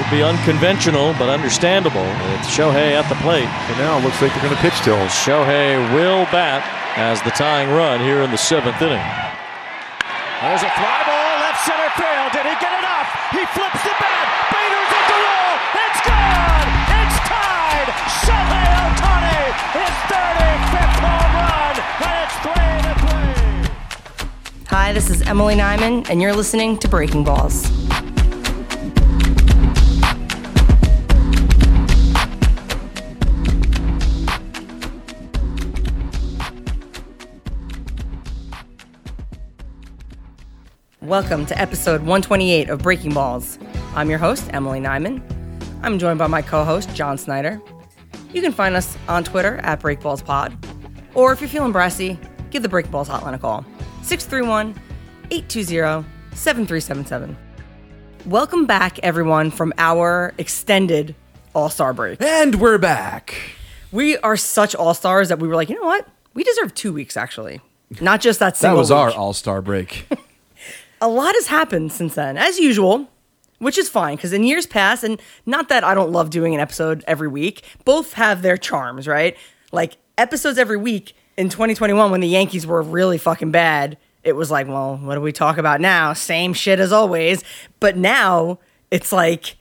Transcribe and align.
Would 0.00 0.10
be 0.10 0.22
unconventional, 0.22 1.12
but 1.20 1.28
understandable. 1.28 2.08
It's 2.40 2.48
Shohei 2.48 2.96
at 2.96 3.04
the 3.12 3.20
plate. 3.20 3.44
And 3.44 3.76
now 3.76 4.00
it 4.00 4.02
looks 4.02 4.16
like 4.24 4.32
they're 4.32 4.40
going 4.40 4.56
to 4.56 4.62
pitch 4.64 4.80
till. 4.80 4.96
Shohei 5.12 5.76
will 5.92 6.24
bat 6.32 6.64
as 6.96 7.20
the 7.20 7.28
tying 7.36 7.68
run 7.68 8.00
here 8.00 8.24
in 8.24 8.32
the 8.32 8.40
seventh 8.40 8.80
inning. 8.80 8.96
There's 10.40 10.64
a 10.64 10.72
fly 10.72 11.04
ball, 11.04 11.32
left 11.44 11.60
center 11.68 11.92
field. 12.00 12.32
Did 12.32 12.48
he 12.48 12.56
get 12.56 12.72
it 12.72 12.86
off? 12.88 13.12
He 13.28 13.44
flips 13.52 13.84
the 13.84 13.92
bat. 14.00 14.24
Bader's 14.48 14.88
at 14.88 15.04
the 15.04 15.20
wall. 15.20 15.52
It's 15.84 16.00
gone. 16.08 16.68
It's 16.96 17.18
tied. 17.28 17.88
Shohei 18.24 18.72
Ohtani, 18.80 19.52
his 19.84 19.94
35th 20.08 20.96
home 21.04 21.32
run, 21.44 21.76
and 21.76 22.16
it's 22.24 22.36
three 22.40 22.80
to 22.88 22.92
three. 23.04 24.72
Hi, 24.72 24.96
this 24.96 25.12
is 25.12 25.20
Emily 25.28 25.56
Nyman, 25.60 26.08
and 26.08 26.24
you're 26.24 26.32
listening 26.32 26.78
to 26.78 26.88
Breaking 26.88 27.20
Balls. 27.22 27.68
Welcome 41.10 41.44
to 41.46 41.60
episode 41.60 42.02
128 42.02 42.70
of 42.70 42.84
Breaking 42.84 43.12
Balls. 43.12 43.58
I'm 43.96 44.08
your 44.08 44.20
host, 44.20 44.48
Emily 44.52 44.78
Nyman. 44.78 45.20
I'm 45.82 45.98
joined 45.98 46.20
by 46.20 46.28
my 46.28 46.40
co 46.40 46.62
host, 46.62 46.94
John 46.94 47.18
Snyder. 47.18 47.60
You 48.32 48.40
can 48.40 48.52
find 48.52 48.76
us 48.76 48.96
on 49.08 49.24
Twitter 49.24 49.56
at 49.64 49.80
BreakBallsPod. 49.80 50.56
Or 51.14 51.32
if 51.32 51.40
you're 51.40 51.48
feeling 51.48 51.72
brassy, 51.72 52.16
give 52.50 52.62
the 52.62 52.68
Breaking 52.68 52.92
Balls 52.92 53.08
hotline 53.08 53.34
a 53.34 53.40
call 53.40 53.64
631 54.02 54.80
820 55.32 56.06
7377. 56.36 57.36
Welcome 58.26 58.66
back, 58.66 59.00
everyone, 59.00 59.50
from 59.50 59.72
our 59.78 60.32
extended 60.38 61.16
All 61.56 61.70
Star 61.70 61.92
break. 61.92 62.22
And 62.22 62.60
we're 62.60 62.78
back. 62.78 63.34
We 63.90 64.16
are 64.18 64.36
such 64.36 64.76
all 64.76 64.94
stars 64.94 65.28
that 65.30 65.40
we 65.40 65.48
were 65.48 65.56
like, 65.56 65.70
you 65.70 65.74
know 65.74 65.86
what? 65.86 66.06
We 66.34 66.44
deserve 66.44 66.72
two 66.72 66.92
weeks, 66.92 67.16
actually. 67.16 67.60
Not 68.00 68.20
just 68.20 68.38
that 68.38 68.56
single. 68.56 68.76
That 68.76 68.78
was 68.78 68.90
our 68.92 69.10
all 69.10 69.32
star 69.32 69.60
break. 69.60 70.06
a 71.00 71.08
lot 71.08 71.34
has 71.34 71.46
happened 71.46 71.92
since 71.92 72.14
then, 72.14 72.36
as 72.36 72.58
usual, 72.58 73.08
which 73.58 73.78
is 73.78 73.88
fine 73.88 74.16
because 74.16 74.32
in 74.32 74.44
years 74.44 74.66
past, 74.66 75.04
and 75.04 75.20
not 75.46 75.68
that 75.68 75.84
I 75.84 75.94
don't 75.94 76.12
love 76.12 76.30
doing 76.30 76.54
an 76.54 76.60
episode 76.60 77.04
every 77.06 77.28
week, 77.28 77.62
both 77.84 78.14
have 78.14 78.42
their 78.42 78.56
charms, 78.56 79.06
right? 79.06 79.36
Like 79.72 79.96
episodes 80.18 80.58
every 80.58 80.76
week 80.76 81.14
in 81.36 81.48
2021 81.48 82.10
when 82.10 82.20
the 82.20 82.28
Yankees 82.28 82.66
were 82.66 82.82
really 82.82 83.18
fucking 83.18 83.50
bad, 83.50 83.96
it 84.22 84.34
was 84.34 84.50
like, 84.50 84.68
well, 84.68 84.98
what 84.98 85.14
do 85.14 85.20
we 85.20 85.32
talk 85.32 85.56
about 85.56 85.80
now? 85.80 86.12
Same 86.12 86.52
shit 86.52 86.78
as 86.78 86.92
always. 86.92 87.42
But 87.80 87.96
now 87.96 88.58
it's 88.90 89.12
like, 89.12 89.56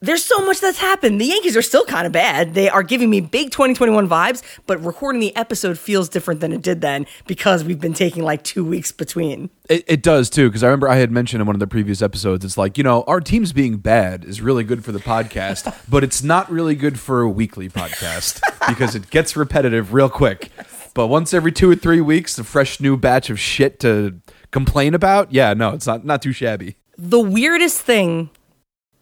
there's 0.00 0.24
so 0.24 0.44
much 0.46 0.60
that's 0.60 0.78
happened. 0.78 1.20
The 1.20 1.26
Yankees 1.26 1.56
are 1.56 1.62
still 1.62 1.84
kind 1.84 2.06
of 2.06 2.12
bad. 2.12 2.54
They 2.54 2.68
are 2.68 2.82
giving 2.82 3.10
me 3.10 3.20
big 3.20 3.50
2021 3.50 4.08
vibes, 4.08 4.42
but 4.66 4.82
recording 4.84 5.20
the 5.20 5.34
episode 5.34 5.78
feels 5.78 6.08
different 6.08 6.40
than 6.40 6.52
it 6.52 6.62
did 6.62 6.80
then 6.80 7.06
because 7.26 7.64
we've 7.64 7.80
been 7.80 7.94
taking 7.94 8.22
like 8.22 8.44
two 8.44 8.64
weeks 8.64 8.92
between. 8.92 9.50
it, 9.68 9.84
it 9.88 10.02
does 10.02 10.30
too, 10.30 10.48
because 10.48 10.62
I 10.62 10.66
remember 10.68 10.88
I 10.88 10.96
had 10.96 11.10
mentioned 11.10 11.40
in 11.40 11.46
one 11.46 11.56
of 11.56 11.60
the 11.60 11.66
previous 11.66 12.00
episodes, 12.00 12.44
it's 12.44 12.56
like, 12.56 12.78
you 12.78 12.84
know, 12.84 13.02
our 13.08 13.20
team's 13.20 13.52
being 13.52 13.78
bad 13.78 14.24
is 14.24 14.40
really 14.40 14.62
good 14.62 14.84
for 14.84 14.92
the 14.92 15.00
podcast, 15.00 15.74
but 15.88 16.04
it's 16.04 16.22
not 16.22 16.48
really 16.50 16.76
good 16.76 17.00
for 17.00 17.22
a 17.22 17.28
weekly 17.28 17.68
podcast 17.68 18.40
because 18.68 18.94
it 18.94 19.10
gets 19.10 19.36
repetitive 19.36 19.92
real 19.92 20.08
quick. 20.08 20.50
But 20.94 21.08
once 21.08 21.34
every 21.34 21.52
two 21.52 21.70
or 21.70 21.76
three 21.76 22.00
weeks, 22.00 22.38
a 22.38 22.44
fresh 22.44 22.80
new 22.80 22.96
batch 22.96 23.30
of 23.30 23.38
shit 23.40 23.80
to 23.80 24.20
complain 24.52 24.94
about, 24.94 25.32
yeah, 25.32 25.54
no, 25.54 25.70
it's 25.70 25.86
not 25.86 26.04
not 26.04 26.22
too 26.22 26.32
shabby. 26.32 26.76
the 26.96 27.20
weirdest 27.20 27.80
thing 27.80 28.30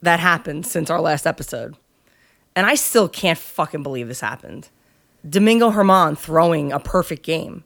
that 0.02 0.20
happened 0.20 0.66
since 0.66 0.90
our 0.90 1.00
last 1.00 1.26
episode, 1.26 1.76
and 2.54 2.66
I 2.66 2.74
still 2.74 3.08
can't 3.08 3.38
fucking 3.38 3.82
believe 3.82 4.08
this 4.08 4.20
happened. 4.20 4.68
Domingo 5.28 5.70
Germán 5.70 6.16
throwing 6.16 6.72
a 6.72 6.78
perfect 6.78 7.22
game. 7.24 7.64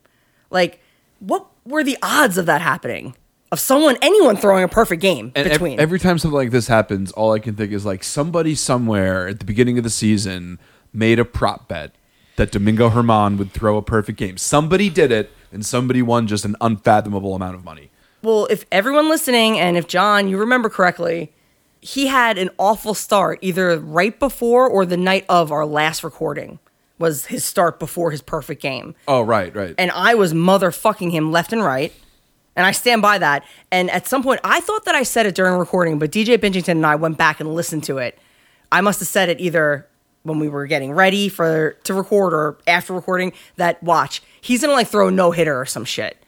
Like, 0.50 0.80
what 1.18 1.46
were 1.64 1.84
the 1.84 1.98
odds 2.02 2.38
of 2.38 2.46
that 2.46 2.60
happening? 2.62 3.14
Of 3.52 3.60
someone, 3.60 3.96
anyone 4.00 4.36
throwing 4.36 4.62
a 4.62 4.68
perfect 4.68 5.02
game 5.02 5.32
And 5.34 5.48
between? 5.48 5.80
every 5.80 5.98
time 5.98 6.18
something 6.18 6.36
like 6.36 6.50
this 6.52 6.68
happens, 6.68 7.10
all 7.12 7.32
I 7.32 7.40
can 7.40 7.56
think 7.56 7.72
is 7.72 7.84
like 7.84 8.04
somebody 8.04 8.54
somewhere 8.54 9.26
at 9.28 9.40
the 9.40 9.44
beginning 9.44 9.76
of 9.76 9.84
the 9.84 9.90
season 9.90 10.58
made 10.92 11.18
a 11.18 11.24
prop 11.24 11.66
bet 11.68 11.92
that 12.36 12.52
Domingo 12.52 12.88
Germán 12.90 13.36
would 13.38 13.52
throw 13.52 13.76
a 13.76 13.82
perfect 13.82 14.18
game. 14.18 14.36
Somebody 14.38 14.88
did 14.88 15.10
it, 15.12 15.30
and 15.52 15.66
somebody 15.66 16.00
won 16.00 16.26
just 16.28 16.44
an 16.44 16.54
unfathomable 16.60 17.34
amount 17.34 17.56
of 17.56 17.64
money. 17.64 17.90
Well, 18.22 18.46
if 18.50 18.64
everyone 18.70 19.08
listening 19.08 19.58
and 19.58 19.76
if 19.76 19.88
John, 19.88 20.28
you 20.28 20.38
remember 20.38 20.68
correctly, 20.68 21.32
he 21.80 22.06
had 22.06 22.38
an 22.38 22.50
awful 22.58 22.94
start 22.94 23.38
either 23.42 23.78
right 23.78 24.18
before 24.18 24.68
or 24.68 24.84
the 24.84 24.96
night 24.96 25.24
of 25.28 25.50
our 25.50 25.64
last 25.64 26.04
recording 26.04 26.58
was 26.98 27.26
his 27.26 27.44
start 27.44 27.78
before 27.78 28.10
his 28.10 28.20
perfect 28.20 28.60
game. 28.60 28.94
Oh, 29.08 29.22
right, 29.22 29.54
right. 29.54 29.74
and 29.78 29.90
I 29.90 30.14
was 30.14 30.34
motherfucking 30.34 31.10
him 31.10 31.32
left 31.32 31.52
and 31.52 31.64
right. 31.64 31.92
And 32.56 32.66
I 32.66 32.72
stand 32.72 33.00
by 33.00 33.16
that. 33.18 33.44
And 33.70 33.90
at 33.90 34.06
some 34.06 34.22
point, 34.22 34.40
I 34.44 34.60
thought 34.60 34.84
that 34.84 34.94
I 34.94 35.04
said 35.04 35.24
it 35.24 35.34
during 35.34 35.58
recording, 35.58 35.98
but 35.98 36.10
DJ 36.10 36.36
Bingington 36.36 36.68
and 36.68 36.86
I 36.86 36.96
went 36.96 37.16
back 37.16 37.40
and 37.40 37.54
listened 37.54 37.84
to 37.84 37.98
it. 37.98 38.18
I 38.70 38.82
must 38.82 39.00
have 39.00 39.08
said 39.08 39.28
it 39.30 39.40
either 39.40 39.86
when 40.24 40.38
we 40.40 40.48
were 40.48 40.66
getting 40.66 40.92
ready 40.92 41.28
for 41.30 41.78
to 41.84 41.94
record 41.94 42.34
or 42.34 42.58
after 42.66 42.92
recording. 42.92 43.32
That 43.56 43.82
watch, 43.82 44.22
he's 44.40 44.60
gonna 44.60 44.74
like 44.74 44.88
throw 44.88 45.08
a 45.08 45.10
no 45.10 45.30
hitter 45.30 45.58
or 45.58 45.64
some 45.64 45.84
shit 45.84 46.18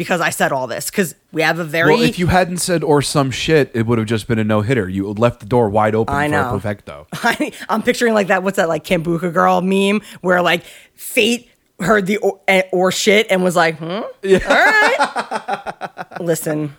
because 0.00 0.22
I 0.22 0.30
said 0.30 0.50
all 0.50 0.66
this 0.66 0.88
because 0.88 1.14
we 1.30 1.42
have 1.42 1.58
a 1.58 1.64
very 1.64 1.92
well, 1.92 2.02
if 2.02 2.18
you 2.18 2.28
hadn't 2.28 2.56
said 2.56 2.82
or 2.82 3.02
some 3.02 3.30
shit, 3.30 3.70
it 3.74 3.84
would 3.84 3.98
have 3.98 4.06
just 4.06 4.26
been 4.26 4.38
a 4.38 4.44
no 4.44 4.62
hitter. 4.62 4.88
You 4.88 5.12
left 5.12 5.40
the 5.40 5.46
door 5.46 5.68
wide 5.68 5.94
open 5.94 6.14
I 6.14 6.26
for 6.26 6.36
a 6.36 6.50
perfecto. 6.52 7.06
I, 7.12 7.52
I'm 7.68 7.82
picturing 7.82 8.14
like 8.14 8.28
that. 8.28 8.42
What's 8.42 8.56
that 8.56 8.66
like 8.66 8.82
Kombucha 8.82 9.30
girl 9.30 9.60
meme 9.60 10.00
where 10.22 10.40
like 10.40 10.64
fate 10.94 11.50
heard 11.80 12.06
the 12.06 12.16
or, 12.16 12.40
eh, 12.48 12.62
or 12.72 12.90
shit 12.90 13.26
and 13.28 13.44
was 13.44 13.54
like, 13.56 13.76
hmm, 13.76 13.84
all 13.84 14.08
right. 14.24 16.06
Listen, 16.20 16.74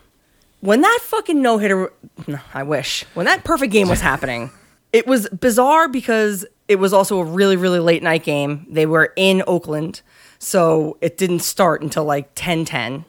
when 0.62 0.82
that 0.82 1.00
fucking 1.04 1.40
no 1.40 1.60
hitter, 1.60 1.94
no, 2.26 2.40
I 2.56 2.64
wish 2.64 3.06
when 3.14 3.28
that 3.28 3.44
perfect 3.44 3.72
game 3.72 3.88
was 3.88 4.02
happening, 4.02 4.50
it 4.92 5.06
was 5.06 5.30
bizarre 5.30 5.88
because 5.88 6.44
it 6.68 6.78
was 6.78 6.92
also 6.92 7.20
a 7.20 7.24
really 7.24 7.56
really 7.56 7.80
late 7.80 8.02
night 8.02 8.24
game. 8.24 8.66
They 8.68 8.88
were 8.88 9.14
in 9.16 9.44
Oakland, 9.46 10.02
so 10.40 10.98
it 11.02 11.20
didn't 11.20 11.42
start 11.42 11.84
until 11.84 12.04
like 12.04 12.34
10:10. 12.34 13.06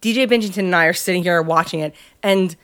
DJ 0.00 0.28
Bingington 0.28 0.58
and 0.58 0.76
I 0.76 0.86
are 0.86 0.92
sitting 0.92 1.22
here 1.22 1.40
watching 1.42 1.80
it, 1.80 1.94
and 2.22 2.56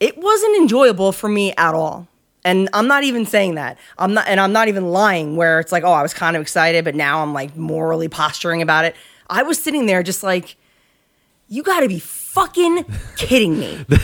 it 0.00 0.18
wasn't 0.18 0.56
enjoyable 0.56 1.12
for 1.12 1.28
me 1.28 1.52
at 1.56 1.74
all. 1.74 2.08
And 2.44 2.68
I'm 2.74 2.86
not 2.86 3.04
even 3.04 3.24
saying 3.24 3.54
that. 3.54 3.78
I'm 3.96 4.14
not, 4.14 4.28
and 4.28 4.38
I'm 4.38 4.52
not 4.52 4.68
even 4.68 4.90
lying. 4.90 5.36
Where 5.36 5.60
it's 5.60 5.72
like, 5.72 5.84
oh, 5.84 5.92
I 5.92 6.02
was 6.02 6.12
kind 6.12 6.36
of 6.36 6.42
excited, 6.42 6.84
but 6.84 6.94
now 6.94 7.22
I'm 7.22 7.32
like 7.32 7.56
morally 7.56 8.08
posturing 8.08 8.60
about 8.60 8.84
it. 8.84 8.94
I 9.30 9.42
was 9.42 9.62
sitting 9.62 9.86
there 9.86 10.02
just 10.02 10.22
like, 10.22 10.56
you 11.48 11.62
got 11.62 11.80
to 11.80 11.88
be 11.88 11.98
fucking 11.98 12.84
kidding 13.16 13.58
me. 13.58 13.84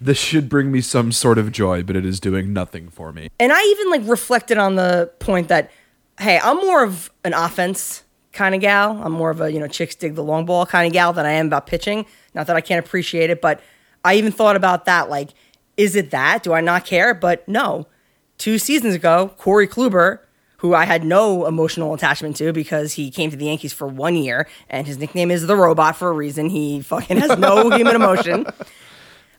This 0.00 0.18
should 0.18 0.48
bring 0.48 0.70
me 0.70 0.80
some 0.80 1.10
sort 1.10 1.38
of 1.38 1.50
joy, 1.50 1.82
but 1.82 1.96
it 1.96 2.06
is 2.06 2.20
doing 2.20 2.52
nothing 2.52 2.88
for 2.88 3.12
me. 3.12 3.30
And 3.40 3.52
I 3.52 3.60
even 3.62 3.90
like 3.90 4.02
reflected 4.04 4.56
on 4.56 4.76
the 4.76 5.10
point 5.18 5.48
that, 5.48 5.70
hey, 6.18 6.38
I'm 6.42 6.56
more 6.56 6.84
of 6.84 7.10
an 7.24 7.34
offense 7.34 8.04
kind 8.38 8.54
of 8.54 8.60
gal. 8.60 9.00
I'm 9.02 9.12
more 9.12 9.30
of 9.30 9.40
a, 9.40 9.52
you 9.52 9.60
know, 9.60 9.66
chicks 9.66 9.94
dig 9.94 10.14
the 10.14 10.24
long 10.24 10.46
ball 10.46 10.64
kind 10.64 10.86
of 10.86 10.92
gal 10.92 11.12
than 11.12 11.26
I 11.26 11.32
am 11.32 11.48
about 11.48 11.66
pitching. 11.66 12.06
Not 12.34 12.46
that 12.46 12.56
I 12.56 12.60
can't 12.60 12.84
appreciate 12.84 13.30
it, 13.30 13.42
but 13.42 13.60
I 14.04 14.14
even 14.14 14.32
thought 14.32 14.56
about 14.56 14.86
that. 14.86 15.10
Like, 15.10 15.30
is 15.76 15.94
it 15.94 16.10
that? 16.10 16.42
Do 16.42 16.52
I 16.52 16.60
not 16.60 16.86
care? 16.86 17.12
But 17.12 17.46
no. 17.46 17.86
Two 18.38 18.58
seasons 18.58 18.94
ago, 18.94 19.32
Corey 19.36 19.68
Kluber, 19.68 20.20
who 20.58 20.74
I 20.74 20.84
had 20.84 21.04
no 21.04 21.46
emotional 21.46 21.92
attachment 21.92 22.36
to 22.36 22.52
because 22.52 22.94
he 22.94 23.10
came 23.10 23.30
to 23.30 23.36
the 23.36 23.46
Yankees 23.46 23.72
for 23.72 23.86
one 23.86 24.16
year 24.16 24.48
and 24.70 24.86
his 24.86 24.98
nickname 24.98 25.30
is 25.30 25.46
the 25.46 25.56
robot 25.56 25.96
for 25.96 26.08
a 26.08 26.12
reason. 26.12 26.48
He 26.48 26.80
fucking 26.80 27.18
has 27.18 27.38
no 27.38 27.70
human 27.76 27.96
emotion 27.96 28.46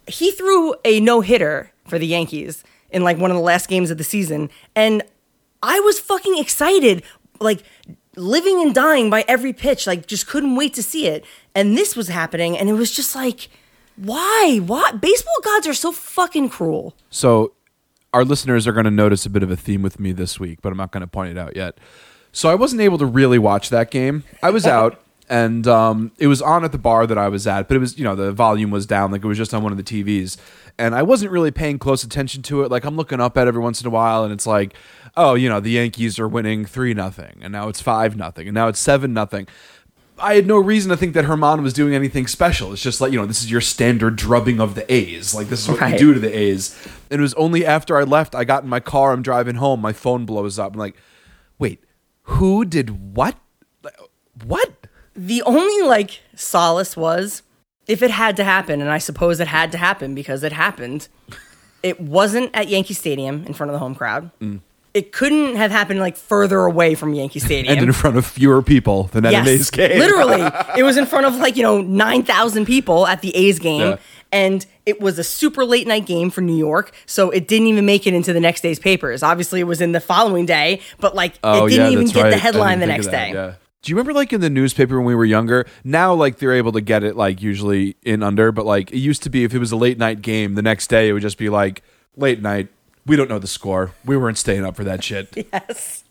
he 0.09 0.31
threw 0.31 0.75
a 0.83 0.99
no 0.99 1.21
hitter 1.21 1.71
for 1.87 1.99
the 1.99 2.07
Yankees 2.07 2.63
in 2.89 3.03
like 3.03 3.17
one 3.17 3.31
of 3.31 3.37
the 3.37 3.43
last 3.43 3.67
games 3.67 3.91
of 3.91 3.97
the 3.97 4.03
season, 4.03 4.49
and 4.75 5.03
I 5.61 5.79
was 5.81 5.99
fucking 5.99 6.37
excited, 6.37 7.03
like 7.39 7.63
living 8.19 8.61
and 8.61 8.75
dying 8.75 9.09
by 9.09 9.25
every 9.27 9.53
pitch, 9.53 9.87
like 9.87 10.05
just 10.05 10.27
couldn't 10.27 10.55
wait 10.55 10.73
to 10.75 10.83
see 10.83 11.07
it. 11.07 11.25
And 11.55 11.77
this 11.77 11.95
was 11.95 12.09
happening, 12.09 12.57
and 12.57 12.69
it 12.69 12.73
was 12.73 12.91
just 12.91 13.15
like, 13.15 13.49
why? 13.95 14.59
Why? 14.65 14.91
Baseball 14.91 15.39
gods 15.43 15.67
are 15.67 15.73
so 15.73 15.91
fucking 15.91 16.49
cruel. 16.49 16.95
So, 17.09 17.53
our 18.13 18.25
listeners 18.25 18.67
are 18.67 18.71
going 18.71 18.85
to 18.85 18.91
notice 18.91 19.25
a 19.25 19.29
bit 19.29 19.43
of 19.43 19.51
a 19.51 19.55
theme 19.55 19.81
with 19.81 19.99
me 19.99 20.11
this 20.11 20.39
week, 20.39 20.59
but 20.61 20.71
I'm 20.71 20.77
not 20.77 20.91
going 20.91 21.01
to 21.01 21.07
point 21.07 21.31
it 21.31 21.37
out 21.37 21.55
yet. 21.55 21.77
So, 22.31 22.49
I 22.49 22.55
wasn't 22.55 22.81
able 22.81 22.97
to 22.99 23.05
really 23.05 23.39
watch 23.39 23.69
that 23.69 23.91
game. 23.91 24.23
I 24.41 24.51
was 24.51 24.65
out, 24.65 25.01
and 25.29 25.67
um, 25.67 26.11
it 26.17 26.27
was 26.27 26.41
on 26.41 26.63
at 26.63 26.71
the 26.71 26.77
bar 26.77 27.07
that 27.07 27.17
I 27.17 27.29
was 27.29 27.45
at, 27.47 27.67
but 27.67 27.75
it 27.75 27.79
was, 27.79 27.97
you 27.97 28.03
know, 28.03 28.15
the 28.15 28.31
volume 28.31 28.71
was 28.71 28.85
down, 28.85 29.11
like 29.11 29.23
it 29.23 29.27
was 29.27 29.37
just 29.37 29.53
on 29.53 29.63
one 29.63 29.71
of 29.71 29.77
the 29.77 29.83
TVs. 29.83 30.37
And 30.77 30.95
I 30.95 31.03
wasn't 31.03 31.31
really 31.31 31.51
paying 31.51 31.77
close 31.77 32.03
attention 32.03 32.41
to 32.43 32.63
it. 32.63 32.71
Like, 32.71 32.85
I'm 32.85 32.95
looking 32.95 33.19
up 33.19 33.37
at 33.37 33.47
every 33.47 33.61
once 33.61 33.81
in 33.81 33.87
a 33.87 33.89
while, 33.89 34.23
and 34.23 34.31
it's 34.31 34.47
like, 34.47 34.75
oh, 35.19 35.33
you 35.35 35.49
know, 35.49 35.59
the 35.59 35.71
Yankees 35.71 36.17
are 36.19 36.27
winning 36.27 36.65
3 36.65 36.93
nothing, 36.93 37.39
and 37.41 37.51
now 37.51 37.67
it's 37.69 37.81
5 37.81 38.15
nothing, 38.15 38.47
and 38.47 38.55
now 38.55 38.67
it's 38.67 38.79
7 38.79 39.13
nothing. 39.13 39.47
I 40.17 40.35
had 40.35 40.47
no 40.47 40.57
reason 40.57 40.89
to 40.89 40.97
think 40.97 41.13
that 41.13 41.25
Germán 41.25 41.61
was 41.63 41.73
doing 41.73 41.93
anything 41.93 42.27
special. 42.27 42.73
It's 42.73 42.81
just 42.81 42.99
like, 42.99 43.11
you 43.11 43.19
know, 43.19 43.25
this 43.25 43.41
is 43.43 43.49
your 43.49 43.61
standard 43.61 44.15
drubbing 44.15 44.59
of 44.59 44.75
the 44.75 44.91
A's. 44.93 45.33
Like, 45.33 45.47
this 45.47 45.61
is 45.63 45.69
what 45.69 45.79
Right. 45.79 45.93
you 45.93 45.97
do 45.99 46.13
to 46.13 46.19
the 46.19 46.35
A's. 46.37 46.75
And 47.09 47.19
it 47.19 47.21
was 47.21 47.33
only 47.35 47.65
after 47.65 47.97
I 47.97 48.03
left, 48.03 48.35
I 48.35 48.43
got 48.43 48.63
in 48.63 48.69
my 48.69 48.79
car, 48.81 49.13
I'm 49.13 49.21
driving 49.21 49.55
home, 49.55 49.79
my 49.81 49.93
phone 49.93 50.25
blows 50.25 50.59
up. 50.59 50.73
I'm 50.73 50.79
like, 50.79 50.95
wait, 51.57 51.83
who 52.23 52.65
did 52.65 53.15
what? 53.15 53.35
What? 54.45 54.71
the 55.15 55.41
only 55.43 55.81
like 55.85 56.21
solace 56.35 56.95
was 56.95 57.43
if 57.87 58.01
it 58.01 58.11
had 58.11 58.37
to 58.37 58.43
happen, 58.43 58.81
and 58.81 58.89
I 58.89 58.99
suppose 58.99 59.39
it 59.39 59.47
had 59.47 59.71
to 59.73 59.77
happen 59.77 60.15
because 60.15 60.43
it 60.43 60.53
happened. 60.53 61.07
It 61.83 61.99
wasn't 61.99 62.51
at 62.53 62.67
Yankee 62.69 62.93
Stadium 62.93 63.43
in 63.45 63.53
front 63.53 63.69
of 63.69 63.73
the 63.73 63.79
home 63.79 63.95
crowd. 63.95 64.31
Mm. 64.39 64.61
It 64.99 65.13
couldn't 65.13 65.55
have 65.55 65.71
happened 65.71 66.01
like 66.01 66.17
further 66.17 66.59
away 66.59 66.93
from 66.93 67.13
Yankee 67.13 67.39
Stadium. 67.47 67.77
And 67.77 67.87
in 67.87 67.93
front 67.93 68.17
of 68.17 68.25
fewer 68.25 68.61
people 68.61 69.03
than 69.13 69.25
at 69.25 69.33
an 69.33 69.47
A's 69.47 69.71
game. 69.71 69.97
Literally, 69.97 70.41
it 70.77 70.83
was 70.83 70.97
in 70.97 71.05
front 71.05 71.25
of 71.25 71.35
like 71.35 71.55
you 71.55 71.63
know 71.63 71.81
nine 71.81 72.23
thousand 72.23 72.65
people 72.65 73.07
at 73.07 73.21
the 73.21 73.33
A's 73.35 73.59
game, 73.59 73.81
Yeah. 73.91 73.97
and 74.33 74.65
it 74.85 74.99
was 74.99 75.17
a 75.17 75.23
super 75.23 75.63
late 75.63 75.87
night 75.87 76.05
game 76.05 76.29
for 76.29 76.41
New 76.41 76.57
York, 76.57 76.91
so 77.05 77.29
it 77.29 77.47
didn't 77.47 77.67
even 77.67 77.85
make 77.85 78.05
it 78.07 78.13
into 78.13 78.33
the 78.33 78.39
next 78.41 78.59
day's 78.61 78.77
papers. 78.79 79.23
Obviously, 79.23 79.61
it 79.61 79.65
was 79.65 79.79
in 79.79 79.93
the 79.93 80.01
following 80.01 80.45
day, 80.45 80.81
but 80.99 81.15
like 81.15 81.39
Oh, 81.43 81.65
it 81.65 81.69
didn't 81.69 81.85
yeah, 81.85 81.91
even 81.91 82.07
get 82.07 82.23
right. 82.23 82.29
the 82.31 82.37
headline 82.37 82.79
the 82.81 82.87
next 82.87 83.05
think 83.05 83.07
of 83.07 83.11
that, 83.13 83.25
day. 83.27 83.33
Yeah. 83.33 83.53
Do 83.81 83.89
you 83.91 83.95
remember 83.95 84.11
like 84.11 84.33
in 84.33 84.41
the 84.41 84.49
newspaper 84.49 84.97
when 84.97 85.05
we 85.05 85.15
were 85.15 85.23
younger? 85.23 85.65
Now 85.85 86.13
like 86.13 86.39
they're 86.39 86.51
able 86.51 86.73
to 86.73 86.81
get 86.81 87.01
it 87.05 87.15
like 87.15 87.41
usually 87.41 87.95
in 88.03 88.21
under, 88.21 88.51
but 88.51 88.65
like 88.65 88.91
it 88.91 88.97
used 88.97 89.23
to 89.23 89.29
be 89.29 89.45
if 89.45 89.53
it 89.53 89.59
was 89.59 89.71
a 89.71 89.77
late 89.77 89.97
night 89.97 90.21
game, 90.21 90.55
the 90.55 90.61
next 90.61 90.87
day 90.87 91.07
it 91.07 91.13
would 91.13 91.21
just 91.21 91.37
be 91.37 91.47
like 91.47 91.81
late 92.17 92.41
night. 92.41 92.67
We 93.05 93.15
don't 93.15 93.29
know 93.29 93.39
the 93.39 93.47
score. 93.47 93.91
We 94.05 94.17
weren't 94.17 94.37
staying 94.37 94.65
up 94.65 94.75
for 94.75 94.83
that 94.83 95.03
shit. 95.03 95.35
Yes. 95.53 96.03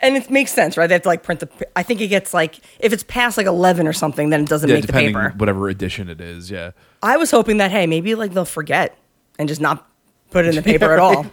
And 0.00 0.16
it 0.16 0.30
makes 0.30 0.52
sense, 0.52 0.76
right? 0.76 0.86
They 0.86 0.94
have 0.94 1.02
to 1.02 1.08
like 1.08 1.24
print 1.24 1.40
the. 1.40 1.48
I 1.74 1.82
think 1.82 2.00
it 2.00 2.06
gets 2.06 2.32
like 2.32 2.60
if 2.78 2.92
it's 2.92 3.02
past 3.02 3.36
like 3.36 3.46
eleven 3.46 3.88
or 3.88 3.92
something, 3.92 4.30
then 4.30 4.42
it 4.42 4.48
doesn't 4.48 4.68
Yeah, 4.68 4.76
make 4.76 4.82
the 4.82 4.86
depending 4.88 5.14
paper. 5.14 5.34
whatever 5.36 5.68
edition 5.68 6.08
it 6.08 6.20
is. 6.20 6.50
Yeah. 6.52 6.70
I 7.02 7.16
was 7.16 7.32
hoping 7.32 7.56
that 7.56 7.72
hey, 7.72 7.86
maybe 7.88 8.14
like 8.14 8.32
they'll 8.32 8.44
forget 8.44 8.96
and 9.40 9.48
just 9.48 9.60
not 9.60 9.88
put 10.30 10.44
it 10.44 10.50
in 10.50 10.54
the 10.54 10.62
paper 10.72 10.92
at 10.92 11.00
all. 11.00 11.26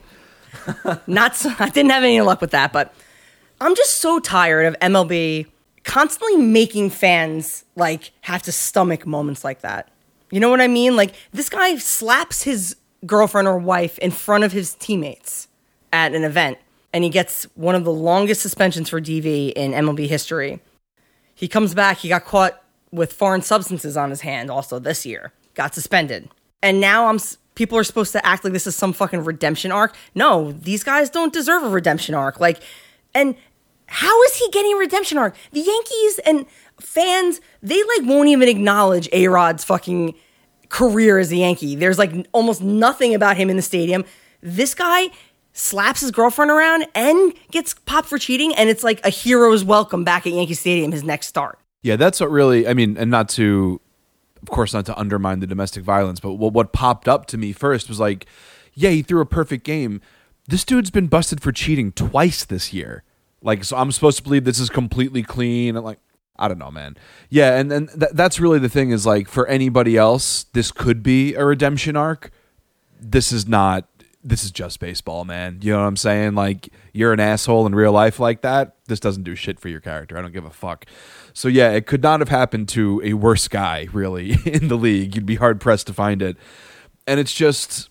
not. 1.05 1.31
s- 1.31 1.45
I 1.59 1.69
didn't 1.69 1.91
have 1.91 2.01
any 2.03 2.19
luck 2.21 2.41
with 2.41 2.51
that, 2.51 2.73
but 2.73 2.91
I'm 3.61 3.75
just 3.75 3.97
so 3.99 4.19
tired 4.19 4.65
of 4.65 4.79
MLB 4.79 5.45
constantly 5.83 6.37
making 6.37 6.89
fans 6.89 7.65
like 7.75 8.11
have 8.21 8.41
to 8.43 8.51
stomach 8.51 9.05
moments 9.05 9.43
like 9.43 9.61
that. 9.61 9.91
You 10.31 10.39
know 10.39 10.49
what 10.49 10.61
I 10.61 10.67
mean? 10.67 10.95
Like 10.95 11.13
this 11.33 11.49
guy 11.49 11.75
slaps 11.77 12.41
his 12.43 12.77
girlfriend 13.05 13.47
or 13.47 13.57
wife 13.57 13.97
in 13.99 14.11
front 14.11 14.43
of 14.43 14.51
his 14.51 14.73
teammates 14.75 15.47
at 15.93 16.13
an 16.13 16.23
event, 16.23 16.57
and 16.93 17.03
he 17.03 17.09
gets 17.09 17.43
one 17.55 17.75
of 17.75 17.83
the 17.83 17.91
longest 17.91 18.41
suspensions 18.41 18.89
for 18.89 19.01
DV 19.01 19.53
in 19.53 19.71
MLB 19.71 20.07
history. 20.07 20.59
He 21.33 21.47
comes 21.47 21.73
back. 21.73 21.97
He 21.97 22.09
got 22.09 22.25
caught 22.25 22.61
with 22.91 23.13
foreign 23.13 23.41
substances 23.41 23.97
on 23.97 24.09
his 24.09 24.21
hand 24.21 24.49
also 24.49 24.79
this 24.79 25.05
year. 25.05 25.33
Got 25.53 25.75
suspended. 25.75 26.29
And 26.63 26.79
now 26.79 27.07
I'm 27.07 27.19
people 27.55 27.77
are 27.77 27.83
supposed 27.83 28.11
to 28.11 28.25
act 28.25 28.43
like 28.43 28.53
this 28.53 28.67
is 28.67 28.75
some 28.75 28.93
fucking 28.93 29.23
redemption 29.23 29.71
arc. 29.71 29.95
No, 30.13 30.51
these 30.51 30.83
guys 30.83 31.09
don't 31.09 31.33
deserve 31.33 31.63
a 31.63 31.69
redemption 31.69 32.15
arc. 32.15 32.39
Like 32.39 32.61
and 33.13 33.35
how 33.87 34.21
is 34.23 34.35
he 34.35 34.49
getting 34.49 34.73
a 34.73 34.77
redemption 34.77 35.17
arc? 35.17 35.35
The 35.51 35.61
Yankees 35.61 36.19
and 36.25 36.45
fans, 36.79 37.39
they 37.61 37.81
like 37.83 38.01
won't 38.03 38.29
even 38.29 38.49
acknowledge 38.49 39.07
A-Rod's 39.11 39.63
fucking 39.63 40.15
career 40.75 41.17
as 41.17 41.31
a 41.31 41.37
Yankee. 41.37 41.73
There's 41.73 41.97
like 41.97 42.27
almost 42.33 42.61
nothing 42.61 43.15
about 43.15 43.37
him 43.37 43.49
in 43.49 43.55
the 43.55 43.61
stadium. 43.61 44.03
This 44.41 44.75
guy 44.75 45.07
slaps 45.53 46.01
his 46.01 46.11
girlfriend 46.11 46.51
around 46.51 46.85
and 46.93 47.33
gets 47.49 47.73
popped 47.73 48.09
for 48.09 48.17
cheating 48.17 48.53
and 48.55 48.69
it's 48.69 48.83
like 48.83 48.99
a 49.05 49.09
hero's 49.09 49.63
welcome 49.63 50.03
back 50.03 50.27
at 50.27 50.33
Yankee 50.33 50.53
Stadium 50.53 50.91
his 50.91 51.01
next 51.01 51.27
start. 51.27 51.57
Yeah, 51.81 51.95
that's 51.95 52.19
what 52.19 52.29
really. 52.29 52.67
I 52.67 52.73
mean, 52.73 52.97
and 52.97 53.09
not 53.09 53.29
to, 53.29 53.79
of 54.41 54.49
course, 54.49 54.73
not 54.73 54.85
to 54.87 54.99
undermine 54.99 55.39
the 55.39 55.47
domestic 55.47 55.81
violence, 55.81 56.19
but 56.19 56.33
what, 56.33 56.73
popped 56.73 57.07
up 57.07 57.25
to 57.27 57.37
me 57.37 57.53
first 57.53 57.87
was 57.87 58.01
like, 58.01 58.25
yeah, 58.73 58.89
he 58.89 59.01
threw 59.01 59.21
a 59.21 59.25
perfect 59.25 59.63
game. 59.63 60.01
This 60.49 60.65
dude's 60.65 60.91
been 60.91 61.07
busted 61.07 61.41
for 61.41 61.53
cheating 61.53 61.93
twice 61.93 62.43
this 62.43 62.73
year. 62.73 63.03
Like, 63.41 63.63
so 63.63 63.77
I'm 63.77 63.93
supposed 63.93 64.17
to 64.17 64.23
believe 64.23 64.43
this 64.43 64.59
is 64.59 64.69
completely 64.69 65.23
clean. 65.23 65.77
And 65.77 65.85
like, 65.85 65.99
I 66.37 66.47
don't 66.47 66.57
know, 66.57 66.71
man. 66.71 66.97
Yeah, 67.29 67.57
and 67.57 67.71
and 67.71 67.89
th- 67.89 68.11
that's 68.13 68.39
really 68.39 68.59
the 68.59 68.69
thing 68.69 68.91
is 68.91 69.05
like 69.05 69.27
for 69.27 69.47
anybody 69.47 69.97
else, 69.97 70.45
this 70.53 70.71
could 70.71 71.01
be 71.01 71.33
a 71.35 71.45
redemption 71.45 71.95
arc. 71.95 72.31
This 72.99 73.31
is 73.31 73.47
not. 73.47 73.87
This 74.23 74.43
is 74.43 74.49
just 74.49 74.79
baseball, 74.79 75.23
man. 75.23 75.59
You 75.61 75.73
know 75.73 75.81
what 75.81 75.85
I'm 75.85 75.97
saying? 75.97 76.33
Like, 76.33 76.69
you're 76.93 77.13
an 77.13 77.19
asshole 77.19 77.67
in 77.67 77.75
real 77.75 77.91
life 77.91 78.19
like 78.19 78.41
that. 78.41 78.75
This 78.87 78.99
doesn't 78.99 79.21
do 79.21 79.35
shit 79.35 79.59
for 79.59 79.69
your 79.69 79.79
character. 79.79 80.17
I 80.17 80.21
don't 80.23 80.33
give 80.33 80.45
a 80.45 80.49
fuck. 80.49 80.85
So 81.31 81.47
yeah, 81.47 81.71
it 81.71 81.85
could 81.85 82.01
not 82.01 82.21
have 82.21 82.29
happened 82.29 82.67
to 82.69 83.01
a 83.03 83.13
worse 83.13 83.47
guy, 83.47 83.87
really, 83.93 84.31
in 84.45 84.67
the 84.67 84.77
league. 84.77 85.13
You'd 85.15 85.27
be 85.27 85.35
hard 85.35 85.61
pressed 85.61 85.85
to 85.87 85.93
find 85.93 86.23
it. 86.23 86.37
And 87.05 87.19
it's 87.19 87.33
just 87.33 87.89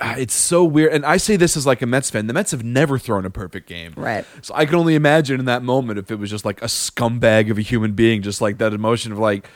Ah, 0.00 0.14
it's 0.16 0.34
so 0.34 0.62
weird. 0.62 0.92
And 0.92 1.04
I 1.04 1.16
say 1.16 1.36
this 1.36 1.56
as 1.56 1.66
like 1.66 1.82
a 1.82 1.86
Mets 1.86 2.08
fan. 2.08 2.28
The 2.28 2.32
Mets 2.32 2.52
have 2.52 2.62
never 2.62 2.98
thrown 2.98 3.24
a 3.26 3.30
perfect 3.30 3.66
game. 3.68 3.94
Right. 3.96 4.24
So 4.42 4.54
I 4.54 4.64
can 4.64 4.76
only 4.76 4.94
imagine 4.94 5.40
in 5.40 5.46
that 5.46 5.62
moment 5.62 5.98
if 5.98 6.10
it 6.10 6.16
was 6.20 6.30
just 6.30 6.44
like 6.44 6.62
a 6.62 6.66
scumbag 6.66 7.50
of 7.50 7.58
a 7.58 7.62
human 7.62 7.92
being, 7.94 8.22
just 8.22 8.40
like 8.40 8.58
that 8.58 8.72
emotion 8.72 9.10
of 9.10 9.18
like, 9.18 9.48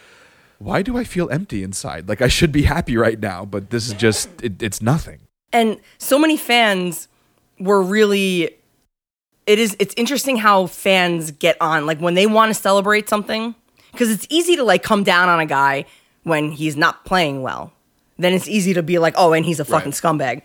why 0.59 0.83
do 0.83 0.97
I 0.97 1.05
feel 1.05 1.31
empty 1.31 1.63
inside? 1.63 2.09
Like 2.09 2.21
I 2.21 2.29
should 2.29 2.51
be 2.51 2.63
happy 2.63 2.97
right 2.97 3.21
now, 3.21 3.45
but 3.45 3.71
this 3.71 3.87
is 3.87 3.95
just 3.95 4.29
it, 4.43 4.61
it's 4.63 4.83
nothing. 4.83 5.21
and 5.53 5.79
so 5.99 6.19
many 6.19 6.37
fans 6.37 7.07
were 7.61 7.83
really 7.83 8.51
it 9.47 9.59
is 9.59 9.77
it's 9.79 9.95
interesting 9.97 10.37
how 10.39 10.67
fans 10.67 11.31
get 11.33 11.57
on 11.61 11.85
like 11.87 11.99
when 12.01 12.15
they 12.15 12.27
want 12.27 12.49
to 12.51 12.55
celebrate 12.61 13.09
something 13.09 13.55
because 13.93 14.11
it's 14.11 14.27
easy 14.31 14.57
to 14.57 14.65
like 14.65 14.83
come 14.83 15.05
down 15.05 15.29
on 15.29 15.39
a 15.41 15.47
guy 15.47 15.85
when 16.25 16.51
he's 16.53 16.77
not 16.77 17.05
playing 17.05 17.43
well 17.43 17.73
then 18.19 18.33
it's 18.33 18.49
easy 18.49 18.75
to 18.75 18.83
be 18.83 18.99
like 18.99 19.15
oh 19.17 19.33
and 19.33 19.45
he's 19.45 19.61
a 19.61 19.65
fucking 19.65 19.93
Right. 19.93 19.95
scumbag. 19.95 20.43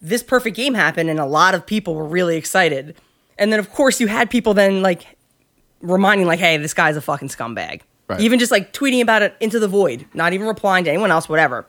This 0.00 0.22
perfect 0.22 0.56
game 0.56 0.74
happened 0.74 1.08
and 1.10 1.18
a 1.18 1.24
lot 1.26 1.54
of 1.54 1.66
people 1.66 1.94
were 1.94 2.04
really 2.06 2.36
excited. 2.36 2.94
And 3.38 3.52
then 3.52 3.58
of 3.58 3.70
course 3.72 4.00
you 4.00 4.06
had 4.06 4.30
people 4.30 4.54
then 4.54 4.82
like 4.82 5.06
reminding 5.80 6.26
like 6.26 6.38
hey 6.38 6.56
this 6.56 6.74
guy's 6.74 6.96
a 6.96 7.00
fucking 7.00 7.28
scumbag. 7.28 7.82
Right. 8.06 8.20
even 8.20 8.38
just 8.38 8.52
like 8.52 8.72
tweeting 8.74 9.00
about 9.00 9.22
it 9.22 9.34
into 9.40 9.58
the 9.58 9.68
void 9.68 10.04
not 10.12 10.34
even 10.34 10.46
replying 10.46 10.84
to 10.84 10.90
anyone 10.90 11.10
else 11.10 11.28
whatever. 11.28 11.66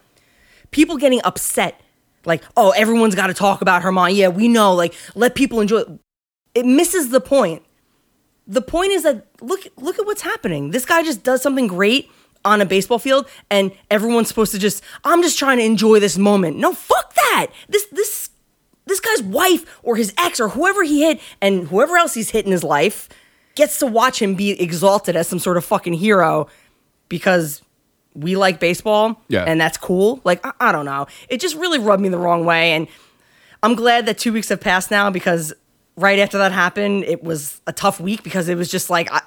People 0.71 0.97
getting 0.97 1.21
upset 1.23 1.79
like 2.25 2.43
oh 2.57 2.71
everyone's 2.71 3.15
got 3.15 3.27
to 3.27 3.33
talk 3.33 3.61
about 3.61 3.81
Germán. 3.83 4.15
Yeah 4.15 4.27
we 4.29 4.47
know 4.47 4.73
like 4.73 4.93
let 5.15 5.35
people 5.35 5.61
enjoy 5.61 5.79
it. 5.79 5.87
it 6.53 6.65
misses 6.65 7.09
the 7.09 7.21
point. 7.21 7.63
The 8.47 8.61
point 8.61 8.91
is 8.91 9.03
that 9.03 9.25
look 9.41 9.61
look 9.77 9.97
at 9.97 10.05
what's 10.05 10.21
happening. 10.21 10.71
This 10.71 10.85
guy 10.85 11.03
just 11.03 11.23
does 11.23 11.41
something 11.41 11.67
great 11.67 12.09
on 12.45 12.61
a 12.61 12.65
baseball 12.65 12.99
field 12.99 13.27
and 13.49 13.71
everyone's 13.91 14.27
supposed 14.27 14.51
to 14.53 14.59
just 14.59 14.83
i'm 15.03 15.21
just 15.21 15.37
trying 15.37 15.57
to 15.57 15.63
enjoy 15.63 15.99
this 15.99 16.17
moment. 16.17 16.57
No 16.57 16.73
fuck 16.73 17.13
that. 17.15 17.47
This 17.67 17.85
this 17.91 18.29
this 18.85 18.99
guy's 18.99 19.23
wife 19.23 19.79
or 19.83 19.95
his 19.95 20.13
ex 20.17 20.39
or 20.39 20.49
whoever 20.49 20.83
he 20.83 21.01
hit 21.03 21.19
and 21.41 21.67
whoever 21.67 21.97
else 21.97 22.13
he's 22.13 22.29
hit 22.29 22.45
in 22.45 22.51
his 22.51 22.63
life 22.63 23.09
gets 23.55 23.79
to 23.79 23.87
watch 23.87 24.21
him 24.21 24.35
be 24.35 24.51
exalted 24.61 25.15
as 25.15 25.27
some 25.27 25.39
sort 25.39 25.57
of 25.57 25.65
fucking 25.65 25.93
hero 25.93 26.47
because 27.09 27.61
we 28.13 28.35
like 28.35 28.59
baseball 28.59 29.21
Yeah. 29.27 29.43
and 29.45 29.59
that's 29.59 29.77
cool. 29.77 30.21
Like 30.23 30.45
I, 30.45 30.51
I 30.59 30.71
don't 30.71 30.85
know. 30.85 31.07
It 31.29 31.39
just 31.41 31.55
really 31.55 31.79
rubbed 31.79 32.01
me 32.01 32.09
the 32.09 32.17
wrong 32.19 32.45
way 32.45 32.71
and 32.73 32.87
i'm 33.63 33.73
glad 33.73 34.05
that 34.05 34.17
two 34.19 34.31
weeks 34.31 34.49
have 34.49 34.61
passed 34.61 34.91
now 34.91 35.09
because 35.09 35.51
right 35.97 36.19
after 36.19 36.37
that 36.37 36.51
happened 36.51 37.03
it 37.05 37.23
was 37.23 37.61
a 37.65 37.73
tough 37.73 37.99
week 37.99 38.21
because 38.21 38.47
it 38.49 38.55
was 38.55 38.69
just 38.69 38.89
like 38.91 39.11
I, 39.11 39.21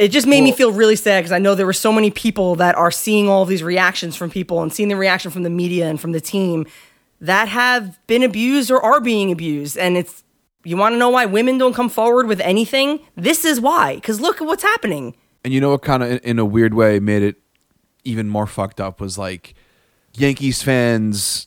it 0.00 0.08
just 0.08 0.26
made 0.26 0.40
me 0.40 0.50
feel 0.50 0.72
really 0.72 0.96
sad 0.96 1.20
because 1.20 1.30
I 1.30 1.38
know 1.38 1.54
there 1.54 1.66
were 1.66 1.74
so 1.74 1.92
many 1.92 2.10
people 2.10 2.54
that 2.54 2.74
are 2.74 2.90
seeing 2.90 3.28
all 3.28 3.44
these 3.44 3.62
reactions 3.62 4.16
from 4.16 4.30
people 4.30 4.62
and 4.62 4.72
seeing 4.72 4.88
the 4.88 4.96
reaction 4.96 5.30
from 5.30 5.42
the 5.42 5.50
media 5.50 5.90
and 5.90 6.00
from 6.00 6.12
the 6.12 6.22
team 6.22 6.66
that 7.20 7.48
have 7.48 7.98
been 8.06 8.22
abused 8.22 8.70
or 8.70 8.82
are 8.82 9.02
being 9.02 9.30
abused. 9.30 9.76
And 9.76 9.98
it's, 9.98 10.24
you 10.64 10.78
want 10.78 10.94
to 10.94 10.96
know 10.96 11.10
why 11.10 11.26
women 11.26 11.58
don't 11.58 11.74
come 11.74 11.90
forward 11.90 12.28
with 12.28 12.40
anything? 12.40 13.00
This 13.14 13.44
is 13.44 13.60
why. 13.60 13.96
Because 13.96 14.22
look 14.22 14.40
at 14.40 14.46
what's 14.46 14.62
happening. 14.62 15.16
And 15.44 15.52
you 15.52 15.60
know 15.60 15.70
what 15.72 15.82
kind 15.82 16.02
of 16.02 16.18
in 16.24 16.38
a 16.38 16.46
weird 16.46 16.72
way 16.72 16.98
made 16.98 17.22
it 17.22 17.36
even 18.02 18.26
more 18.26 18.46
fucked 18.46 18.80
up 18.80 19.02
was 19.02 19.18
like 19.18 19.52
Yankees 20.14 20.62
fans 20.62 21.46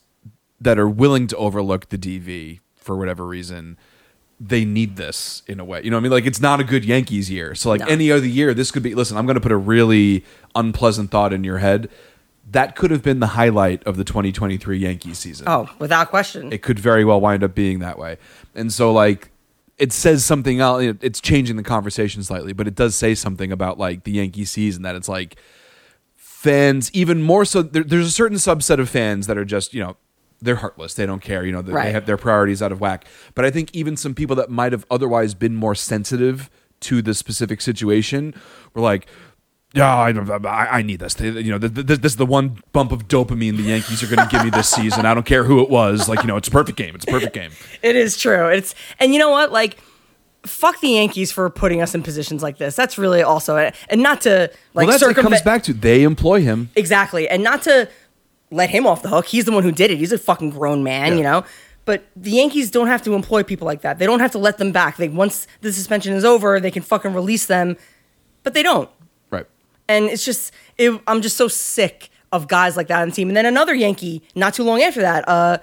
that 0.62 0.78
are 0.78 0.88
willing 0.88 1.26
to 1.26 1.38
overlook 1.38 1.90
the 1.90 1.98
DV 1.98 2.60
for 2.76 2.96
whatever 2.96 3.26
reason. 3.26 3.80
They 4.46 4.66
need 4.66 4.98
this 4.98 5.42
in 5.48 5.60
a 5.62 5.64
way. 5.64 5.82
You 5.84 5.90
know 5.90 5.96
what 5.98 6.02
I 6.02 6.04
mean? 6.04 6.12
Like 6.12 6.26
it's 6.26 6.42
not 6.42 6.60
a 6.60 6.66
good 6.66 6.84
Yankees 6.84 7.32
year. 7.32 7.56
So 7.56 7.70
like 7.70 7.80
No. 7.80 7.86
any 7.88 8.12
other 8.12 8.26
year, 8.28 8.54
this 8.54 8.72
could 8.72 8.84
be 8.84 8.94
listen, 8.94 9.16
I'm 9.18 9.26
gonna 9.26 9.40
put 9.40 9.54
a 9.54 9.58
really 9.58 10.26
unpleasant 10.54 11.12
thought 11.12 11.32
in 11.32 11.44
your 11.46 11.60
head. 11.60 11.90
That 12.52 12.76
could 12.76 12.92
have 12.92 13.02
been 13.02 13.22
the 13.22 13.28
highlight 13.28 13.82
of 13.86 13.96
the 13.96 14.04
2023 14.04 14.78
Yankees 14.78 15.18
season 15.18 15.48
Oh, 15.48 15.70
without 15.80 16.10
question. 16.10 16.52
it 16.52 16.62
could 16.62 16.78
very 16.78 17.06
well 17.06 17.22
wind 17.22 17.42
up 17.42 17.56
being 17.56 17.80
that 17.80 17.98
way. 17.98 18.18
And 18.54 18.72
so, 18.74 18.92
like, 18.92 19.30
it 19.78 19.94
says 19.94 20.26
something 20.26 20.60
else. 20.60 20.84
It's 21.02 21.22
changing 21.22 21.56
the 21.56 21.64
conversation 21.64 22.22
slightly, 22.22 22.52
but 22.52 22.68
it 22.68 22.76
does 22.76 22.96
say 22.96 23.16
something 23.16 23.50
about 23.52 23.80
like 23.80 24.04
the 24.04 24.12
Yankee 24.12 24.44
season 24.44 24.82
that 24.82 24.96
it's 24.96 25.08
like 25.08 25.38
fans, 26.16 26.92
even 26.94 27.22
more 27.22 27.46
so. 27.46 27.62
There, 27.62 27.84
there's 27.84 28.08
a 28.08 28.12
certain 28.12 28.38
subset 28.38 28.80
of 28.80 28.90
fans 28.90 29.28
that 29.28 29.38
are 29.38 29.46
just 29.46 29.74
you 29.74 29.82
know 29.82 29.96
they're 30.44 30.58
heartless. 30.58 30.94
They 30.94 31.06
don't 31.06 31.22
care. 31.22 31.46
You 31.46 31.52
know, 31.52 31.62
they, 31.62 31.74
they 31.74 31.92
have 31.92 32.06
their 32.06 32.18
priorities 32.18 32.62
out 32.62 32.72
of 32.72 32.80
whack. 32.80 33.06
But 33.36 33.46
I 33.46 33.52
think 33.52 33.74
even 33.74 33.98
some 33.98 34.14
people 34.14 34.36
that 34.38 34.50
might 34.50 34.72
have 34.72 34.86
otherwise 34.92 35.34
been 35.34 35.56
more 35.56 35.76
sensitive 35.76 36.50
to 36.82 37.02
the 37.02 37.14
specific 37.14 37.62
situation 37.62 38.34
were 38.74 38.82
like, 38.82 39.08
yeah, 39.74 39.96
I, 39.96 40.12
I, 40.12 40.78
I 40.78 40.82
need 40.84 41.00
this. 41.00 41.20
You 41.20 41.52
know, 41.52 41.58
th- 41.58 41.74
th- 41.74 42.00
this 42.00 42.12
is 42.12 42.18
the 42.18 42.28
one 42.28 42.62
bump 42.74 42.92
of 42.92 43.08
dopamine 43.08 43.58
the 43.58 43.64
Yankees 43.64 44.04
are 44.04 44.16
going 44.16 44.28
to 44.28 44.32
give 44.32 44.44
me 44.44 44.52
this 44.52 44.70
season. 44.70 45.06
I 45.08 45.16
don't 45.16 45.26
care 45.26 45.46
who 45.46 45.64
it 45.64 45.70
was. 45.70 46.08
Like, 46.08 46.22
you 46.22 46.28
know, 46.28 46.38
it's 46.38 46.48
a 46.48 46.52
perfect 46.52 46.78
game. 46.78 46.94
It's 46.94 47.06
a 47.06 47.12
perfect 47.12 47.34
game. 47.34 47.52
It 47.82 47.96
is 47.96 48.18
true. 48.18 48.50
It's 48.50 48.76
and 49.00 49.14
you 49.14 49.20
know 49.20 49.32
what? 49.32 49.52
Like, 49.52 49.78
fuck 50.46 50.80
the 50.80 50.90
Yankees 50.90 51.32
for 51.32 51.50
putting 51.50 51.82
us 51.82 51.96
in 51.96 52.04
positions 52.04 52.44
like 52.44 52.58
this. 52.58 52.76
That's 52.76 52.98
really 52.98 53.24
also 53.24 53.58
and 53.90 54.02
not 54.02 54.22
to 54.22 54.52
like 54.74 54.88
well, 54.88 54.92
that's 54.92 55.00
circumvent 55.04 55.34
comes 55.34 55.42
back 55.42 55.64
to. 55.64 55.74
They 55.74 56.04
employ 56.04 56.42
him. 56.42 56.70
exactly, 56.76 57.28
and 57.28 57.44
not 57.44 57.64
to 57.64 57.90
let 58.54 58.70
him 58.70 58.86
off 58.88 59.02
the 59.02 59.10
hook. 59.10 59.26
He's 59.28 59.46
the 59.46 59.52
one 59.52 59.64
who 59.64 59.72
did 59.72 59.92
it. 59.92 59.98
He's 59.98 60.12
a 60.12 60.18
fucking 60.18 60.52
grown 60.52 60.84
man, 60.84 61.12
Yeah. 61.14 61.18
you 61.18 61.24
know. 61.24 61.44
But 61.86 62.06
the 62.16 62.32
Yankees 62.32 62.72
don't 62.72 62.88
have 62.88 63.02
to 63.04 63.14
employ 63.14 63.44
people 63.44 63.66
like 63.66 63.82
that. 63.82 64.00
They 64.00 64.06
don't 64.06 64.22
have 64.22 64.32
to 64.32 64.38
let 64.38 64.58
them 64.58 64.72
back. 64.72 64.96
They 64.98 65.10
once 65.10 65.48
the 65.62 65.74
suspension 65.74 66.14
is 66.14 66.24
over, 66.24 66.60
they 66.62 66.72
can 66.72 66.82
fucking 66.84 67.14
release 67.14 67.46
them, 67.48 67.76
but 68.44 68.54
they 68.54 68.64
don't. 68.64 68.90
Right. 69.30 69.46
And 69.90 70.06
it's 70.06 70.24
just, 70.24 70.54
it, 70.78 70.98
I'm 71.08 71.22
just 71.22 71.36
so 71.36 71.50
sick 71.50 72.10
of 72.32 72.48
guys 72.48 72.78
like 72.78 72.88
that 72.88 73.02
on 73.02 73.10
the 73.10 73.16
team. 73.16 73.28
And 73.28 73.36
then 73.36 73.46
another 73.46 73.74
Yankee, 73.74 74.24
not 74.34 74.54
too 74.54 74.64
long 74.64 74.82
after 74.82 75.02
that, 75.02 75.28
uh, 75.28 75.58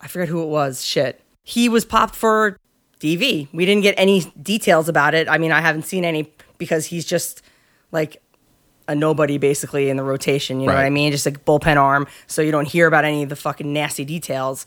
I 0.00 0.08
forget 0.08 0.28
who 0.28 0.42
it 0.42 0.46
was. 0.48 0.82
Shit, 0.84 1.20
he 1.44 1.68
was 1.68 1.84
popped 1.84 2.14
for 2.16 2.56
DV. 3.00 3.48
We 3.52 3.66
didn't 3.66 3.82
get 3.82 3.94
any 3.98 4.32
details 4.40 4.88
about 4.88 5.14
it. 5.14 5.28
I 5.28 5.36
mean, 5.36 5.52
I 5.52 5.60
haven't 5.60 5.82
seen 5.82 6.04
any 6.04 6.32
because 6.56 6.86
he's 6.86 7.04
just 7.04 7.42
like 7.92 8.22
a 8.88 8.94
nobody 8.94 9.38
basically 9.38 9.88
in 9.90 9.96
the 9.96 10.02
rotation. 10.02 10.60
You 10.60 10.66
know 10.66 10.74
what 10.74 10.84
I 10.84 10.90
mean? 10.90 11.12
Just 11.12 11.26
like 11.26 11.44
bullpen 11.44 11.76
arm, 11.76 12.06
so 12.26 12.42
you 12.42 12.50
don't 12.50 12.68
hear 12.68 12.86
about 12.86 13.04
any 13.04 13.22
of 13.22 13.28
the 13.28 13.36
fucking 13.36 13.72
nasty 13.72 14.04
details. 14.04 14.66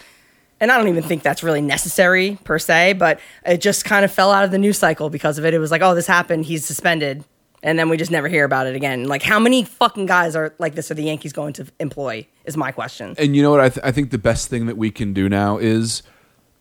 And 0.59 0.71
I 0.71 0.77
don't 0.77 0.87
even 0.87 1.03
think 1.03 1.21
that's 1.21 1.43
really 1.43 1.61
necessary 1.61 2.37
per 2.43 2.57
se, 2.57 2.93
but 2.93 3.19
it 3.45 3.59
just 3.59 3.83
kind 3.83 4.05
of 4.05 4.11
fell 4.11 4.31
out 4.31 4.45
of 4.45 4.51
the 4.51 4.57
news 4.57 4.77
cycle 4.77 5.09
because 5.09 5.37
of 5.37 5.45
it. 5.45 5.53
It 5.53 5.59
was 5.59 5.69
like, 5.69 5.81
oh, 5.81 5.93
this 5.93 6.07
happened, 6.07 6.45
he's 6.45 6.65
suspended, 6.65 7.25
and 7.61 7.77
then 7.77 7.89
we 7.89 7.97
just 7.97 8.11
never 8.11 8.29
hear 8.29 8.45
about 8.45 8.65
it 8.67 8.75
again. 8.75 9.05
Like, 9.05 9.21
how 9.21 9.39
many 9.39 9.65
fucking 9.65 10.05
guys 10.05 10.35
are 10.35 10.53
like 10.57 10.75
this 10.75 10.89
are 10.91 10.93
the 10.93 11.03
Yankees 11.03 11.33
going 11.33 11.53
to 11.53 11.67
employ? 11.79 12.25
Is 12.45 12.55
my 12.55 12.71
question. 12.71 13.15
And 13.17 13.35
you 13.35 13.41
know 13.41 13.51
what? 13.51 13.59
I, 13.59 13.69
th- 13.69 13.83
I 13.83 13.91
think 13.91 14.11
the 14.11 14.17
best 14.17 14.47
thing 14.47 14.67
that 14.67 14.77
we 14.77 14.91
can 14.91 15.13
do 15.13 15.27
now 15.27 15.57
is 15.57 16.03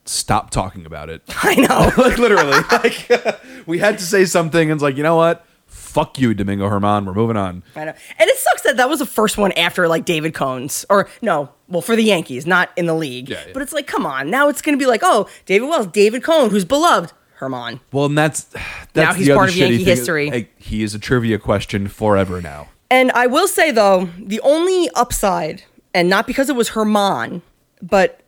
stop 0.07 0.51
talking 0.51 0.87
about 0.87 1.11
it. 1.11 1.23
I 1.29 1.55
know. 1.55 1.93
like 2.03 2.19
literally, 2.19 2.59
like 2.73 3.09
we 3.67 3.79
had 3.79 3.99
to 3.99 4.05
say 4.05 4.25
something, 4.25 4.71
and 4.71 4.79
it's 4.79 4.83
like, 4.83 4.97
you 4.97 5.03
know 5.03 5.17
what? 5.17 5.47
Fuck 5.75 6.19
you, 6.19 6.35
Domingo 6.35 6.69
Germán. 6.69 7.05
We're 7.05 7.15
moving 7.15 7.37
on. 7.37 7.63
I 7.77 7.85
know. 7.85 7.95
And 8.19 8.29
it 8.31 8.37
sucks 8.39 8.63
that 8.63 8.77
that 8.79 8.89
was 8.89 9.01
the 9.01 9.07
first 9.07 9.39
one 9.39 9.53
after 9.53 9.87
like 9.89 10.05
David 10.05 10.35
Cone's 10.35 10.85
or 10.89 11.09
no, 11.23 11.51
well 11.69 11.83
for 11.83 11.95
the 11.95 12.03
Yankees, 12.03 12.47
not 12.47 12.71
in 12.77 12.87
the 12.87 12.95
league. 12.95 13.29
Yeah, 13.29 13.43
yeah. 13.47 13.53
But 13.53 13.63
it's 13.63 13.73
like, 13.73 13.87
come 13.87 14.05
on, 14.07 14.31
now 14.31 14.49
it's 14.49 14.61
going 14.63 14.77
to 14.77 14.83
be 14.83 14.89
like, 14.89 15.03
oh, 15.05 15.29
David 15.47 15.69
Wells, 15.69 15.87
David 15.89 16.25
Cohn, 16.25 16.51
who's 16.51 16.65
beloved, 16.65 17.13
Germán. 17.39 17.81
Well, 17.93 18.07
and 18.07 18.17
that's 18.19 18.45
that's 18.93 18.97
Now 18.97 19.13
he's 19.15 19.29
part 19.29 19.51
of 19.51 19.57
Yankee 19.57 19.79
thing. 19.79 19.87
history. 19.87 20.49
He 20.57 20.83
is 20.83 20.95
a 20.95 20.99
trivia 20.99 21.39
question 21.39 21.87
forever 21.89 22.41
now. 22.41 22.69
And 22.91 23.13
I 23.13 23.27
will 23.27 23.47
say 23.49 23.71
though, 23.71 24.09
the 24.19 24.41
only 24.41 24.89
upside, 24.95 25.63
and 25.93 26.09
not 26.09 26.27
because 26.27 26.49
it 26.49 26.57
was 26.57 26.71
Germán, 26.71 27.43
but 27.83 28.21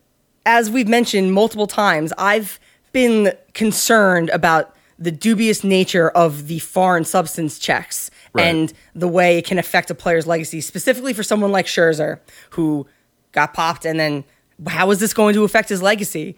as 0.45 0.71
we've 0.71 0.89
mentioned 0.89 1.33
multiple 1.33 1.67
times, 1.67 2.13
I've 2.17 2.61
been 2.93 3.33
concerned 3.55 4.31
about 4.31 4.76
the 4.99 5.11
dubious 5.13 5.63
nature 5.63 6.09
of 6.11 6.47
the 6.47 6.59
foreign 6.61 7.05
substance 7.05 7.59
checks 7.59 8.11
Right. 8.33 8.47
and 8.47 8.73
the 8.95 9.09
way 9.09 9.39
it 9.39 9.47
can 9.47 9.59
affect 9.59 9.91
a 9.91 9.95
player's 9.95 10.27
legacy, 10.27 10.61
specifically 10.61 11.13
for 11.15 11.23
someone 11.23 11.53
like 11.53 11.65
Scherzer, 11.67 12.19
who 12.51 12.87
got 13.33 13.55
popped, 13.55 13.85
and 13.87 13.99
then 13.99 14.25
how 14.67 14.91
is 14.91 15.01
this 15.01 15.15
going 15.15 15.33
to 15.35 15.45
affect 15.45 15.69
his 15.71 15.81
legacy? 15.83 16.37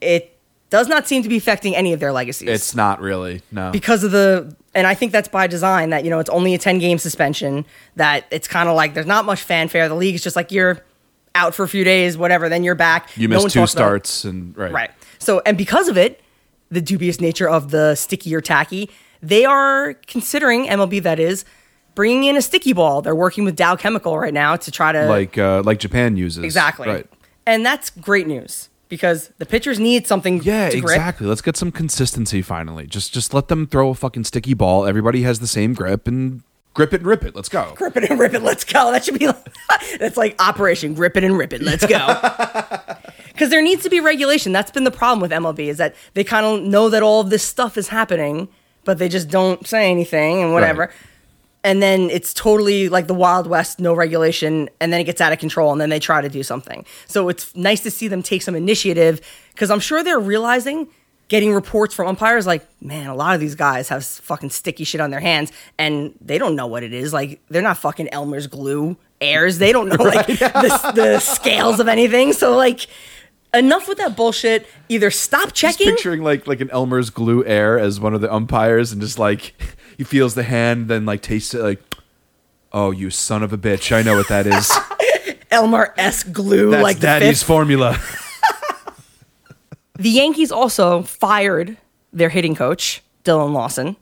It 0.00 0.36
does 0.70 0.86
not 0.86 1.08
seem 1.08 1.22
to 1.24 1.28
be 1.28 1.36
affecting 1.36 1.74
any 1.74 1.92
of 1.92 1.98
their 1.98 2.12
legacies 2.12 2.48
It's 2.48 2.74
not 2.76 3.00
really 3.00 3.42
no. 3.50 3.72
because 3.72 4.04
of 4.04 4.12
the 4.12 4.54
and 4.72 4.86
I 4.86 4.94
think 4.94 5.10
that's 5.10 5.26
by 5.26 5.48
design 5.48 5.90
that 5.90 6.04
you 6.04 6.10
know 6.10 6.20
it's 6.20 6.30
only 6.30 6.54
a 6.54 6.58
10 6.58 6.78
game 6.78 6.98
suspension 6.98 7.64
that 7.96 8.24
it's 8.30 8.46
kind 8.46 8.68
of 8.68 8.76
like 8.76 8.94
there's 8.94 9.06
not 9.06 9.24
much 9.24 9.42
fanfare 9.42 9.88
the 9.88 9.96
league 9.96 10.14
is 10.14 10.22
just 10.22 10.36
like 10.36 10.52
you're 10.52 10.78
out 11.34 11.56
for 11.56 11.64
a 11.64 11.68
few 11.68 11.82
days 11.82 12.16
whatever 12.16 12.48
then 12.48 12.62
you're 12.62 12.76
back 12.76 13.08
you 13.16 13.26
No 13.26 13.42
missed 13.42 13.50
two 13.54 13.66
starts, 13.66 14.24
and 14.24 14.56
right, 14.56 14.70
right 14.72 14.90
so 15.18 15.42
and 15.44 15.58
because 15.58 15.88
of 15.88 15.96
it 15.98 16.20
the 16.70 16.80
dubious 16.80 17.20
nature 17.20 17.48
of 17.48 17.70
the 17.70 17.94
sticky 17.94 18.34
or 18.34 18.40
tacky 18.40 18.88
they 19.22 19.44
are 19.44 19.94
considering 20.06 20.66
MLB 20.66 21.02
that 21.02 21.18
is 21.20 21.44
bringing 21.94 22.24
in 22.24 22.36
a 22.36 22.42
sticky 22.42 22.72
ball 22.72 23.02
they're 23.02 23.14
working 23.14 23.44
with 23.44 23.56
Dow 23.56 23.76
Chemical 23.76 24.18
right 24.18 24.32
now 24.34 24.56
to 24.56 24.70
try 24.70 24.92
to 24.92 25.06
Like 25.06 25.36
uh, 25.38 25.62
like 25.64 25.78
Japan 25.78 26.16
uses 26.16 26.44
exactly 26.44 26.88
Right. 26.88 27.06
and 27.46 27.66
that's 27.66 27.90
great 27.90 28.26
news 28.26 28.68
because 28.88 29.30
the 29.38 29.46
pitchers 29.46 29.78
need 29.78 30.06
something 30.06 30.42
Yeah, 30.42 30.66
exactly. 30.68 31.26
Let's 31.26 31.42
get 31.42 31.56
some 31.56 31.70
consistency 31.70 32.42
finally. 32.42 32.86
Just 32.86 33.12
just 33.14 33.32
let 33.34 33.48
them 33.48 33.66
throw 33.66 33.90
a 33.90 33.94
fucking 33.94 34.24
sticky 34.24 34.54
ball. 34.54 34.84
Everybody 34.86 35.22
has 35.22 35.38
the 35.38 35.46
same 35.46 35.74
grip 35.74 36.08
and 36.08 36.42
grip 36.74 36.92
it 36.92 37.00
and 37.00 37.06
rip 37.06 37.24
it. 37.24 37.36
Let's 37.36 37.48
go. 37.48 37.72
grip 37.76 37.96
it 37.96 38.10
and 38.10 38.18
rip 38.18 38.34
it. 38.34 38.42
Let's 38.42 38.64
go. 38.64 38.90
That 38.90 39.04
should 39.04 39.18
be 39.18 39.26
like, 39.28 39.46
that's 40.00 40.16
like 40.16 40.34
Operation 40.40 40.94
Grip 40.94 41.16
it 41.16 41.22
and 41.24 41.36
rip 41.38 41.52
it. 41.52 41.62
Let's 41.62 41.86
go. 41.86 41.98
Because 43.32 43.50
there 43.50 43.62
needs 43.62 43.82
to 43.82 43.90
be 43.90 44.00
regulation. 44.00 44.52
That's 44.52 44.70
been 44.70 44.84
the 44.84 44.90
problem 44.90 45.20
with 45.20 45.30
MLB 45.30 45.68
is 45.68 45.78
that 45.78 45.94
they 46.14 46.24
kind 46.24 46.46
of 46.46 46.62
know 46.62 46.88
that 46.88 47.02
all 47.02 47.20
of 47.20 47.30
this 47.30 47.42
stuff 47.42 47.76
is 47.76 47.88
happening, 47.88 48.48
but 48.84 48.98
they 48.98 49.08
just 49.08 49.28
don't 49.28 49.66
say 49.66 49.90
anything 49.90 50.42
and 50.42 50.52
whatever. 50.52 50.82
Right. 50.82 50.90
And 51.62 51.82
then 51.82 52.08
it's 52.08 52.32
totally 52.32 52.88
like 52.88 53.06
the 53.06 53.14
Wild 53.14 53.46
West, 53.46 53.80
no 53.80 53.92
regulation, 53.92 54.70
and 54.80 54.92
then 54.92 55.00
it 55.00 55.04
gets 55.04 55.20
out 55.20 55.32
of 55.32 55.38
control, 55.38 55.72
and 55.72 55.80
then 55.80 55.90
they 55.90 55.98
try 55.98 56.22
to 56.22 56.28
do 56.28 56.42
something. 56.42 56.86
So 57.06 57.28
it's 57.28 57.54
nice 57.54 57.82
to 57.82 57.90
see 57.90 58.08
them 58.08 58.22
take 58.22 58.40
some 58.40 58.54
initiative 58.54 59.20
because 59.52 59.70
I'm 59.70 59.80
sure 59.80 60.02
they're 60.02 60.18
realizing 60.18 60.88
getting 61.30 61.54
reports 61.54 61.94
from 61.94 62.08
umpires 62.08 62.46
like, 62.46 62.66
man, 62.82 63.08
a 63.08 63.14
lot 63.14 63.34
of 63.34 63.40
these 63.40 63.54
guys 63.54 63.88
have 63.88 64.04
fucking 64.04 64.50
sticky 64.50 64.82
shit 64.84 65.00
on 65.00 65.10
their 65.10 65.20
hands 65.20 65.52
and 65.78 66.12
they 66.20 66.38
don't 66.38 66.56
know 66.56 66.66
what 66.66 66.82
it 66.82 66.92
is. 66.92 67.12
Like, 67.12 67.40
they're 67.48 67.62
not 67.62 67.78
fucking 67.78 68.08
Elmer's 68.08 68.48
glue 68.48 68.96
airs. 69.20 69.58
They 69.58 69.70
don't 69.70 69.88
know 69.88 70.02
like 70.02 70.26
the, 70.26 70.92
the 70.94 71.20
scales 71.20 71.78
of 71.78 71.86
anything. 71.86 72.32
So, 72.32 72.56
like, 72.56 72.88
enough 73.54 73.88
with 73.88 73.98
that 73.98 74.16
bullshit. 74.16 74.66
Either 74.88 75.10
stop 75.10 75.52
checking. 75.52 75.86
Just 75.86 75.96
picturing 75.96 76.22
like 76.22 76.46
like 76.46 76.60
an 76.60 76.70
Elmer's 76.70 77.10
glue 77.10 77.44
air 77.44 77.78
as 77.78 78.00
one 78.00 78.14
of 78.14 78.20
the 78.20 78.32
umpires, 78.32 78.92
and 78.92 79.00
just 79.00 79.18
like 79.18 79.54
he 79.96 80.04
feels 80.04 80.34
the 80.34 80.42
hand, 80.42 80.88
then 80.88 81.06
like 81.06 81.22
tastes 81.22 81.54
it, 81.54 81.62
like, 81.62 81.82
oh, 82.72 82.90
you 82.90 83.10
son 83.10 83.42
of 83.42 83.52
a 83.52 83.58
bitch! 83.58 83.94
I 83.94 84.02
know 84.02 84.16
what 84.16 84.28
that 84.28 84.46
is. 84.46 84.70
Elmer 85.50 85.92
S 85.96 86.22
glue, 86.22 86.70
That's 86.70 86.82
like 86.82 87.00
Daddy's 87.00 87.42
formula. 87.42 87.98
The 90.00 90.08
Yankees 90.08 90.50
also 90.50 91.02
fired 91.02 91.76
their 92.10 92.30
hitting 92.30 92.54
coach, 92.54 93.02
Dillon 93.22 93.52
Lawson. 93.52 93.96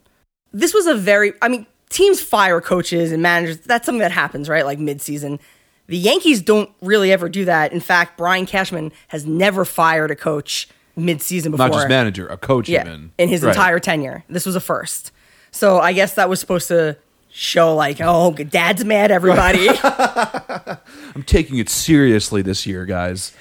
This 0.53 0.73
was 0.73 0.87
a 0.87 0.95
very, 0.95 1.33
I 1.41 1.49
mean, 1.49 1.67
teams 1.89 2.21
fire 2.21 2.61
coaches 2.61 3.11
and 3.11 3.21
managers. 3.21 3.59
That's 3.59 3.85
something 3.85 3.99
that 3.99 4.13
happens, 4.13 4.47
right? 4.47 4.63
Like 4.63 4.79
midseason. 4.79 5.41
The 5.89 5.97
Yankees 5.97 6.41
don't 6.41 6.69
really 6.81 7.11
ever 7.11 7.27
do 7.27 7.45
that. 7.45 7.73
In 7.73 7.79
fact, 7.81 8.17
Brian 8.17 8.45
Cashman 8.45 8.91
has 9.09 9.25
never 9.25 9.65
fired 9.65 10.11
a 10.11 10.15
coach 10.15 10.69
midseason 10.97 11.51
before. 11.51 11.67
Not 11.69 11.73
just 11.73 11.89
manager, 11.89 12.27
a 12.27 12.37
coach 12.37 12.69
Yeah, 12.69 12.81
even 12.81 13.11
in 13.17 13.27
his 13.29 13.41
Right. 13.43 13.49
entire 13.49 13.79
tenure. 13.79 14.23
This 14.29 14.45
was 14.45 14.55
a 14.55 14.59
first. 14.59 15.11
So 15.51 15.79
I 15.79 15.93
guess 15.93 16.13
that 16.13 16.29
was 16.29 16.39
supposed 16.39 16.67
to 16.67 16.95
show, 17.31 17.75
like, 17.75 17.97
oh, 18.01 18.33
dad's 18.33 18.85
mad, 18.85 19.09
everybody. 19.11 19.67
I'm 21.15 21.23
taking 21.25 21.57
it 21.57 21.69
seriously 21.69 22.41
this 22.41 22.65
year, 22.65 22.85
guys. 22.85 23.33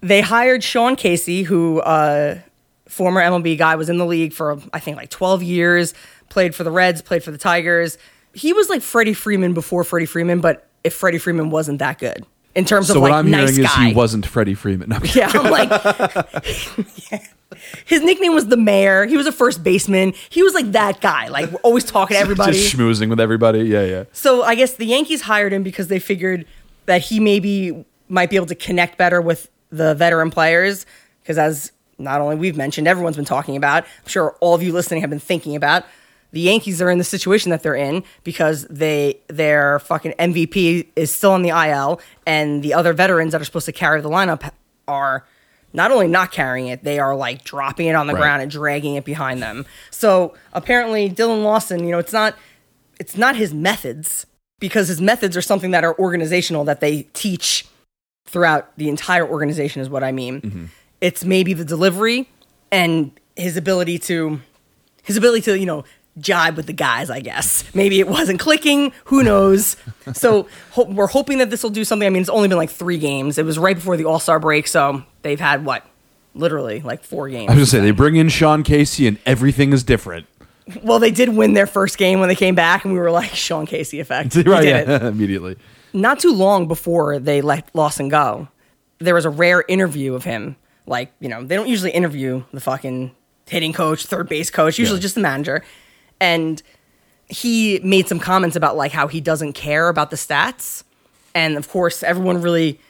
they 0.00 0.20
hired 0.20 0.62
Sean 0.62 0.94
Casey, 0.94 1.42
who 1.44 1.80
uh, 1.80 2.38
former 2.86 3.20
MLB 3.20 3.56
guy 3.58 3.74
was 3.76 3.88
in 3.88 3.98
the 3.98 4.06
league 4.06 4.32
for 4.32 4.58
I 4.72 4.78
think 4.80 4.96
like 4.96 5.10
12 5.10 5.42
years, 5.42 5.94
played 6.28 6.54
for 6.54 6.64
the 6.64 6.70
Reds, 6.70 7.00
played 7.02 7.24
for 7.24 7.30
the 7.30 7.38
Tigers. 7.38 7.98
He 8.34 8.52
was 8.52 8.68
like 8.68 8.82
Freddie 8.82 9.14
Freeman 9.14 9.54
before 9.54 9.82
Freddie 9.84 10.06
Freeman, 10.06 10.40
but 10.40 10.67
if 10.88 10.94
Freddie 10.94 11.18
Freeman 11.18 11.50
wasn't 11.50 11.78
that 11.78 11.98
good 11.98 12.26
in 12.54 12.64
terms 12.64 12.90
of 12.90 12.94
the 12.94 12.94
fish. 12.94 12.94
So 12.94 12.98
of 12.98 13.02
what 13.02 13.10
like 13.12 13.18
I'm 13.24 13.30
nice 13.30 13.50
hearing 13.56 13.66
guy. 13.68 13.84
is 13.84 13.88
he 13.90 13.94
wasn't 13.94 14.26
Freddie 14.26 14.54
Freeman. 14.54 14.88
No, 14.90 14.98
yeah, 15.14 15.30
I'm 15.32 15.50
like, 15.50 16.44
his 17.84 18.02
nickname 18.02 18.34
was 18.34 18.48
the 18.48 18.56
Mayor. 18.56 19.06
He 19.06 19.16
was 19.16 19.26
a 19.26 19.32
first 19.32 19.62
baseman. 19.62 20.12
He 20.28 20.42
was 20.42 20.54
like 20.54 20.72
that 20.72 21.00
guy, 21.00 21.28
like 21.28 21.50
always 21.62 21.84
talking 21.84 22.14
to 22.16 22.20
everybody. 22.20 22.52
just 22.52 22.74
schmoozing 22.76 23.08
with 23.10 23.20
everybody. 23.20 23.60
Yeah, 23.60 23.84
yeah. 23.84 24.04
So 24.12 24.42
I 24.42 24.54
guess 24.54 24.74
the 24.74 24.86
Yankees 24.86 25.22
hired 25.22 25.52
him 25.52 25.62
because 25.62 25.88
they 25.88 25.98
figured 25.98 26.46
that 26.86 27.02
he 27.02 27.20
maybe 27.20 27.84
might 28.08 28.30
be 28.30 28.36
able 28.36 28.46
to 28.46 28.54
connect 28.54 28.98
better 28.98 29.20
with 29.20 29.50
the 29.70 29.94
veteran 29.94 30.30
players. 30.30 30.86
Because 31.22 31.38
as 31.38 31.72
not 31.98 32.20
only 32.20 32.36
we've 32.36 32.56
mentioned, 32.56 32.88
everyone's 32.88 33.16
been 33.16 33.24
talking 33.24 33.56
about. 33.56 33.84
I'm 33.84 34.08
sure 34.08 34.36
all 34.40 34.54
of 34.54 34.62
you 34.62 34.72
listening 34.72 35.00
have 35.02 35.10
been 35.10 35.18
thinking 35.20 35.54
about. 35.56 35.84
The 36.32 36.40
Yankees 36.40 36.82
are 36.82 36.90
in 36.90 36.98
the 36.98 37.04
situation 37.04 37.50
that 37.50 37.62
they're 37.62 37.74
in 37.74 38.04
because 38.22 38.66
they 38.68 39.20
their 39.28 39.78
fucking 39.78 40.12
MVP 40.18 40.88
is 40.94 41.10
still 41.10 41.32
on 41.32 41.42
the 41.42 41.48
IL, 41.50 42.00
and 42.26 42.62
the 42.62 42.74
other 42.74 42.92
veterans 42.92 43.32
that 43.32 43.40
are 43.40 43.44
supposed 43.44 43.66
to 43.66 43.72
carry 43.72 44.00
the 44.00 44.10
lineup 44.10 44.50
are 44.86 45.24
not 45.72 45.90
only 45.90 46.08
not 46.08 46.30
carrying 46.32 46.68
it, 46.68 46.84
they 46.84 46.98
are 46.98 47.14
like 47.16 47.44
dropping 47.44 47.86
it 47.86 47.94
on 47.94 48.06
the 48.06 48.14
Right. 48.14 48.20
ground 48.20 48.42
and 48.42 48.50
dragging 48.50 48.94
it 48.96 49.04
behind 49.04 49.42
them. 49.42 49.66
So 49.90 50.34
apparently, 50.52 51.08
Dillon 51.08 51.44
Lawson, 51.44 51.84
you 51.84 51.90
know, 51.92 51.98
it's 51.98 52.12
not 52.12 52.34
it's 53.00 53.16
not 53.16 53.36
his 53.36 53.54
methods 53.54 54.26
because 54.60 54.88
his 54.88 55.00
methods 55.00 55.36
are 55.36 55.42
something 55.42 55.70
that 55.70 55.84
are 55.84 55.96
organizational 55.98 56.64
that 56.64 56.80
they 56.80 57.02
teach 57.12 57.64
throughout 58.26 58.76
the 58.76 58.88
entire 58.88 59.26
organization 59.26 59.80
is 59.80 59.88
what 59.88 60.02
I 60.04 60.12
mean. 60.12 60.40
Mm-hmm. 60.40 60.64
It's 61.00 61.24
maybe 61.24 61.54
the 61.54 61.64
delivery 61.64 62.28
and 62.72 63.12
his 63.36 63.56
ability 63.56 63.98
to 64.00 64.40
his 65.04 65.16
ability 65.16 65.42
to, 65.42 65.58
you 65.58 65.64
know, 65.64 65.84
jibe 66.18 66.56
with 66.56 66.66
the 66.66 66.72
guys, 66.72 67.10
I 67.10 67.20
guess. 67.20 67.64
Maybe 67.74 68.00
it 68.00 68.08
wasn't 68.08 68.40
clicking. 68.40 68.92
Who 69.06 69.22
knows? 69.22 69.76
so 70.14 70.48
ho- 70.72 70.84
we're 70.84 71.06
hoping 71.06 71.38
that 71.38 71.50
this 71.50 71.62
will 71.62 71.70
do 71.70 71.84
something. 71.84 72.06
I 72.06 72.10
mean, 72.10 72.20
it's 72.22 72.30
only 72.30 72.48
been 72.48 72.56
like 72.58 72.70
three 72.70 72.98
games. 72.98 73.38
It 73.38 73.44
was 73.44 73.58
right 73.58 73.76
before 73.76 73.96
the 73.96 74.04
All 74.04 74.18
Star 74.18 74.40
break, 74.40 74.66
so 74.66 75.02
they've 75.22 75.40
had 75.40 75.64
what? 75.64 75.84
Literally 76.34 76.80
like 76.80 77.02
four 77.04 77.28
games. 77.28 77.48
I 77.50 77.54
was 77.54 77.58
gonna 77.58 77.66
say 77.66 77.80
they 77.80 77.90
bring 77.90 78.16
in 78.16 78.28
Sean 78.28 78.62
Casey 78.62 79.06
and 79.06 79.18
everything 79.26 79.72
is 79.72 79.82
different. 79.82 80.26
well, 80.82 80.98
they 80.98 81.10
did 81.10 81.30
win 81.30 81.54
their 81.54 81.66
first 81.66 81.98
game 81.98 82.20
when 82.20 82.28
they 82.28 82.34
came 82.36 82.54
back, 82.54 82.84
and 82.84 82.92
we 82.92 83.00
were 83.00 83.10
like, 83.10 83.30
Sean 83.30 83.66
Casey 83.66 84.00
effect. 84.00 84.34
Right, 84.46 84.62
did 84.62 84.68
yeah, 84.88 84.96
it. 84.96 85.02
immediately. 85.02 85.56
Not 85.94 86.20
too 86.20 86.32
long 86.32 86.68
before 86.68 87.18
they 87.18 87.40
let 87.40 87.74
Lawson 87.74 88.08
go, 88.08 88.48
there 88.98 89.14
was 89.14 89.24
a 89.24 89.30
rare 89.30 89.64
interview 89.66 90.14
of 90.14 90.24
him. 90.24 90.56
Like, 90.86 91.12
you 91.20 91.28
know, 91.28 91.42
they 91.42 91.54
don't 91.56 91.68
usually 91.68 91.90
interview 91.92 92.44
the 92.52 92.60
fucking 92.60 93.14
hitting 93.46 93.72
coach, 93.72 94.04
third 94.04 94.28
base 94.28 94.50
coach, 94.50 94.78
usually 94.78 94.98
Yeah. 94.98 95.02
just 95.02 95.14
the 95.14 95.20
manager. 95.22 95.64
And 96.20 96.62
he 97.28 97.80
made 97.80 98.08
some 98.08 98.18
comments 98.18 98.56
about 98.56 98.76
like 98.76 98.92
how 98.92 99.06
he 99.06 99.20
doesn't 99.20 99.52
care 99.52 99.88
about 99.88 100.10
the 100.10 100.16
stats. 100.16 100.84
And 101.34 101.56
of 101.56 101.68
course, 101.68 102.02
everyone 102.02 102.40
really 102.40 102.80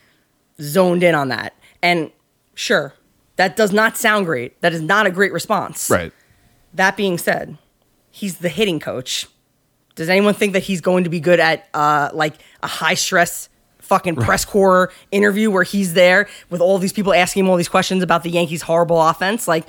zoned 0.60 1.02
in 1.02 1.14
on 1.14 1.28
that. 1.28 1.54
And 1.82 2.10
sure, 2.54 2.94
that 3.36 3.56
does 3.56 3.72
not 3.72 3.96
sound 3.96 4.26
great. 4.26 4.60
That 4.60 4.72
is 4.72 4.82
not 4.82 5.06
a 5.06 5.10
great 5.10 5.32
response. 5.32 5.90
Right. 5.90 6.12
That 6.74 6.96
being 6.96 7.18
said, 7.18 7.58
he's 8.10 8.38
the 8.38 8.48
hitting 8.48 8.80
coach. 8.80 9.26
Does 9.94 10.08
anyone 10.08 10.34
think 10.34 10.52
that 10.52 10.62
he's 10.62 10.80
going 10.80 11.04
to 11.04 11.10
be 11.10 11.20
good 11.20 11.40
at 11.40 11.68
uh, 11.74 12.10
like 12.12 12.34
a 12.62 12.68
high 12.68 12.94
stress 12.94 13.48
fucking 13.78 14.16
press 14.16 14.44
corps 14.44 14.92
interview 15.10 15.50
where 15.50 15.62
he's 15.62 15.94
there 15.94 16.28
with 16.50 16.60
all 16.60 16.78
these 16.78 16.92
people 16.92 17.14
asking 17.14 17.44
him 17.44 17.50
all 17.50 17.56
these 17.56 17.68
questions 17.68 18.02
about 18.02 18.22
the 18.22 18.30
Yankees' 18.30 18.62
horrible 18.62 19.00
offense? 19.00 19.48
Like, 19.48 19.66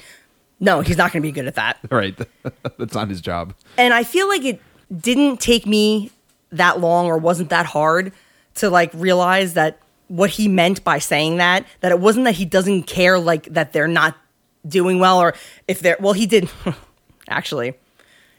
no, 0.60 0.82
he's 0.82 0.98
not 0.98 1.12
going 1.12 1.22
to 1.22 1.28
be 1.28 1.32
good 1.32 1.48
at 1.48 1.56
that. 1.56 1.78
Right. 1.89 2.18
That's 2.78 2.94
not 2.94 3.10
his 3.10 3.22
job. 3.22 3.54
And 3.78 3.94
I 3.94 4.04
feel 4.04 4.28
like 4.28 4.44
it 4.44 4.62
didn't 4.96 5.39
take 5.39 5.66
me 5.66 6.12
that 6.51 6.80
long 6.80 7.06
or 7.08 7.18
wasn't 7.18 7.50
that 7.50 7.66
hard 7.66 8.12
to 8.56 8.70
like 8.70 8.92
realize 8.94 9.54
that 9.54 9.80
what 10.08 10.32
he 10.32 10.48
meant 10.48 10.84
by 10.84 10.98
saying 10.98 11.38
that, 11.38 11.66
that 11.82 11.92
it 11.92 12.00
wasn't 12.00 12.25
that 12.25 12.36
he 12.36 12.46
doesn't 12.46 12.84
care 12.84 13.20
like 13.20 13.46
that 13.46 13.74
they're 13.74 13.88
not 13.88 14.18
doing 14.68 15.00
well 15.00 15.20
or 15.20 15.36
if 15.68 15.80
they're 15.80 15.96
well 16.00 16.13
he 16.13 16.25
did 16.25 16.50
actually 17.30 17.75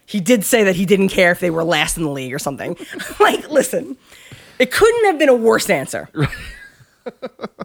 he 0.05 0.19
did 0.19 0.43
say 0.43 0.63
that 0.65 0.75
he 0.75 0.85
didn't 0.85 1.07
care 1.07 1.31
if 1.31 1.39
they 1.39 1.49
were 1.49 1.63
last 1.63 1.97
in 1.97 2.03
the 2.03 2.09
league 2.09 2.33
or 2.33 2.39
something. 2.39 2.75
like 3.19 3.49
listen, 3.49 3.95
it 4.59 4.69
couldn't 4.69 5.05
have 5.05 5.17
been 5.17 5.29
a 5.29 5.35
worse 5.35 5.69
answer. 5.69 6.09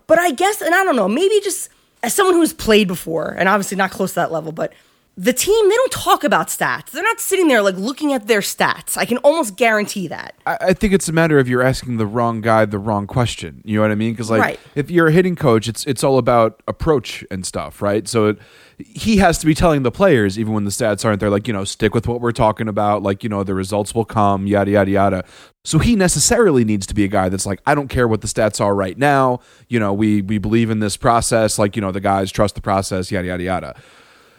but 0.07 0.19
I 0.19 0.31
guess 0.31 0.63
and 0.63 0.75
I 0.75 0.85
don't 0.85 0.95
know, 0.95 1.09
maybe 1.09 1.41
just 1.43 1.71
as 2.07 2.15
someone 2.15 2.37
who's 2.37 2.53
played 2.53 2.87
before 2.87 3.35
and 3.37 3.49
obviously 3.49 3.77
not 3.77 3.91
close 3.91 4.13
to 4.13 4.15
that 4.15 4.31
level, 4.31 4.53
but 4.53 4.73
the 5.19 5.33
team, 5.33 5.69
they 5.71 5.75
don't 5.75 5.93
talk 5.93 6.25
about 6.25 6.49
stats. 6.49 6.91
They're 6.91 7.03
not 7.03 7.21
sitting 7.21 7.49
there 7.49 7.63
like 7.63 7.77
looking 7.77 8.13
at 8.13 8.27
their 8.27 8.41
stats. 8.41 8.99
I 8.99 9.07
can 9.07 9.17
almost 9.19 9.57
guarantee 9.57 10.09
that. 10.09 10.35
I, 10.47 10.59
I 10.61 10.73
think 10.75 10.93
it's 10.93 11.09
a 11.09 11.13
matter 11.13 11.39
of 11.39 11.49
you're 11.49 11.63
asking 11.63 11.97
the 11.97 12.07
wrong 12.07 12.43
guy 12.43 12.67
the 12.67 12.79
wrong 12.79 13.07
question. 13.07 13.63
You 13.65 13.77
know 13.77 13.83
what 13.83 13.91
I 13.91 13.95
mean? 13.95 14.13
Because 14.13 14.29
like 14.31 14.43
Right. 14.43 14.61
if 14.75 14.91
you're 14.91 15.07
a 15.07 15.13
hitting 15.13 15.35
coach, 15.35 15.69
it's 15.69 15.87
it's 15.87 16.05
all 16.05 16.19
about 16.19 16.63
approach 16.69 17.25
and 17.31 17.47
stuff, 17.47 17.81
right? 17.81 18.07
So 18.07 18.27
it, 18.27 18.39
he 18.79 19.17
has 19.17 19.39
to 19.39 19.47
be 19.47 19.55
telling 19.55 19.85
the 19.85 19.91
players, 19.91 20.39
even 20.39 20.53
when 20.53 20.65
the 20.65 20.71
stats 20.71 21.03
aren't 21.03 21.21
there, 21.21 21.31
like 21.31 21.49
you 21.49 21.55
know, 21.55 21.65
stick 21.65 21.95
with 21.95 22.07
what 22.07 22.21
we're 22.21 22.31
talking 22.33 22.69
about. 22.69 23.03
Like 23.03 23.23
you 23.23 23.31
know, 23.31 23.43
the 23.43 23.55
results 23.55 23.95
will 23.95 24.05
come, 24.05 24.47
yada 24.47 24.71
yada 24.71 24.91
yada. 24.91 25.25
So 25.65 25.79
he 25.79 25.97
necessarily 25.97 26.63
needs 26.63 26.87
to 26.89 26.95
be 26.95 27.05
a 27.05 27.09
guy 27.09 27.31
that's 27.31 27.47
like, 27.47 27.61
I 27.67 27.75
don't 27.75 27.89
care 27.89 28.07
what 28.07 28.21
the 28.21 28.29
stats 28.29 28.61
are 28.61 28.75
right 28.75 28.97
now. 28.99 29.41
You 29.69 29.81
know, 29.81 29.95
we 29.95 30.21
we 30.21 30.37
believe 30.37 30.69
in 30.69 30.81
this 30.81 30.99
process. 30.99 31.59
Like 31.59 31.75
you 31.75 31.81
know, 31.81 31.91
the 31.91 32.01
guys 32.03 32.31
trust 32.31 32.55
the 32.55 32.61
process, 32.61 33.11
yada 33.11 33.29
yada 33.29 33.43
yada. 33.43 33.81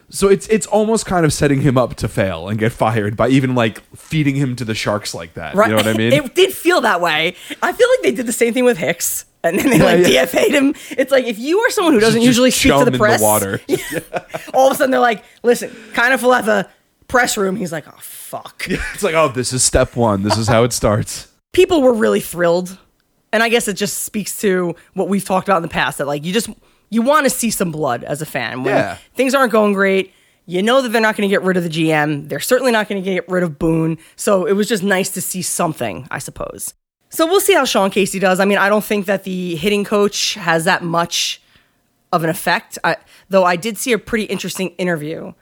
So 0.09 0.29
it's 0.29 0.47
it's 0.47 0.65
almost 0.65 1.05
kind 1.05 1.25
of 1.25 1.33
setting 1.33 1.61
him 1.61 1.77
up 1.77 1.95
to 1.95 2.07
fail 2.07 2.47
and 2.47 2.57
get 2.57 2.71
fired 2.71 3.17
by 3.17 3.27
even 3.29 3.55
like 3.55 3.81
feeding 3.95 4.35
him 4.35 4.55
to 4.55 4.63
the 4.65 4.73
sharks 4.73 5.13
like 5.13 5.33
that. 5.33 5.53
Right? 5.53 5.69
You 5.69 5.71
know 5.71 5.77
what 5.77 5.87
I 5.87 5.93
mean? 5.97 6.13
it 6.13 6.33
did 6.33 6.53
feel 6.53 6.81
that 6.81 7.01
way. 7.01 7.35
I 7.61 7.71
feel 7.73 7.87
like 7.89 8.01
they 8.03 8.11
did 8.13 8.25
the 8.25 8.31
same 8.33 8.53
thing 8.53 8.63
with 8.65 8.77
Hicks. 8.77 9.25
And 9.43 9.59
then 9.59 9.69
they 9.69 9.79
like 9.79 10.07
yeah. 10.07 10.25
DFA'd 10.25 10.51
him. 10.51 10.75
It's 10.91 11.11
like 11.11 11.25
if 11.25 11.37
you 11.37 11.59
are 11.59 11.69
someone 11.69 11.93
who 11.93 11.99
doesn't 11.99 12.19
Just 12.19 12.27
usually 12.27 12.51
speak 12.51 12.73
to 12.73 12.89
the 12.89 12.97
press, 12.97 13.21
water. 13.21 13.61
all 14.53 14.67
of 14.67 14.73
a 14.73 14.75
sudden 14.75 14.91
they're 14.91 14.99
like, 14.99 15.23
"Listen, 15.43 15.73
kind 15.93 16.13
of 16.13 16.21
the 16.21 16.67
press 17.07 17.37
room." 17.37 17.55
He's 17.55 17.71
like, 17.71 17.87
"Oh 17.87 17.97
fuck." 17.99 18.65
It's 18.69 19.03
like, 19.03 19.13
oh, 19.13 19.29
this 19.29 19.53
is 19.53 19.63
step 19.63 19.95
one. 19.95 20.23
This 20.23 20.37
is 20.37 20.47
how 20.47 20.63
it 20.63 20.73
starts. 20.73 21.27
people 21.53 21.81
were 21.81 21.93
really 21.93 22.19
thrilled 22.19 22.77
and 23.33 23.43
i 23.43 23.49
guess 23.49 23.67
it 23.67 23.73
just 23.73 24.03
speaks 24.03 24.39
to 24.39 24.75
what 24.93 25.09
we've 25.09 25.25
talked 25.25 25.47
about 25.47 25.57
in 25.57 25.61
the 25.63 25.67
past 25.69 25.97
that 25.97 26.07
like 26.07 26.23
you 26.25 26.33
just 26.33 26.49
you 26.89 27.01
want 27.01 27.25
to 27.25 27.29
see 27.29 27.49
some 27.51 27.71
blood 27.71 28.03
as 28.03 28.21
a 28.21 28.25
fan. 28.25 28.63
When 28.63 28.75
Yeah. 28.75 28.97
things 29.15 29.33
aren't 29.35 29.51
going 29.51 29.73
great 29.73 30.13
you 30.49 30.63
know 30.63 30.81
that 30.81 30.89
they're 30.89 31.01
not 31.01 31.17
going 31.17 31.27
to 31.27 31.33
get 31.33 31.41
rid 31.43 31.57
of 31.57 31.63
the 31.63 31.69
gm 31.69 32.29
they're 32.29 32.39
certainly 32.39 32.71
not 32.71 32.87
going 32.87 33.03
to 33.03 33.13
get 33.13 33.27
rid 33.27 33.43
of 33.43 33.59
boone. 33.59 33.97
So 34.15 34.45
it 34.45 34.53
was 34.53 34.67
just 34.69 34.81
nice 34.83 35.09
to 35.09 35.21
see 35.21 35.41
something 35.41 36.07
i 36.09 36.19
suppose. 36.19 36.73
So 37.09 37.25
we'll 37.25 37.41
see 37.41 37.53
how 37.53 37.65
sean 37.65 37.89
casey 37.89 38.19
does. 38.19 38.39
I 38.39 38.45
mean 38.45 38.57
i 38.57 38.69
don't 38.69 38.83
think 38.85 39.05
that 39.07 39.23
the 39.25 39.55
hitting 39.57 39.83
coach 39.83 40.35
has 40.35 40.63
that 40.65 40.83
much 40.83 41.41
of 42.13 42.23
an 42.23 42.29
effect. 42.29 42.79
I, 42.85 42.95
though 43.29 43.43
i 43.43 43.57
did 43.57 43.77
see 43.77 43.91
a 43.91 43.97
pretty 43.97 44.23
interesting 44.25 44.69
interview 44.77 45.33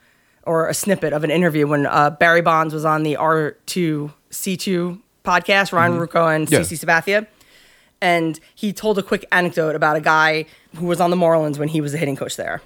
or 0.42 0.68
a 0.68 0.74
snippet 0.74 1.12
of 1.12 1.22
an 1.24 1.30
interview 1.30 1.66
when 1.68 1.86
uh, 1.86 2.10
barry 2.10 2.40
bonds 2.42 2.74
was 2.74 2.84
on 2.84 3.02
the 3.04 3.14
r2c2 3.14 5.00
podcast 5.24 5.72
ryan 5.72 5.92
ruocco 5.92 6.34
and 6.34 6.50
Yeah. 6.50 6.60
cc 6.60 6.78
sabathia 6.84 7.26
and 8.06 8.40
he 8.54 8.72
told 8.72 8.98
a 8.98 9.02
quick 9.02 9.24
anecdote 9.32 9.74
about 9.74 9.96
a 9.96 10.00
guy 10.00 10.46
who 10.76 10.86
was 10.86 11.00
on 11.00 11.10
the 11.10 11.16
marlins 11.16 11.58
when 11.58 11.68
he 11.68 11.80
was 11.80 11.92
a 11.94 11.98
hitting 11.98 12.16
coach 12.16 12.36
there 12.36 12.62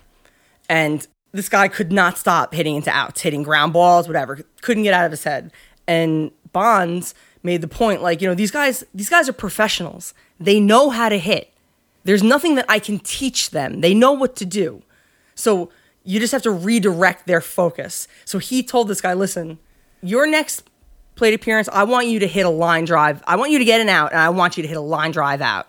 and 0.69 1.07
this 1.33 1.49
guy 1.49 1.69
could 1.69 1.93
not 1.93 2.19
stop 2.19 2.55
hitting 2.55 2.77
into 2.77 2.91
outs, 2.91 3.21
hitting 3.21 3.43
ground 3.43 3.73
balls, 3.73 4.07
whatever. 4.09 4.41
Couldn't 4.63 4.85
get 4.85 4.95
out 4.95 5.05
of 5.05 5.11
his 5.11 5.25
head. 5.25 5.53
And 5.87 6.31
Bonds 6.53 7.15
made 7.43 7.61
the 7.61 7.69
point, 7.69 8.03
like, 8.03 8.21
you 8.21 8.29
know, 8.29 8.35
these 8.35 8.51
guys, 8.51 8.85
these 8.95 9.09
guys 9.09 9.29
are 9.29 9.33
professionals. 9.33 10.15
They 10.39 10.61
know 10.61 10.91
how 10.91 11.09
to 11.09 11.19
hit. 11.19 11.53
There's 12.05 12.23
nothing 12.23 12.55
that 12.55 12.67
I 12.69 12.79
can 12.79 12.99
teach 12.99 13.51
them. 13.51 13.81
They 13.81 13.95
know 13.95 14.13
what 14.13 14.37
to 14.37 14.45
do. 14.47 14.83
So 15.35 15.71
you 16.05 16.19
just 16.19 16.33
have 16.33 16.43
to 16.43 16.51
redirect 16.51 17.27
their 17.27 17.41
focus. 17.41 18.09
So 18.25 18.39
he 18.39 18.63
told 18.63 18.89
this 18.89 19.01
guy, 19.01 19.15
listen, 19.15 19.59
your 20.03 20.27
next 20.27 20.70
plate 21.15 21.35
appearance, 21.35 21.69
I 21.73 21.85
want 21.85 22.07
you 22.07 22.21
to 22.21 22.27
hit 22.27 22.47
a 22.47 22.51
line 22.51 22.85
drive. 22.85 23.23
I 23.27 23.37
want 23.37 23.51
you 23.53 23.59
to 23.59 23.65
get 23.65 23.81
an 23.81 23.89
out, 23.89 24.13
and 24.13 24.21
I 24.21 24.31
want 24.31 24.57
you 24.57 24.63
to 24.63 24.69
hit 24.69 24.77
a 24.77 24.81
line 24.83 25.11
drive 25.11 25.41
out. 25.43 25.67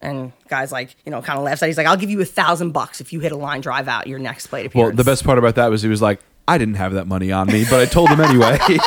And 0.00 0.32
guys 0.48 0.70
like, 0.70 0.94
you 1.04 1.10
know, 1.10 1.20
kind 1.22 1.38
of 1.38 1.44
laughs 1.44 1.62
at. 1.62 1.66
it. 1.66 1.70
He's 1.70 1.76
like, 1.76 1.86
I'll 1.88 1.96
give 1.96 2.10
you 2.10 2.20
a 2.20 2.24
thousand 2.24 2.70
bucks 2.70 3.00
if 3.00 3.12
you 3.12 3.18
hit 3.20 3.32
a 3.32 3.36
line 3.36 3.60
drive 3.60 3.88
out 3.88 4.06
your 4.06 4.20
next 4.20 4.46
plate 4.46 4.72
Well, 4.72 4.92
the 4.92 5.02
best 5.02 5.24
part 5.24 5.38
about 5.38 5.56
that 5.56 5.70
was 5.70 5.82
he 5.82 5.88
was 5.88 6.00
like, 6.00 6.20
I 6.46 6.56
didn't 6.56 6.74
have 6.76 6.92
that 6.92 7.06
money 7.08 7.32
on 7.32 7.48
me, 7.48 7.64
but 7.68 7.80
I 7.80 7.84
told 7.84 8.08
him 8.08 8.20
anyway. 8.20 8.58
and 8.68 8.78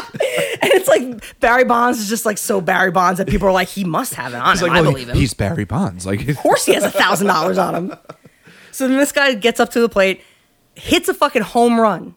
it's 0.72 0.88
like 0.88 1.40
Barry 1.42 1.66
Bonds 1.66 2.00
is 2.00 2.08
just 2.10 2.26
like 2.26 2.38
so 2.38 2.62
Barry 2.62 2.92
Bonds 2.92 3.18
that 3.18 3.28
people 3.28 3.48
are 3.48 3.52
like, 3.52 3.68
he 3.68 3.84
must 3.84 4.14
have 4.16 4.34
it 4.34 4.38
on 4.38 4.52
He's 4.54 4.62
him. 4.62 4.70
like, 4.70 4.78
I 4.80 4.82
believe 4.82 5.10
him. 5.10 5.18
he's 5.18 5.34
Barry 5.34 5.66
Bonds. 5.66 6.06
Like, 6.06 6.28
of 6.30 6.38
course 6.38 6.66
he 6.66 6.74
has 6.74 6.84
a 6.84 6.90
thousand 6.90 7.28
dollars 7.28 7.58
on 7.58 7.76
him. 7.76 7.94
So 8.74 8.88
then 8.88 8.96
this 8.98 9.12
guy 9.12 9.34
gets 9.34 9.60
up 9.60 9.70
to 9.72 9.82
the 9.82 9.90
plate, 9.90 10.22
hits 10.76 11.10
a 11.10 11.14
fucking 11.14 11.42
home 11.42 11.78
run. 11.78 12.16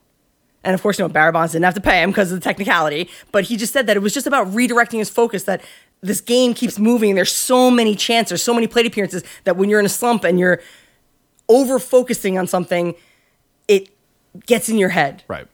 And 0.64 0.74
of 0.74 0.82
course, 0.82 0.98
you 0.98 1.04
know, 1.04 1.08
Barry 1.08 1.30
Bonds 1.30 1.52
didn't 1.52 1.64
have 1.64 1.74
to 1.74 1.80
pay 1.80 2.02
him 2.02 2.10
because 2.10 2.32
of 2.32 2.40
the 2.40 2.44
technicality. 2.44 3.08
But 3.32 3.44
he 3.44 3.56
just 3.56 3.72
said 3.72 3.86
that 3.86 3.96
it 3.96 4.00
was 4.00 4.14
just 4.14 4.26
about 4.26 4.48
redirecting 4.48 4.98
his 4.98 5.10
focus 5.10 5.44
that 5.44 5.62
this 6.00 6.20
game 6.20 6.54
keeps 6.54 6.78
moving. 6.78 7.14
There's 7.14 7.32
so 7.32 7.70
many 7.70 7.94
chances, 7.94 8.42
so 8.42 8.52
many 8.52 8.66
plate 8.66 8.86
appearances 8.86 9.22
that 9.44 9.56
when 9.56 9.70
you're 9.70 9.80
in 9.80 9.86
a 9.86 9.90
slump 9.90 10.24
and 10.24 10.38
you're 10.38 10.60
over 11.48 11.78
focusing 11.78 12.38
on 12.38 12.46
something, 12.46 12.94
it 13.68 13.90
gets 14.46 14.68
in 14.68 14.78
your 14.78 14.90
head. 14.90 15.22
right. 15.28 15.46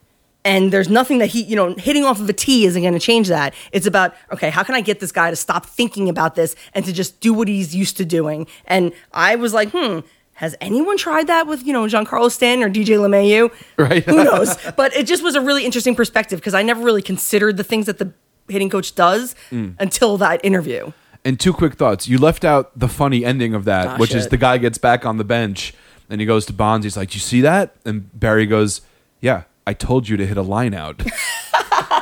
And 0.43 0.73
there's 0.73 0.89
nothing 0.89 1.19
that 1.19 1.27
he, 1.27 1.43
you 1.43 1.55
know, 1.55 1.75
hitting 1.75 2.05
off 2.05 2.19
of 2.19 2.27
a 2.29 2.33
tee 2.33 2.65
isn't 2.65 2.81
going 2.81 2.95
to 2.95 2.99
change 2.99 3.29
that. 3.29 3.53
It's 3.73 3.87
about, 3.87 4.15
okay, 4.33 4.49
how 4.49 4.63
can 4.63 4.75
I 4.75 4.81
get 4.81 4.99
this 4.99 5.13
guy 5.13 5.29
to 5.29 5.37
stop 5.37 5.67
thinking 5.67 6.09
about 6.09 6.35
this 6.35 6.57
and 6.73 6.83
to 6.87 6.95
just 6.95 7.21
do 7.21 7.35
what 7.35 7.47
he's 7.47 7.77
used 7.77 7.99
to 7.99 8.07
doing? 8.07 8.47
And 8.65 8.93
I 9.13 9.37
was 9.37 9.53
like, 9.53 9.71
hmm, 9.71 10.01
has 10.41 10.57
anyone 10.59 10.97
tried 10.97 11.27
that 11.27 11.47
with, 11.47 11.67
you 11.67 11.73
know, 11.75 11.85
Giancarlo 11.85 12.31
Stanton 12.31 12.67
or 12.67 12.73
DJ 12.73 12.97
LeMahieu? 12.97 13.53
Right. 13.77 14.03
Who 14.05 14.25
knows? 14.25 14.57
but 14.77 14.97
it 14.97 15.07
just 15.07 15.23
was 15.23 15.35
a 15.35 15.41
really 15.43 15.67
interesting 15.67 15.95
perspective 15.95 16.41
because 16.41 16.55
I 16.55 16.63
never 16.63 16.83
really 16.83 17.03
considered 17.03 17.59
the 17.59 17.63
things 17.65 17.85
that 17.85 17.99
the 17.99 18.15
hitting 18.49 18.71
coach 18.71 18.95
does 18.95 19.35
Mm. 19.51 19.75
until 19.79 20.17
that 20.17 20.43
interview. 20.43 20.93
And 21.27 21.39
two 21.39 21.53
quick 21.53 21.75
thoughts. 21.75 22.09
You 22.09 22.17
left 22.17 22.43
out 22.47 22.71
the 22.75 22.89
funny 22.89 23.23
ending 23.23 23.53
of 23.53 23.67
that, 23.67 23.87
Ah, 23.87 23.97
which 23.99 24.15
is 24.15 24.29
the 24.29 24.39
guy 24.39 24.57
gets 24.57 24.79
back 24.79 25.05
on 25.05 25.19
the 25.19 25.25
bench 25.25 25.75
and 26.09 26.23
he 26.23 26.27
goes 26.27 26.47
to 26.47 26.55
Bonds. 26.55 26.85
He's 26.85 26.97
like, 26.97 27.13
"You 27.13 27.21
see 27.21 27.43
that?" 27.43 27.75
And 27.85 28.09
Barry 28.19 28.47
goes, 28.47 28.81
"Yeah, 29.21 29.43
I 29.67 29.75
told 29.75 30.09
you 30.09 30.17
to 30.17 30.27
hit 30.27 30.39
a 30.39 30.43
line 30.43 30.73
out." 30.73 31.03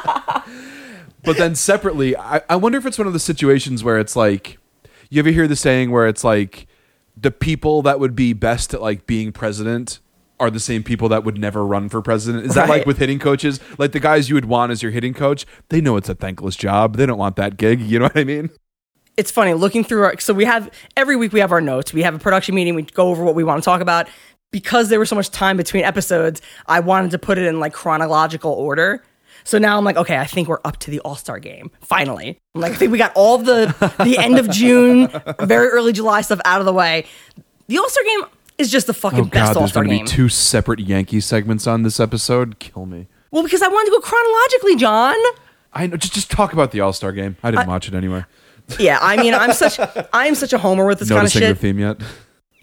but 1.25 1.37
then 1.37 1.57
separately, 1.57 2.17
I, 2.17 2.43
I 2.49 2.55
wonder 2.57 2.79
if 2.79 2.87
it's 2.87 2.99
one 2.99 3.07
of 3.09 3.13
the 3.13 3.19
situations 3.19 3.83
where 3.83 3.99
it's 3.99 4.15
like, 4.15 4.59
you 5.11 5.19
ever 5.19 5.31
hear 5.31 5.49
the 5.49 5.57
saying 5.57 5.91
where 5.91 6.07
it's 6.07 6.23
like, 6.25 6.67
the 7.21 7.31
people 7.31 7.83
that 7.83 8.01
would 8.01 8.15
be 8.15 8.33
best 8.33 8.75
at 8.75 8.83
like 8.83 9.07
being 9.07 9.33
president 9.33 10.01
are 10.41 10.51
the 10.51 10.61
same 10.61 10.85
people 10.85 11.09
that 11.09 11.25
would 11.25 11.37
never 11.37 11.67
run 11.67 11.89
for 11.89 12.01
president. 12.01 12.47
Is 12.47 12.55
that 12.55 12.69
like 12.69 12.87
with 12.87 12.99
hitting 12.99 13.19
coaches? 13.19 13.59
Like 13.77 13.93
the 13.93 14.01
guys 14.01 14.29
you 14.29 14.37
would 14.37 14.45
want 14.45 14.71
as 14.71 14.83
your 14.83 14.93
hitting 14.93 15.15
coach, 15.15 15.47
they 15.69 15.81
know 15.81 15.97
it's 15.97 16.09
a 16.09 16.15
thankless 16.15 16.55
job. 16.55 16.97
They 16.97 17.07
don't 17.07 17.19
want 17.19 17.37
that 17.37 17.57
gig. 17.57 17.81
You 17.81 17.99
know 17.99 18.05
what 18.05 18.17
I 18.17 18.25
mean? 18.25 18.51
it's 19.17 19.33
funny 19.33 19.53
looking 19.53 19.83
through 19.83 20.05
our 20.05 20.17
so 20.21 20.33
we 20.33 20.45
have 20.45 20.71
every 20.97 21.17
week 21.17 21.33
we 21.33 21.41
have 21.41 21.51
our 21.51 21.61
notes 21.61 21.93
we 21.93 22.05
have 22.05 22.15
a 22.15 22.21
production 22.21 22.55
meeting 22.55 22.77
we 22.77 22.83
go 22.83 23.09
over 23.09 23.25
what 23.25 23.35
we 23.35 23.43
want 23.43 23.61
to 23.61 23.65
talk 23.65 23.81
about 23.81 24.09
because 24.51 24.89
there 24.89 24.99
was 24.99 25.09
so 25.09 25.17
much 25.17 25.31
time 25.31 25.57
between 25.57 25.85
episodes, 25.85 26.41
I 26.67 26.81
wanted 26.81 27.11
to 27.13 27.19
put 27.19 27.39
it 27.39 27.45
in 27.45 27.61
like 27.61 27.73
chronological 27.73 28.53
order. 28.53 29.03
So 29.45 29.59
now 29.59 29.79
I'm 29.79 29.85
like, 29.85 29.97
okay, 29.97 30.17
I 30.19 30.25
think 30.27 30.49
we're 30.49 30.61
up 30.65 30.77
to 30.81 30.91
the 30.91 31.01
All 31.01 31.17
Star 31.17 31.39
game. 31.39 31.71
Finally, 31.81 32.39
I'm 32.55 32.61
like, 32.61 32.73
I 32.73 32.75
think 32.75 32.93
we 32.93 32.99
got 32.99 33.13
all 33.15 33.39
the 33.39 33.75
the 34.05 34.19
end 34.19 34.39
of 34.39 34.51
June, 34.51 35.09
very 35.41 35.69
early 35.69 35.93
July 35.93 36.21
stuff 36.21 36.41
out 36.45 36.61
of 36.61 36.67
the 36.67 36.73
way. 36.73 37.07
The 37.69 37.79
All 37.79 37.89
Star 37.89 38.05
game 38.05 38.21
is 38.59 38.71
just 38.71 38.87
the 38.87 38.95
fucking 38.95 39.21
Oh 39.21 39.25
best 39.25 39.35
God, 39.55 39.57
All 39.57 39.63
there's 39.63 39.71
Star 39.71 39.85
going 39.85 39.93
to 39.93 39.97
game. 39.99 40.05
be 40.05 40.11
two 40.11 40.29
separate 40.29 40.81
Yankee 40.81 41.21
segments 41.21 41.67
on 41.67 41.83
this 41.83 41.99
episode. 42.01 42.59
Kill 42.59 42.87
me. 42.87 43.07
well, 43.31 43.43
because 43.43 43.63
I 43.63 43.69
wanted 43.69 43.87
to 43.87 43.93
go 43.93 44.01
chronologically, 44.01 44.77
John. 44.77 45.17
I 45.73 45.87
know. 45.87 45.97
Just 45.97 46.15
just 46.15 46.31
talk 46.31 46.53
about 46.53 46.73
the 46.73 46.81
All 46.81 46.93
Star 46.93 47.13
game. 47.13 47.37
I 47.43 47.51
didn't 47.51 47.69
watch 47.69 47.89
it 47.89 47.95
anyway. 47.95 48.25
Yeah, 48.79 48.99
I 49.01 49.17
mean, 49.17 49.33
I'm 49.35 49.53
such 49.53 49.79
I'm 50.13 50.35
such 50.35 50.53
a 50.53 50.59
homer 50.59 50.85
with 50.87 50.99
this 50.99 51.09
kind 51.09 51.19
of 51.19 51.23
Noticing 51.25 51.41
the 51.43 51.47
shit. 51.49 51.59
theme 51.59 51.79
yet? 51.79 51.99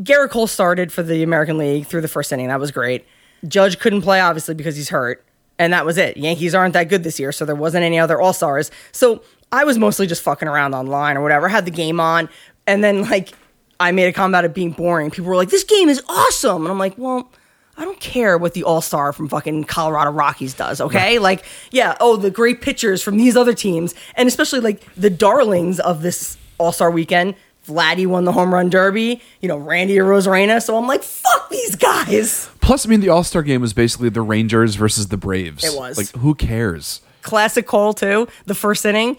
Gerrit 0.01 0.29
Cole 0.29 0.47
started 0.47 0.91
for 0.91 1.01
the 1.03 1.23
American 1.23 1.57
League 1.57 1.85
through 1.87 2.01
the 2.01 2.07
first 2.07 2.31
inning. 2.33 2.49
That 2.49 2.59
was 2.59 2.69
great. 2.71 3.05
Judge 3.47 3.79
couldn't 3.79 4.01
play 4.01 4.19
obviously 4.19 4.53
because 4.55 4.75
he's 4.75 4.89
hurt, 4.89 5.23
and 5.57 5.73
that 5.73 5.85
was 5.85 5.97
it. 5.97 6.17
Yankees 6.17 6.53
aren't 6.53 6.73
that 6.73 6.89
good 6.89 7.03
this 7.03 7.19
year, 7.19 7.31
so 7.31 7.45
there 7.45 7.55
wasn't 7.55 7.83
any 7.83 7.99
other 7.99 8.19
All 8.19 8.33
Stars. 8.33 8.71
So 8.91 9.23
I 9.51 9.63
was 9.63 9.77
mostly 9.77 10.07
just 10.07 10.21
fucking 10.21 10.47
around 10.47 10.73
online 10.73 11.17
or 11.17 11.21
whatever. 11.21 11.47
Had 11.47 11.65
the 11.65 11.71
game 11.71 11.99
on, 11.99 12.29
and 12.67 12.83
then 12.83 13.03
like 13.03 13.33
I 13.79 13.91
made 13.91 14.07
a 14.07 14.13
comment 14.13 14.31
about 14.31 14.45
it 14.45 14.53
being 14.53 14.71
boring. 14.71 15.11
People 15.11 15.29
were 15.29 15.35
like, 15.35 15.49
"This 15.49 15.63
game 15.63 15.89
is 15.89 16.01
awesome," 16.07 16.63
and 16.63 16.71
I'm 16.71 16.79
like, 16.79 16.97
"Well." 16.97 17.31
I 17.77 17.83
don't 17.83 17.99
care 17.99 18.37
what 18.37 18.53
the 18.53 18.63
All 18.63 18.79
Star 18.79 19.11
from 19.11 19.27
fucking 19.27 19.65
Colorado 19.65 20.09
Rockies 20.11 20.53
does, 20.53 20.79
okay? 20.79 21.19
Like, 21.19 21.43
yeah, 21.71 21.97
oh, 21.99 22.15
the 22.15 22.31
great 22.31 22.61
pitchers 22.61 23.01
from 23.01 23.17
these 23.17 23.35
other 23.35 23.53
teams, 23.53 23.93
and 24.15 24.29
especially 24.29 24.61
like 24.61 24.81
the 24.95 25.09
darlings 25.09 25.81
of 25.81 26.01
this 26.01 26.37
All 26.57 26.71
Star 26.71 26.89
weekend. 26.89 27.35
Vladdy 27.65 28.05
won 28.05 28.25
the 28.25 28.31
home 28.31 28.53
run 28.53 28.69
derby, 28.69 29.21
you 29.41 29.47
know, 29.47 29.57
Randy 29.57 29.95
Arozarena. 29.95 30.61
So 30.61 30.77
I'm 30.77 30.87
like, 30.87 31.03
fuck 31.03 31.49
these 31.49 31.75
guys. 31.75 32.49
Plus, 32.61 32.85
I 32.85 32.89
mean, 32.89 33.01
the 33.01 33.09
All 33.09 33.23
Star 33.23 33.43
game 33.43 33.61
was 33.61 33.73
basically 33.73 34.09
the 34.09 34.21
Rangers 34.21 34.75
versus 34.75 35.07
the 35.07 35.17
Braves. 35.17 35.63
It 35.63 35.77
was. 35.77 35.97
Like, 35.97 36.09
who 36.21 36.35
cares? 36.35 37.01
Classic 37.21 37.65
Cole, 37.65 37.93
too. 37.93 38.27
The 38.45 38.55
first 38.55 38.85
inning, 38.85 39.17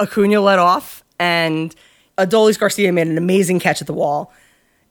Acuna 0.00 0.40
let 0.40 0.58
off, 0.58 1.02
and 1.18 1.74
Adolis 2.16 2.58
Garcia 2.58 2.92
made 2.92 3.08
an 3.08 3.18
amazing 3.18 3.60
catch 3.60 3.80
at 3.80 3.86
the 3.86 3.92
wall. 3.94 4.32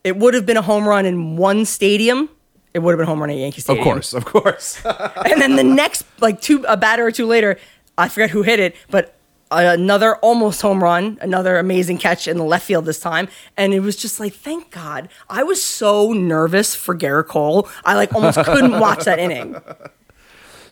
It 0.04 0.18
would 0.18 0.34
have 0.34 0.46
been 0.46 0.58
a 0.58 0.62
home 0.62 0.88
run 0.88 1.06
in 1.06 1.38
one 1.38 1.66
stadium. 1.66 2.30
It 2.74 2.80
would 2.80 2.92
have 2.92 2.98
been 2.98 3.08
a 3.08 3.10
home 3.10 3.20
run 3.20 3.30
at 3.30 3.38
Yankee 3.38 3.62
Stadium. 3.62 3.88
Of 3.88 3.94
course, 3.94 4.14
of 4.14 4.26
course. 4.26 4.86
and 4.86 5.42
then 5.42 5.56
the 5.56 5.64
next 5.64 6.06
like 6.20 6.42
two 6.42 6.64
a 6.68 6.78
batter 6.78 7.06
or 7.06 7.12
two 7.12 7.26
later 7.26 7.58
i 7.98 8.08
forget 8.08 8.30
who 8.30 8.44
hit 8.44 8.60
it 8.60 8.76
but 8.90 9.17
another 9.52 10.16
almost 10.18 10.62
home 10.62 10.84
run 10.84 11.18
another 11.22 11.58
amazing 11.58 11.98
catch 11.98 12.28
in 12.28 12.38
the 12.38 12.44
left 12.44 12.66
field 12.66 12.86
this 12.86 13.00
time 13.00 13.28
and 13.56 13.74
it 13.74 13.80
was 13.80 13.96
just 13.96 14.20
like 14.20 14.34
thank 14.34 14.72
god 14.72 15.08
i 15.30 15.42
was 15.44 15.62
so 15.64 16.12
nervous 16.12 16.76
for 16.76 16.96
gerrit 16.98 17.28
cole 17.28 17.68
i 17.86 17.96
like 17.96 18.14
almost 18.14 18.38
couldn't 18.44 18.80
watch 18.80 19.06
that 19.06 19.20
inning 19.20 19.56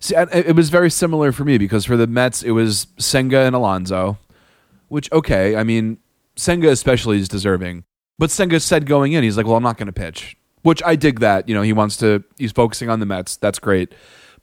See, 0.01 0.15
I- 0.15 0.23
it 0.23 0.55
was 0.55 0.69
very 0.69 0.91
similar 0.91 1.31
for 1.31 1.45
me 1.45 1.57
because 1.57 1.85
for 1.85 1.97
the 1.97 2.05
Mets, 2.05 2.43
it 2.43 2.51
was 2.51 2.85
Senga 2.99 3.39
and 3.39 3.55
Alonso, 3.55 4.19
which, 4.89 5.11
okay, 5.11 5.55
I 5.55 5.63
mean, 5.63 5.97
Senga 6.35 6.69
especially 6.69 7.17
is 7.17 7.27
deserving. 7.27 7.85
But 8.19 8.29
Senga 8.29 8.59
said 8.59 8.85
going 8.85 9.13
in, 9.13 9.23
he's 9.23 9.35
like, 9.35 9.47
well, 9.47 9.55
I'm 9.55 9.63
not 9.63 9.77
going 9.77 9.87
to 9.87 9.93
pitch, 9.93 10.37
which 10.61 10.83
I 10.85 10.95
dig 10.95 11.21
that. 11.21 11.49
You 11.49 11.55
know, 11.55 11.63
he 11.63 11.73
wants 11.73 11.97
to, 11.97 12.23
he's 12.37 12.51
focusing 12.51 12.87
on 12.89 12.99
the 12.99 13.07
Mets. 13.07 13.35
That's 13.37 13.57
great. 13.57 13.93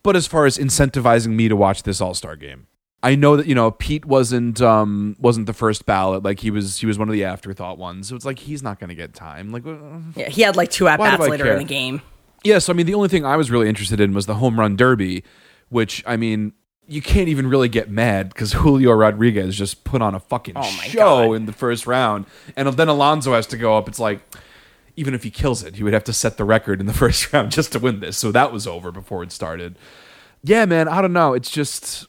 But 0.03 0.17
as 0.17 0.27
far 0.27 0.47
as 0.47 0.59
incentivizing 0.59 1.35
me 1.35 1.49
to 1.49 1.55
watch 1.55 1.85
this 1.85 2.01
All 2.01 2.15
Star 2.15 2.35
game, 2.35 2.67
I 3.03 3.15
know 3.17 3.37
that 3.37 3.47
you 3.47 3.55
know 3.55 3.71
Pete 3.71 4.05
wasn't 4.05 4.61
um 4.61 5.17
wasn't 5.19 5.47
the 5.47 5.53
first 5.53 5.87
ballot 5.87 6.23
like 6.23 6.41
he 6.41 6.51
was 6.51 6.79
he 6.79 6.87
was 6.87 6.99
one 6.99 7.09
of 7.09 7.13
the 7.13 7.25
afterthought 7.25 7.79
ones 7.79 8.09
so 8.09 8.17
it's 8.17 8.25
like 8.25 8.39
he's 8.39 8.63
not 8.63 8.79
going 8.79 8.89
to 8.89 8.95
get 8.95 9.13
time 9.15 9.51
like 9.51 9.65
yeah 10.17 10.29
he 10.29 10.43
had 10.43 10.57
like 10.57 10.71
two 10.71 10.87
at 10.89 10.99
bats 10.99 11.21
later 11.21 11.45
care? 11.45 11.53
in 11.55 11.59
the 11.59 11.65
game 11.65 12.01
yeah, 12.45 12.59
so 12.59 12.73
I 12.73 12.77
mean, 12.77 12.87
the 12.87 12.95
only 12.95 13.09
thing 13.09 13.25
I 13.25 13.37
was 13.37 13.51
really 13.51 13.69
interested 13.69 14.01
in 14.01 14.15
was 14.15 14.27
the 14.27 14.35
home 14.35 14.59
run 14.59 14.75
derby, 14.77 15.23
which 15.69 16.03
I 16.07 16.17
mean, 16.17 16.53
you 16.89 17.01
can't 17.01 17.29
even 17.29 17.47
really 17.47 17.69
get 17.69 17.89
mad 17.89 18.31
because 18.31 18.53
Julio 18.55 18.93
Rodriguez 18.93 19.57
just 19.57 19.85
put 19.85 20.03
on 20.03 20.15
a 20.15 20.21
fucking 20.21 20.55
Oh 20.57 20.63
show 20.63 21.29
God. 21.29 21.33
in 21.35 21.47
the 21.47 21.53
first 21.53 21.87
round, 21.87 22.27
and 22.57 22.69
then 22.69 22.89
Alonso 22.89 23.33
has 23.35 23.47
to 23.49 23.57
go 23.57 23.77
up. 23.77 23.89
It's 23.89 24.01
like, 24.01 24.21
even 24.97 25.15
if 25.15 25.23
he 25.23 25.31
kills 25.31 25.63
it, 25.63 25.77
he 25.77 25.85
would 25.85 25.93
have 25.93 26.05
to 26.05 26.13
set 26.13 26.37
the 26.37 26.45
record 26.45 26.81
in 26.81 26.87
the 26.87 26.93
first 27.03 27.33
round 27.33 27.53
just 27.53 27.73
to 27.73 27.79
win 27.79 28.01
this. 28.01 28.19
So 28.19 28.33
that 28.33 28.53
was 28.53 28.67
over 28.67 28.91
before 28.91 29.23
it 29.23 29.31
started. 29.31 29.79
Yeah, 30.43 30.65
man, 30.65 30.89
I 30.89 31.01
don't 31.01 31.13
know. 31.13 31.35
It's 31.35 31.51
just 31.51 32.09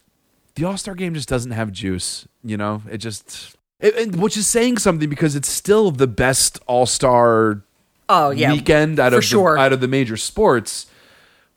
the 0.55 0.65
All 0.65 0.77
Star 0.77 0.95
game 0.95 1.13
just 1.13 1.29
doesn't 1.29 1.51
have 1.51 1.71
juice. 1.71 2.27
You 2.43 2.57
know, 2.57 2.81
it 2.89 2.97
just. 2.97 3.55
It, 3.79 3.95
and 3.95 4.21
which 4.21 4.37
is 4.37 4.47
saying 4.47 4.77
something 4.77 5.09
because 5.09 5.35
it's 5.35 5.49
still 5.49 5.91
the 5.91 6.07
best 6.07 6.59
All 6.67 6.85
Star 6.85 7.63
oh 8.09 8.31
yeah 8.31 8.51
weekend 8.51 8.99
out 8.99 9.13
of 9.13 9.23
sure 9.23 9.55
the, 9.55 9.61
out 9.61 9.73
of 9.73 9.81
the 9.81 9.87
major 9.87 10.17
sports. 10.17 10.87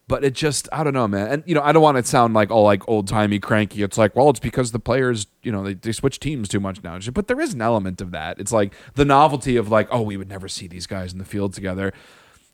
But 0.08 0.22
it 0.22 0.34
just 0.34 0.68
I 0.72 0.84
don't 0.84 0.94
know, 0.94 1.08
man. 1.08 1.28
And 1.28 1.42
you 1.46 1.54
know, 1.54 1.62
I 1.62 1.72
don't 1.72 1.82
want 1.82 1.96
to 1.96 2.04
sound 2.04 2.32
like 2.32 2.50
all 2.50 2.62
like 2.62 2.88
old 2.88 3.08
timey 3.08 3.40
cranky. 3.40 3.82
It's 3.82 3.98
like, 3.98 4.14
well, 4.14 4.30
it's 4.30 4.38
because 4.38 4.70
the 4.70 4.78
players, 4.78 5.26
you 5.42 5.50
know, 5.50 5.64
they, 5.64 5.74
they 5.74 5.90
switch 5.90 6.20
teams 6.20 6.48
too 6.48 6.60
much 6.60 6.82
now. 6.84 6.98
But 7.12 7.26
there 7.26 7.40
is 7.40 7.54
an 7.54 7.60
element 7.60 8.00
of 8.00 8.12
that. 8.12 8.38
It's 8.38 8.52
like 8.52 8.72
the 8.94 9.04
novelty 9.04 9.56
of 9.56 9.68
like, 9.68 9.88
oh, 9.90 10.02
we 10.02 10.16
would 10.16 10.28
never 10.28 10.46
see 10.46 10.68
these 10.68 10.86
guys 10.86 11.12
in 11.12 11.18
the 11.18 11.24
field 11.24 11.54
together. 11.54 11.92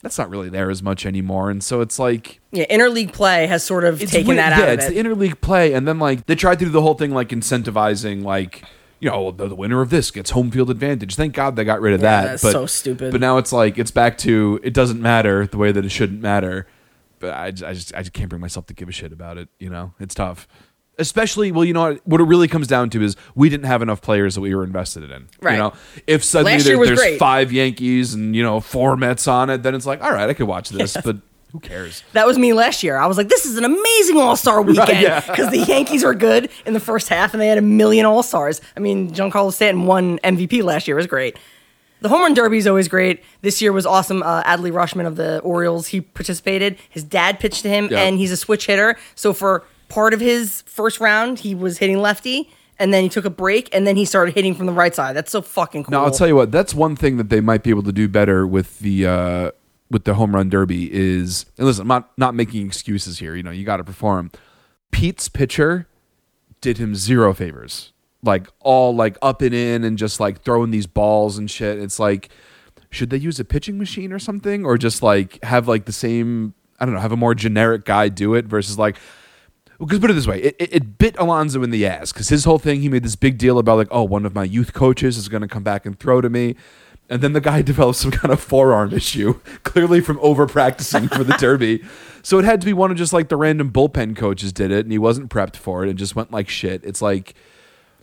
That's 0.03 0.19
not 0.19 0.29
really 0.31 0.49
there 0.49 0.69
as 0.71 0.83
much 0.83 1.07
anymore. 1.07 1.49
And 1.51 1.63
so 1.63 1.81
it's 1.81 1.99
like 1.99 2.41
yeah 2.51 2.65
interleague 2.69 3.13
play 3.13 3.47
has 3.47 3.63
sort 3.63 3.85
of 3.85 4.01
taken 4.01 4.27
weird- 4.27 4.39
that 4.39 4.57
yeah, 4.59 4.65
out 4.65 4.69
of 4.69 4.79
it's 4.81 4.87
it 4.89 4.95
the 4.95 5.01
interleague 5.03 5.41
play, 5.41 5.73
and 5.73 5.87
then 5.87 5.99
like 5.99 6.27
they 6.27 6.35
tried 6.35 6.59
to 6.59 6.65
do 6.65 6.71
the 6.71 6.83
whole 6.83 6.95
thing 6.95 7.13
like 7.13 7.29
incentivizing 7.29 8.23
like 8.25 8.65
you 9.01 9.09
know 9.11 9.31
the, 9.31 9.49
the 9.49 9.55
winner 9.55 9.81
of 9.81 9.91
this 9.91 10.11
gets 10.11 10.31
home 10.31 10.51
field 10.51 10.71
advantage. 10.71 11.15
Thank 11.15 11.35
God 11.35 11.57
they 11.57 11.65
got 11.65 11.81
rid 11.81 11.95
of 11.95 12.01
Yeah, 12.03 12.23
that. 12.23 12.29
that's 12.31 12.43
but, 12.43 12.53
so 12.53 12.67
stupid. 12.67 13.13
But 13.13 13.21
now 13.21 13.39
it's 13.39 13.53
like 13.53 13.79
it's 13.79 13.91
back 13.93 14.19
to 14.19 14.61
it 14.63 14.75
doesn't 14.75 15.01
matter 15.01 15.47
the 15.47 15.59
way 15.59 15.71
that 15.73 15.85
it 15.85 15.91
shouldn't 15.91 16.21
matter. 16.21 16.67
But 17.21 17.35
I, 17.35 17.47
I 17.47 17.51
just 17.51 17.95
I 17.95 18.01
just 18.03 18.13
can't 18.13 18.29
bring 18.29 18.41
myself 18.41 18.67
to 18.67 18.75
give 18.75 18.89
a 18.89 18.93
shit 18.93 19.13
about 19.13 19.39
it. 19.39 19.49
You 19.61 19.71
know, 19.71 19.95
it's 20.01 20.15
tough. 20.17 20.49
Especially, 20.99 21.53
well, 21.53 21.65
you 21.65 21.73
know 21.73 21.91
what? 21.93 22.07
What 22.07 22.21
it 22.21 22.25
really 22.25 22.49
comes 22.49 22.67
down 22.67 22.91
to 22.91 23.03
is 23.03 23.17
we 23.35 23.49
didn't 23.49 23.67
have 23.67 23.81
enough 23.83 24.03
players 24.03 24.35
that 24.35 24.43
we 24.43 24.55
were 24.55 24.63
invested 24.63 25.11
in. 25.11 25.29
Right. 25.41 25.53
You 25.53 25.59
know, 25.59 25.73
if 26.07 26.23
suddenly 26.23 26.59
there, 26.63 26.77
there's 26.85 26.99
great. 26.99 27.19
five 27.19 27.51
Yankees 27.51 28.15
and 28.15 28.37
you 28.37 28.43
know 28.43 28.61
four 28.61 28.97
Mets 28.97 29.27
on 29.27 29.49
it, 29.51 29.63
then 29.63 29.75
it's 29.75 29.87
like, 29.87 30.03
all 30.03 30.13
right, 30.13 30.29
I 30.29 30.35
could 30.35 30.47
watch 30.47 30.69
this, 30.69 30.97
but 31.03 31.17
who 31.51 31.61
cares? 31.61 32.03
That 32.13 32.27
was 32.27 32.39
me 32.39 32.53
last 32.53 32.83
year. 32.83 32.97
I 32.97 33.07
was 33.07 33.17
like, 33.19 33.29
this 33.29 33.45
is 33.47 33.57
an 33.59 33.65
amazing 33.65 34.19
All 34.19 34.37
Star 34.37 34.61
weekend 34.63 35.01
yeah. 35.01 35.21
because 35.21 35.51
the 35.51 35.59
Yankees 35.59 36.05
were 36.05 36.15
good 36.15 36.51
in 36.67 36.73
the 36.75 36.81
first 36.81 37.09
half 37.09 37.35
and 37.35 37.41
they 37.41 37.49
had 37.49 37.59
a 37.59 37.63
million 37.63 38.07
All 38.07 38.23
Stars. 38.23 38.61
I 38.77 38.81
mean, 38.81 39.11
Giancarlo 39.13 39.53
Stanton 39.53 39.85
won 39.87 40.19
MVP 40.21 40.63
last 40.63 40.89
year. 40.89 40.97
It 40.97 41.01
was 41.01 41.07
great. 41.07 41.39
The 42.01 42.09
home 42.09 42.23
run 42.23 42.35
derby 42.35 42.57
is 42.59 42.67
always 42.67 42.89
great. 42.89 43.23
This 43.43 43.63
year 43.63 43.73
was 43.73 43.87
awesome. 43.87 44.23
Uh, 44.25 44.43
Adley 44.43 44.73
Rutschman 44.73 45.07
of 45.07 45.17
the 45.17 45.39
Orioles, 45.41 45.87
he 45.89 46.01
participated. 46.01 46.77
His 46.91 47.05
dad 47.05 47.39
pitched 47.39 47.63
to 47.63 47.69
him, 47.69 47.89
Yeah. 47.91 48.01
and 48.01 48.19
he's 48.19 48.33
a 48.33 48.37
switch 48.37 48.67
hitter. 48.67 48.97
So 49.15 49.33
for 49.33 49.63
part 49.93 50.15
of 50.15 50.21
his 50.21 50.63
first 50.63 51.01
round, 51.01 51.39
he 51.41 51.55
was 51.55 51.77
hitting 51.77 51.99
lefty, 51.99 52.51
and 52.79 52.95
then 52.95 53.03
he 53.03 53.11
took 53.11 53.27
a 53.27 53.31
break, 53.31 53.69
and 53.75 53.87
then 53.87 53.95
he 53.95 54.07
started 54.07 54.35
hitting 54.35 54.55
from 54.55 54.65
the 54.65 54.73
right 54.73 54.95
side. 54.95 55.15
That's 55.15 55.31
so 55.31 55.43
fucking 55.43 55.85
cool. 55.85 55.91
Now 55.91 56.05
I'll 56.05 56.11
tell 56.11 56.27
you 56.27 56.35
what. 56.35 56.51
That's 56.51 56.73
one 56.73 56.97
thing 56.97 57.19
that 57.19 57.29
they 57.29 57.43
might 57.43 57.63
be 57.63 57.69
able 57.69 57.83
to 57.83 57.93
do 57.93 58.09
better 58.09 58.47
with 58.47 58.79
the 58.79 59.07
uh, 59.07 59.51
with 59.91 60.05
the 60.05 60.15
home 60.15 60.35
run 60.35 60.49
derby 60.49 60.91
is. 60.91 61.45
And 61.59 61.67
listen, 61.67 61.83
I'm 61.83 61.89
not 61.89 62.11
not 62.17 62.35
making 62.35 62.67
excuses 62.67 63.19
here. 63.19 63.37
You 63.37 63.43
know, 63.43 63.51
you 63.51 63.65
got 63.65 63.77
to 63.77 63.85
perform. 63.85 64.31
Pete's 64.91 65.29
pitcher 65.29 65.87
did 66.63 66.79
him 66.79 66.95
zero 66.95 67.35
favors. 67.35 67.93
Like 68.23 68.47
all 68.61 68.95
like 68.95 69.19
up 69.21 69.43
and 69.43 69.55
in 69.55 69.85
and 69.85 69.99
just 69.99 70.21
like 70.21 70.43
throwing 70.43 70.71
these 70.71 70.87
balls 70.87 71.37
and 71.37 71.51
shit. 71.51 71.79
It's 71.79 71.99
like, 71.99 72.31
should 72.89 73.11
they 73.11 73.19
use 73.19 73.39
a 73.39 73.45
pitching 73.45 73.79
machine 73.79 74.11
or 74.11 74.19
something, 74.19 74.65
or 74.65 74.79
just 74.79 75.03
like 75.03 75.43
have 75.45 75.69
like 75.69 75.85
the 75.85 75.93
same? 75.93 76.55
I 76.81 76.87
don't 76.87 76.95
know. 76.95 77.01
Have 77.01 77.13
a 77.13 77.17
more 77.17 77.35
generic 77.35 77.85
guy 77.85 78.09
do 78.09 78.35
it 78.35 78.47
versus 78.47 78.79
like 78.79 78.97
because 79.87 79.99
put 79.99 80.11
it 80.11 80.15
this 80.15 80.27
way, 80.27 80.41
it, 80.41 80.57
it, 80.59 80.75
it 80.75 80.99
bit 80.99 81.17
Alonso 81.19 81.63
in 81.63 81.71
the 81.71 81.87
ass 81.87 82.13
because 82.13 82.29
his 82.29 82.45
whole 82.45 82.59
thing, 82.59 82.81
he 82.83 82.89
made 82.89 83.03
this 83.03 83.17
big 83.17 83.37
deal 83.39 83.59
about 83.59 83.77
like, 83.77 83.89
oh, 83.91 84.05
one 84.05 84.25
of 84.25 84.35
my 84.35 84.45
youth 84.45 84.73
coaches 84.73 85.17
is 85.17 85.29
going 85.29 85.43
to 85.43 85.49
come 85.49 85.63
back 85.63 85.85
and 85.85 85.99
throw 85.99 86.21
to 86.21 86.31
me, 86.31 86.55
and 87.09 87.21
then 87.21 87.33
the 87.33 87.41
guy 87.41 87.63
developed 87.63 87.99
some 87.99 88.11
kind 88.11 88.33
of 88.33 88.41
forearm 88.41 88.93
issue, 88.93 89.35
clearly 89.63 90.01
from 90.01 90.19
over 90.21 90.47
practicing 90.47 91.09
for 91.09 91.25
the 91.25 91.35
derby. 91.35 91.83
So 92.25 92.39
it 92.39 92.45
had 92.45 92.61
to 92.61 92.65
be 92.65 92.73
one 92.73 92.93
of 92.93 92.97
just 92.97 93.13
like 93.13 93.31
the 93.31 93.37
random 93.37 93.73
bullpen 93.73 94.15
coaches 94.15 94.53
did 94.53 94.71
it, 94.71 94.87
and 94.87 94.93
he 94.93 94.99
wasn't 94.99 95.29
prepped 95.29 95.57
for 95.57 95.83
it, 95.83 95.91
and 95.91 95.99
just 95.99 96.15
went 96.15 96.31
like 96.31 96.49
shit. 96.49 96.85
It's 96.85 97.03
like 97.03 97.35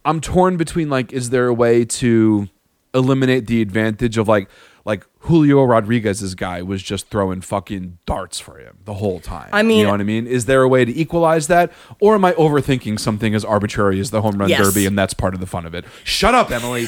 I'm 0.04 0.20
torn 0.20 0.58
between 0.58 0.90
like, 0.90 1.14
is 1.14 1.30
there 1.30 1.48
a 1.48 1.54
way 1.54 1.86
to 1.86 2.50
eliminate 2.94 3.48
the 3.48 3.62
advantage 3.62 4.18
of 4.18 4.28
like 4.28 4.50
like 4.90 5.06
Julio 5.22 5.64
Rodriguez's 5.64 6.36
guy 6.36 6.62
was 6.62 6.82
just 6.84 7.08
throwing 7.10 7.42
fucking 7.42 8.00
darts 8.06 8.40
for 8.40 8.58
him 8.58 8.78
the 8.86 8.96
whole 8.96 9.20
time. 9.20 9.50
I 9.54 9.62
mean- 9.64 9.78
you 9.80 9.84
know 9.86 9.92
what 9.92 10.02
I 10.02 10.04
mean? 10.04 10.26
Is 10.28 10.46
there 10.46 10.62
a 10.64 10.68
way 10.68 10.84
to 10.84 10.92
equalize 10.98 11.48
that, 11.48 11.72
or 12.02 12.16
am 12.16 12.26
I 12.26 12.34
overthinking 12.34 13.00
something 13.00 13.34
as 13.36 13.46
arbitrary 13.46 14.00
as 14.00 14.10
the 14.12 14.22
home 14.22 14.38
run 14.38 14.50
Yes. 14.50 14.62
derby, 14.66 14.86
and 14.86 14.98
that's 14.98 15.14
part 15.14 15.34
of 15.34 15.40
the 15.40 15.46
fun 15.48 15.66
of 15.66 15.74
it? 15.74 15.86
Shut 16.04 16.34
up, 16.34 16.52
Emily. 16.52 16.88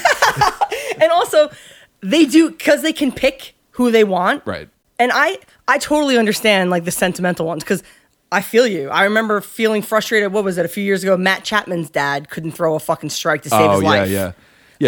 and 1.02 1.12
also, 1.12 1.50
they 2.02 2.26
do 2.26 2.50
because 2.52 2.82
they 2.82 2.94
can 2.94 3.12
pick 3.12 3.54
who 3.72 3.92
they 3.92 4.04
want. 4.04 4.42
right. 4.46 4.70
And 5.00 5.12
I 5.14 5.38
I 5.68 5.78
totally 5.80 6.18
understand 6.18 6.70
like 6.70 6.86
the 6.86 6.92
sentimental 6.92 7.46
ones 7.48 7.64
because 7.64 7.82
I 8.32 8.42
feel 8.42 8.68
you. 8.68 8.90
I 8.90 9.04
remember 9.06 9.42
feeling 9.42 9.82
frustrated. 9.82 10.32
What 10.32 10.44
was 10.44 10.58
it? 10.60 10.66
A 10.66 10.70
few 10.70 10.84
years 10.84 11.04
ago, 11.04 11.18
Matt 11.18 11.44
Chapman's 11.44 11.90
dad 11.90 12.30
couldn't 12.30 12.52
throw 12.52 12.76
a 12.76 12.80
fucking 12.80 13.10
strike 13.10 13.42
to 13.44 13.50
save 13.50 13.62
Oh 13.62 13.74
his 13.74 13.82
yeah, 13.84 13.90
life. 13.90 14.10
yeah. 14.10 14.18
Yeah, 14.28 14.32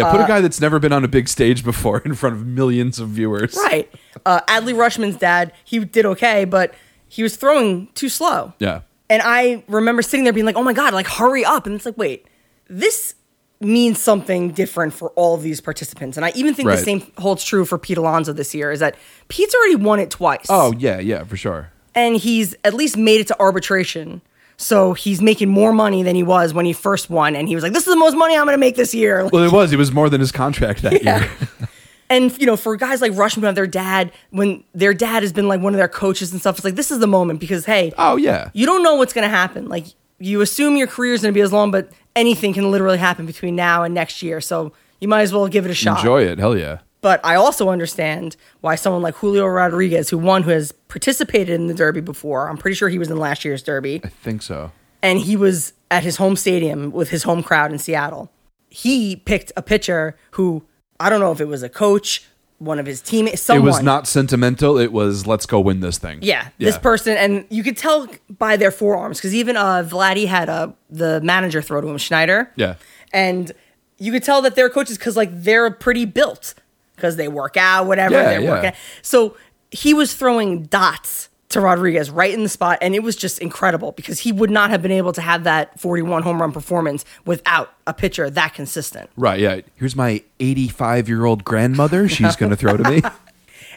put 0.02 0.20
a 0.20 0.26
guy 0.26 0.40
that's 0.40 0.60
never 0.60 0.78
been 0.78 0.92
on 0.92 1.04
a 1.04 1.08
big 1.08 1.28
stage 1.28 1.64
before 1.64 1.98
in 2.04 2.14
front 2.14 2.34
of 2.36 2.46
millions 2.46 2.98
of 2.98 3.08
viewers. 3.10 3.56
Right. 3.56 3.90
Uh, 4.26 4.40
Adley 4.48 4.74
Rutschman's 4.74 5.16
dad, 5.16 5.52
he 5.64 5.78
did 5.84 6.04
okay, 6.06 6.44
but 6.44 6.74
he 7.08 7.22
was 7.22 7.36
throwing 7.36 7.88
too 7.94 8.08
slow. 8.08 8.52
Yeah. 8.58 8.80
And 9.10 9.22
I 9.24 9.62
remember 9.68 10.02
sitting 10.02 10.24
there 10.24 10.32
being 10.32 10.46
like, 10.46 10.56
oh 10.56 10.62
my 10.62 10.72
God, 10.72 10.94
like 10.94 11.06
hurry 11.06 11.44
up. 11.44 11.66
And 11.66 11.74
it's 11.74 11.84
like, 11.86 11.98
wait, 11.98 12.26
this 12.68 13.14
means 13.60 13.98
something 14.00 14.50
different 14.50 14.92
for 14.92 15.10
all 15.10 15.34
of 15.34 15.42
these 15.42 15.60
participants. 15.60 16.16
And 16.16 16.24
I 16.26 16.32
even 16.34 16.54
think 16.54 16.68
Right. 16.68 16.78
the 16.78 16.84
same 16.84 17.12
holds 17.18 17.44
true 17.44 17.64
for 17.64 17.78
Pete 17.78 17.96
Alonso 17.98 18.32
this 18.32 18.54
year 18.54 18.72
is 18.72 18.80
that 18.80 18.96
Pete's 19.28 19.54
already 19.54 19.76
won 19.76 20.00
it 20.00 20.10
twice. 20.10 20.46
Oh 20.48 20.72
yeah, 20.76 20.98
yeah, 20.98 21.24
for 21.24 21.36
sure. 21.36 21.70
And 21.94 22.16
he's 22.16 22.56
at 22.64 22.74
least 22.74 22.96
made 22.96 23.20
it 23.20 23.26
to 23.28 23.38
arbitration. 23.40 24.20
So 24.56 24.92
he's 24.92 25.20
making 25.20 25.48
more 25.48 25.72
money 25.72 26.02
than 26.02 26.14
he 26.14 26.22
was 26.22 26.54
when 26.54 26.64
he 26.64 26.72
first 26.72 27.10
won. 27.10 27.34
And 27.36 27.48
he 27.48 27.54
was 27.54 27.64
like, 27.64 27.72
this 27.72 27.86
is 27.86 27.92
the 27.92 27.98
most 27.98 28.16
money 28.16 28.36
I'm 28.36 28.44
going 28.44 28.54
to 28.54 28.58
make 28.58 28.76
this 28.76 28.94
year. 28.94 29.28
Well, 29.32 29.42
it 29.44 29.52
was. 29.52 29.72
It 29.72 29.76
was 29.76 29.90
more 29.92 30.08
than 30.08 30.20
his 30.20 30.30
contract 30.32 30.82
that 30.82 31.02
Yeah. 31.04 31.20
year. 31.20 31.30
And 32.10 32.36
you 32.38 32.44
know, 32.46 32.56
for 32.56 32.76
guys 32.76 33.00
like 33.00 33.12
Rutschman, 33.12 33.44
have 33.44 33.54
their 33.54 33.66
dad, 33.66 34.12
when 34.30 34.62
their 34.74 34.92
dad 34.92 35.22
has 35.22 35.32
been 35.32 35.48
like 35.48 35.62
one 35.62 35.72
of 35.72 35.78
their 35.78 35.88
coaches 35.88 36.32
and 36.32 36.40
stuff, 36.40 36.56
it's 36.56 36.64
like 36.64 36.74
this 36.74 36.90
is 36.90 36.98
the 36.98 37.06
moment 37.06 37.40
because 37.40 37.64
hey, 37.64 37.92
Oh 37.96 38.16
yeah. 38.16 38.50
you 38.52 38.66
don't 38.66 38.82
know 38.82 38.94
what's 38.96 39.14
going 39.14 39.24
to 39.24 39.34
happen. 39.34 39.68
Like 39.70 39.86
you 40.18 40.42
assume 40.42 40.76
your 40.76 40.86
career 40.86 41.14
is 41.14 41.22
going 41.22 41.32
to 41.32 41.36
be 41.36 41.40
as 41.40 41.50
long, 41.50 41.70
but 41.70 41.88
anything 42.14 42.52
can 42.52 42.70
literally 42.70 42.98
happen 42.98 43.24
between 43.24 43.56
now 43.56 43.84
and 43.84 43.94
next 43.94 44.22
year. 44.22 44.42
So 44.42 44.72
you 45.00 45.08
might 45.08 45.22
as 45.22 45.32
well 45.32 45.48
give 45.48 45.64
it 45.64 45.70
a 45.70 45.74
shot. 45.74 45.98
Enjoy 46.00 46.22
it. 46.22 46.38
Hell 46.38 46.56
yeah. 46.56 46.80
But 47.04 47.20
I 47.22 47.34
also 47.34 47.68
understand 47.68 48.34
why 48.62 48.76
someone 48.76 49.02
like 49.02 49.14
Julio 49.16 49.44
Rodriguez, 49.46 50.08
who 50.08 50.16
won, 50.16 50.42
who 50.42 50.52
has 50.52 50.72
participated 50.88 51.50
in 51.50 51.66
the 51.66 51.74
Derby 51.74 52.00
before, 52.00 52.48
I'm 52.48 52.56
pretty 52.56 52.76
sure 52.76 52.88
he 52.88 52.98
was 52.98 53.10
in 53.10 53.18
last 53.18 53.44
year's 53.44 53.62
Derby, 53.62 54.00
I 54.02 54.08
think 54.08 54.40
so. 54.40 54.72
and 55.02 55.18
he 55.18 55.36
was 55.36 55.74
at 55.90 56.02
his 56.02 56.16
home 56.16 56.34
stadium 56.34 56.92
with 56.92 57.10
his 57.10 57.24
home 57.24 57.42
crowd 57.42 57.72
in 57.72 57.78
Seattle. 57.78 58.32
He 58.70 59.16
picked 59.16 59.52
a 59.54 59.60
pitcher 59.60 60.16
who 60.30 60.64
I 60.98 61.10
don't 61.10 61.20
know 61.20 61.30
if 61.30 61.42
it 61.42 61.44
was 61.44 61.62
a 61.62 61.68
coach, 61.68 62.24
one 62.56 62.78
of 62.78 62.86
his 62.86 63.02
teammates, 63.02 63.42
someone. 63.42 63.68
It 63.68 63.70
was 63.70 63.82
not 63.82 64.06
sentimental. 64.06 64.78
It 64.78 64.90
was 64.90 65.26
let's 65.26 65.44
go 65.44 65.60
win 65.60 65.80
this 65.80 65.98
thing. 65.98 66.20
Yeah, 66.22 66.48
this 66.56 66.78
person, 66.78 67.18
and 67.18 67.44
you 67.50 67.62
could 67.62 67.76
tell 67.76 68.08
by 68.30 68.56
their 68.56 68.70
forearms 68.70 69.18
because 69.18 69.34
even 69.34 69.58
uh, 69.58 69.86
Vladdy 69.86 70.26
had 70.26 70.48
uh, 70.48 70.68
the 70.88 71.20
manager 71.20 71.60
throw 71.60 71.82
to 71.82 71.86
him, 71.86 71.98
Schneider. 71.98 72.50
Yeah. 72.56 72.76
and 73.12 73.52
you 73.98 74.10
could 74.10 74.24
tell 74.24 74.40
that 74.40 74.54
they're 74.56 74.70
coaches 74.70 74.96
because 74.96 75.18
like 75.18 75.28
they're 75.32 75.70
pretty 75.70 76.06
built 76.06 76.54
because 76.96 77.16
they 77.16 77.28
work 77.28 77.56
out, 77.56 77.86
whatever. 77.86 78.14
Yeah, 78.14 78.22
they're 78.24 78.40
yeah. 78.40 78.50
working. 78.50 78.72
So 79.02 79.36
he 79.70 79.94
was 79.94 80.14
throwing 80.14 80.64
dots 80.64 81.28
to 81.50 81.60
Rodriguez 81.60 82.10
right 82.10 82.32
in 82.32 82.42
the 82.42 82.48
spot, 82.48 82.78
and 82.80 82.94
it 82.94 83.02
was 83.02 83.16
just 83.16 83.38
incredible 83.38 83.92
because 83.92 84.20
he 84.20 84.32
would 84.32 84.50
not 84.50 84.70
have 84.70 84.82
been 84.82 84.92
able 84.92 85.12
to 85.12 85.20
have 85.20 85.44
that 85.44 85.78
41 85.78 86.22
home 86.22 86.40
run 86.40 86.52
performance 86.52 87.04
without 87.24 87.72
a 87.86 87.94
pitcher 87.94 88.28
that 88.30 88.54
consistent. 88.54 89.10
Right. 89.16 89.40
Yeah. 89.40 89.60
Here's 89.76 89.94
my 89.94 90.22
85 90.40 91.08
year 91.08 91.24
old 91.24 91.44
grandmother. 91.44 92.08
She's 92.08 92.36
gonna 92.36 92.56
throw 92.56 92.76
to 92.76 92.90
me. 92.90 93.02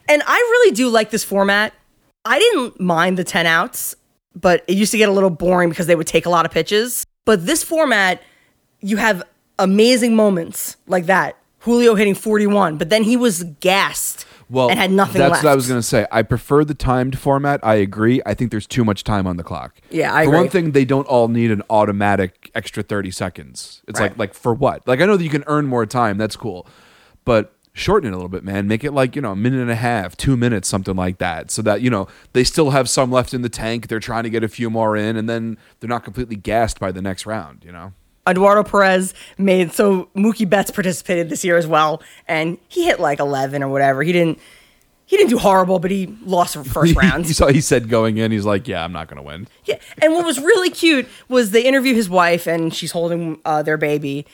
And 0.10 0.23
I 0.25 0.36
really 0.36 0.73
do 0.73 0.89
like 0.89 1.10
this 1.10 1.23
format. 1.23 1.73
I 2.25 2.39
didn't 2.39 2.80
mind 2.80 3.17
the 3.17 3.23
10 3.23 3.45
outs, 3.45 3.95
but 4.36 4.63
it 4.67 4.75
used 4.77 4.91
to 4.91 4.97
get 4.97 5.10
a 5.10 5.12
little 5.12 5.30
boring 5.30 5.69
because 5.69 5.88
they 5.88 5.95
would 5.95 6.08
take 6.08 6.25
a 6.25 6.30
lot 6.30 6.45
of 6.45 6.51
pitches. 6.51 7.06
But 7.25 7.45
this 7.45 7.63
format, 7.63 8.21
you 8.80 8.97
have 8.97 9.23
amazing 9.60 10.15
moments 10.15 10.77
like 10.88 11.08
that. 11.08 11.38
Julio 11.67 11.95
hitting 11.95 12.15
41, 12.15 12.77
but 12.77 12.89
then 12.89 13.03
he 13.03 13.15
was 13.17 13.43
gassed 13.60 14.25
Well, 14.49 14.69
and 14.69 14.80
had 14.80 14.91
nothing 14.91 15.19
That's 15.19 15.32
left. 15.34 15.43
what 15.43 15.51
I 15.51 15.56
was 15.56 15.67
going 15.67 15.80
to 15.80 15.86
say. 15.86 16.08
I 16.12 16.23
prefer 16.23 16.63
the 16.63 16.73
timed 16.73 17.19
format. 17.19 17.60
I 17.63 17.75
agree. 17.75 18.21
I 18.25 18.34
think 18.34 18.51
there's 18.51 18.65
too 18.65 18.86
much 18.86 19.03
time 19.03 19.27
on 19.27 19.38
the 19.38 19.43
clock. 19.43 19.75
Yeah, 19.89 20.13
I 20.15 20.25
For 20.25 20.32
one 20.32 20.49
thing, 20.49 20.71
they 20.71 20.86
don't 20.86 21.06
all 21.08 21.27
need 21.27 21.51
an 21.51 21.62
automatic 21.69 22.49
extra 22.56 22.82
30 22.84 23.12
seconds. 23.12 23.84
It's 23.88 23.99
like 23.99 24.17
like 24.17 24.34
for 24.34 24.53
what? 24.53 24.88
Like 24.88 25.01
I 25.01 25.06
know 25.06 25.17
that 25.17 25.23
you 25.23 25.30
can 25.30 25.43
earn 25.47 25.67
more 25.67 25.86
time. 25.86 26.17
That's 26.17 26.36
cool, 26.38 26.65
but 27.25 27.53
shorten 27.73 28.10
it 28.10 28.13
a 28.13 28.15
little 28.15 28.30
bit, 28.30 28.43
man. 28.43 28.67
Make 28.67 28.84
it 28.84 28.91
like 28.91 29.15
you 29.15 29.21
know 29.21 29.34
a 29.34 29.36
minute 29.36 29.60
and 29.62 29.69
a 29.69 29.75
half, 29.75 30.15
two 30.17 30.38
minutes, 30.38 30.67
something 30.67 30.95
like 30.95 31.17
that, 31.19 31.51
so 31.51 31.62
that 31.63 31.82
you 31.82 31.89
know 31.89 32.08
they 32.34 32.43
still 32.43 32.69
have 32.71 32.89
some 32.89 33.12
left 33.12 33.34
in 33.34 33.41
the 33.41 33.49
tank. 33.49 33.88
They're 33.88 33.99
trying 33.99 34.23
to 34.23 34.30
get 34.30 34.43
a 34.43 34.47
few 34.47 34.69
more 34.69 34.95
in, 34.95 35.17
and 35.17 35.30
then 35.30 35.58
they're 35.80 35.89
not 35.89 36.03
completely 36.06 36.38
gassed 36.38 36.80
by 36.80 36.91
the 36.91 37.01
next 37.01 37.25
round. 37.25 37.63
You 37.65 37.71
know. 37.73 37.93
Eduardo 38.28 38.63
Perez 38.63 39.13
made 39.38 39.72
so 39.72 40.10
Mookie 40.16 40.50
Betts 40.50 40.72
participated 40.72 41.30
this 41.30 41.44
year 41.46 41.58
as 41.58 41.66
well, 41.66 42.02
and 42.28 42.58
he 42.68 42.86
hit 42.86 43.00
like 43.00 43.20
11 43.20 43.63
or 43.63 43.70
whatever. 43.70 44.04
He 44.04 44.12
didn't 44.12 44.40
he 45.08 45.16
didn't 45.16 45.30
do 45.30 45.38
horrible, 45.38 45.80
but 45.80 45.90
he 45.90 46.13
lost 46.26 46.54
the 46.56 46.66
first 46.66 46.94
round. 47.02 47.28
you 47.28 47.34
saw 47.34 47.48
he 47.48 47.62
said 47.62 47.90
going 47.90 48.18
in, 48.18 48.32
he's 48.32 48.46
like, 48.46 48.68
"Yeah, 48.68 48.84
I'm 48.84 48.92
not 48.92 49.08
going 49.08 49.18
to 49.18 49.24
win." 49.24 49.48
Yeah, 49.66 49.80
and 50.02 50.13
what 50.13 50.26
was 50.26 50.40
really 50.40 50.70
cute 50.70 51.08
was 51.30 51.52
they 51.52 51.63
interview 51.63 51.96
his 51.96 52.10
wife, 52.10 52.46
and 52.46 52.74
she's 52.74 52.92
holding 52.92 53.40
uh, 53.46 53.63
their 53.63 53.78
baby, 53.78 54.26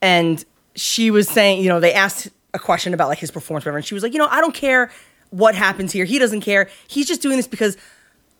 and 0.00 0.44
she 0.76 1.10
was 1.10 1.28
saying, 1.28 1.60
you 1.62 1.68
know, 1.68 1.80
they 1.80 1.92
asked 1.92 2.30
a 2.54 2.58
question 2.58 2.94
about 2.94 3.08
like 3.08 3.18
his 3.18 3.32
performance, 3.32 3.64
whatever, 3.64 3.78
and 3.78 3.86
she 3.86 3.94
was 3.94 4.02
like, 4.02 4.12
you 4.12 4.18
know, 4.18 4.28
I 4.28 4.40
don't 4.40 4.54
care 4.54 4.90
what 5.30 5.54
happens 5.56 5.90
here. 5.92 6.04
He 6.04 6.18
doesn't 6.18 6.42
care. 6.42 6.68
He's 6.86 7.08
just 7.08 7.20
doing 7.20 7.36
this 7.36 7.48
because 7.48 7.76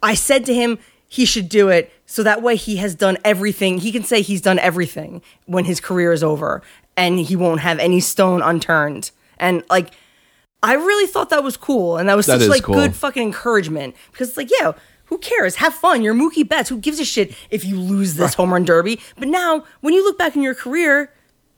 I 0.02 0.14
said 0.14 0.46
to 0.46 0.54
him 0.54 0.78
he 1.12 1.26
should 1.26 1.50
do 1.50 1.68
it, 1.68 1.92
so 2.06 2.22
that 2.22 2.40
way 2.40 2.56
he 2.56 2.76
has 2.76 2.94
done 2.94 3.18
everything. 3.22 3.76
He 3.76 3.92
can 3.92 4.02
say 4.02 4.22
he's 4.22 4.40
done 4.40 4.58
everything 4.58 5.20
when 5.44 5.66
his 5.66 5.78
career 5.78 6.10
is 6.10 6.22
over, 6.24 6.62
and 6.96 7.18
he 7.18 7.36
won't 7.36 7.60
have 7.60 7.78
any 7.78 8.00
stone 8.00 8.40
unturned. 8.40 9.10
And 9.36 9.62
like, 9.68 9.90
I 10.62 10.72
really 10.72 11.06
thought 11.06 11.28
that 11.28 11.44
was 11.44 11.58
cool, 11.58 11.98
and 11.98 12.08
that 12.08 12.16
was 12.16 12.24
That 12.24 12.40
such 12.40 12.48
like 12.48 12.62
cool. 12.62 12.76
good 12.76 12.96
fucking 12.96 13.22
encouragement 13.22 13.94
because 14.10 14.30
it's 14.30 14.38
like, 14.38 14.50
yeah, 14.58 14.72
who 15.04 15.18
cares? 15.18 15.56
Have 15.56 15.74
fun. 15.74 16.00
You're 16.02 16.14
Mookie 16.14 16.48
Betts. 16.48 16.70
Who 16.70 16.78
gives 16.78 16.98
a 16.98 17.04
shit 17.04 17.34
if 17.50 17.62
you 17.62 17.78
lose 17.78 18.14
this 18.14 18.32
home 18.32 18.50
run 18.50 18.64
derby? 18.64 18.98
But 19.18 19.28
now, 19.28 19.64
when 19.82 19.92
you 19.92 20.02
look 20.02 20.16
back 20.16 20.34
in 20.34 20.40
your 20.40 20.54
career, 20.54 21.12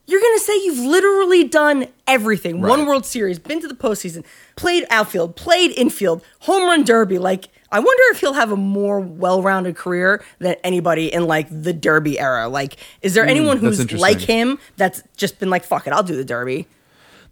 you're 0.06 0.20
gonna 0.20 0.38
say 0.38 0.54
you've 0.64 0.78
literally 0.86 1.44
done 1.44 1.86
everything. 2.06 2.60
Won 2.60 2.86
World 2.86 3.06
Series, 3.06 3.38
been 3.38 3.60
to 3.60 3.68
the 3.68 3.74
postseason, 3.74 4.24
played 4.56 4.84
outfield, 4.90 5.36
played 5.36 5.70
infield, 5.72 6.22
home 6.40 6.64
run 6.64 6.84
derby. 6.84 7.18
Like, 7.18 7.48
I 7.72 7.80
wonder 7.80 8.02
if 8.10 8.20
he'll 8.20 8.34
have 8.34 8.52
a 8.52 8.56
more 8.56 9.00
well-rounded 9.00 9.76
career 9.76 10.22
than 10.38 10.56
anybody 10.62 11.12
in 11.12 11.26
like 11.26 11.48
the 11.50 11.72
derby 11.72 12.18
era. 12.20 12.48
Like, 12.48 12.76
is 13.02 13.14
there 13.14 13.24
anyone 13.26 13.58
Hmm, 13.58 13.66
who's 13.66 13.92
like 13.92 14.20
him 14.20 14.58
that's 14.76 15.02
just 15.16 15.38
been 15.38 15.50
like, 15.50 15.64
fuck 15.64 15.86
it, 15.86 15.92
I'll 15.92 16.02
do 16.02 16.14
the 16.16 16.24
derby? 16.24 16.66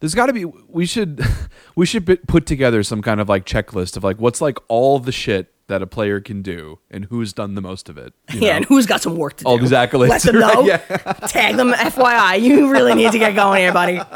There's 0.01 0.15
got 0.17 0.27
to 0.27 0.33
be. 0.33 0.45
We 0.45 0.87
should. 0.87 1.21
We 1.75 1.87
should 1.87 2.05
put 2.29 2.45
together 2.45 2.83
some 2.83 3.01
kind 3.01 3.19
of 3.19 3.31
like 3.31 3.47
checklist 3.47 3.97
of 3.97 4.05
like 4.05 4.19
what's 4.19 4.43
like 4.43 4.59
all 4.69 4.99
the 4.99 5.11
shit 5.13 5.52
that 5.69 5.83
a 5.83 5.87
player 5.87 6.21
can 6.21 6.43
do 6.43 6.79
and 6.91 7.05
who's 7.07 7.33
done 7.33 7.55
the 7.55 7.61
most 7.63 7.89
of 7.89 7.97
it. 7.99 8.13
you 8.33 8.41
Yeah, 8.43 8.51
know? 8.51 8.57
and 8.59 8.65
who's 8.67 8.87
got 8.87 9.01
some 9.03 9.17
work 9.17 9.37
to 9.39 9.45
oh, 9.47 9.49
do? 9.49 9.51
All 9.51 9.59
these 9.59 9.71
accolades, 9.77 10.09
Let 10.09 10.23
them 10.23 10.37
right, 10.37 10.55
know. 10.55 10.63
yeah. 10.63 10.79
Tag 11.29 11.57
them. 11.57 11.73
FYI, 11.73 12.41
you 12.41 12.71
really 12.71 12.95
need 12.95 13.13
to 13.13 13.19
get 13.19 13.35
going 13.35 13.61
here, 13.61 13.73
buddy. 13.73 14.01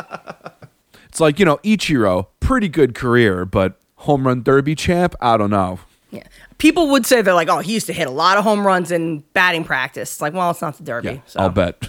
It's 1.09 1.21
like 1.21 1.39
you 1.39 1.47
know 1.47 1.57
Ichiro, 1.65 2.27
pretty 2.41 2.69
good 2.69 2.95
career, 2.95 3.47
but 3.47 3.81
home 3.95 4.27
run 4.27 4.43
derby 4.43 4.75
champ. 4.75 5.15
I 5.19 5.39
don't 5.39 5.49
know. 5.49 5.79
Yeah. 6.11 6.25
People 6.59 6.91
would 6.91 7.07
say 7.07 7.23
they're 7.23 7.33
like, 7.33 7.49
oh, 7.49 7.61
he 7.61 7.73
used 7.73 7.87
to 7.87 7.95
hit 7.95 8.07
a 8.07 8.11
lot 8.11 8.37
of 8.37 8.45
home 8.45 8.67
runs 8.67 8.91
in 8.91 9.21
batting 9.33 9.65
practice. 9.65 10.13
It's 10.13 10.21
like, 10.21 10.35
well, 10.35 10.51
it's 10.51 10.61
not 10.61 10.77
the 10.77 10.85
Derby. 10.85 11.09
Yeah, 11.09 11.21
so. 11.27 11.41
I'll 11.41 11.49
bet. 11.49 11.89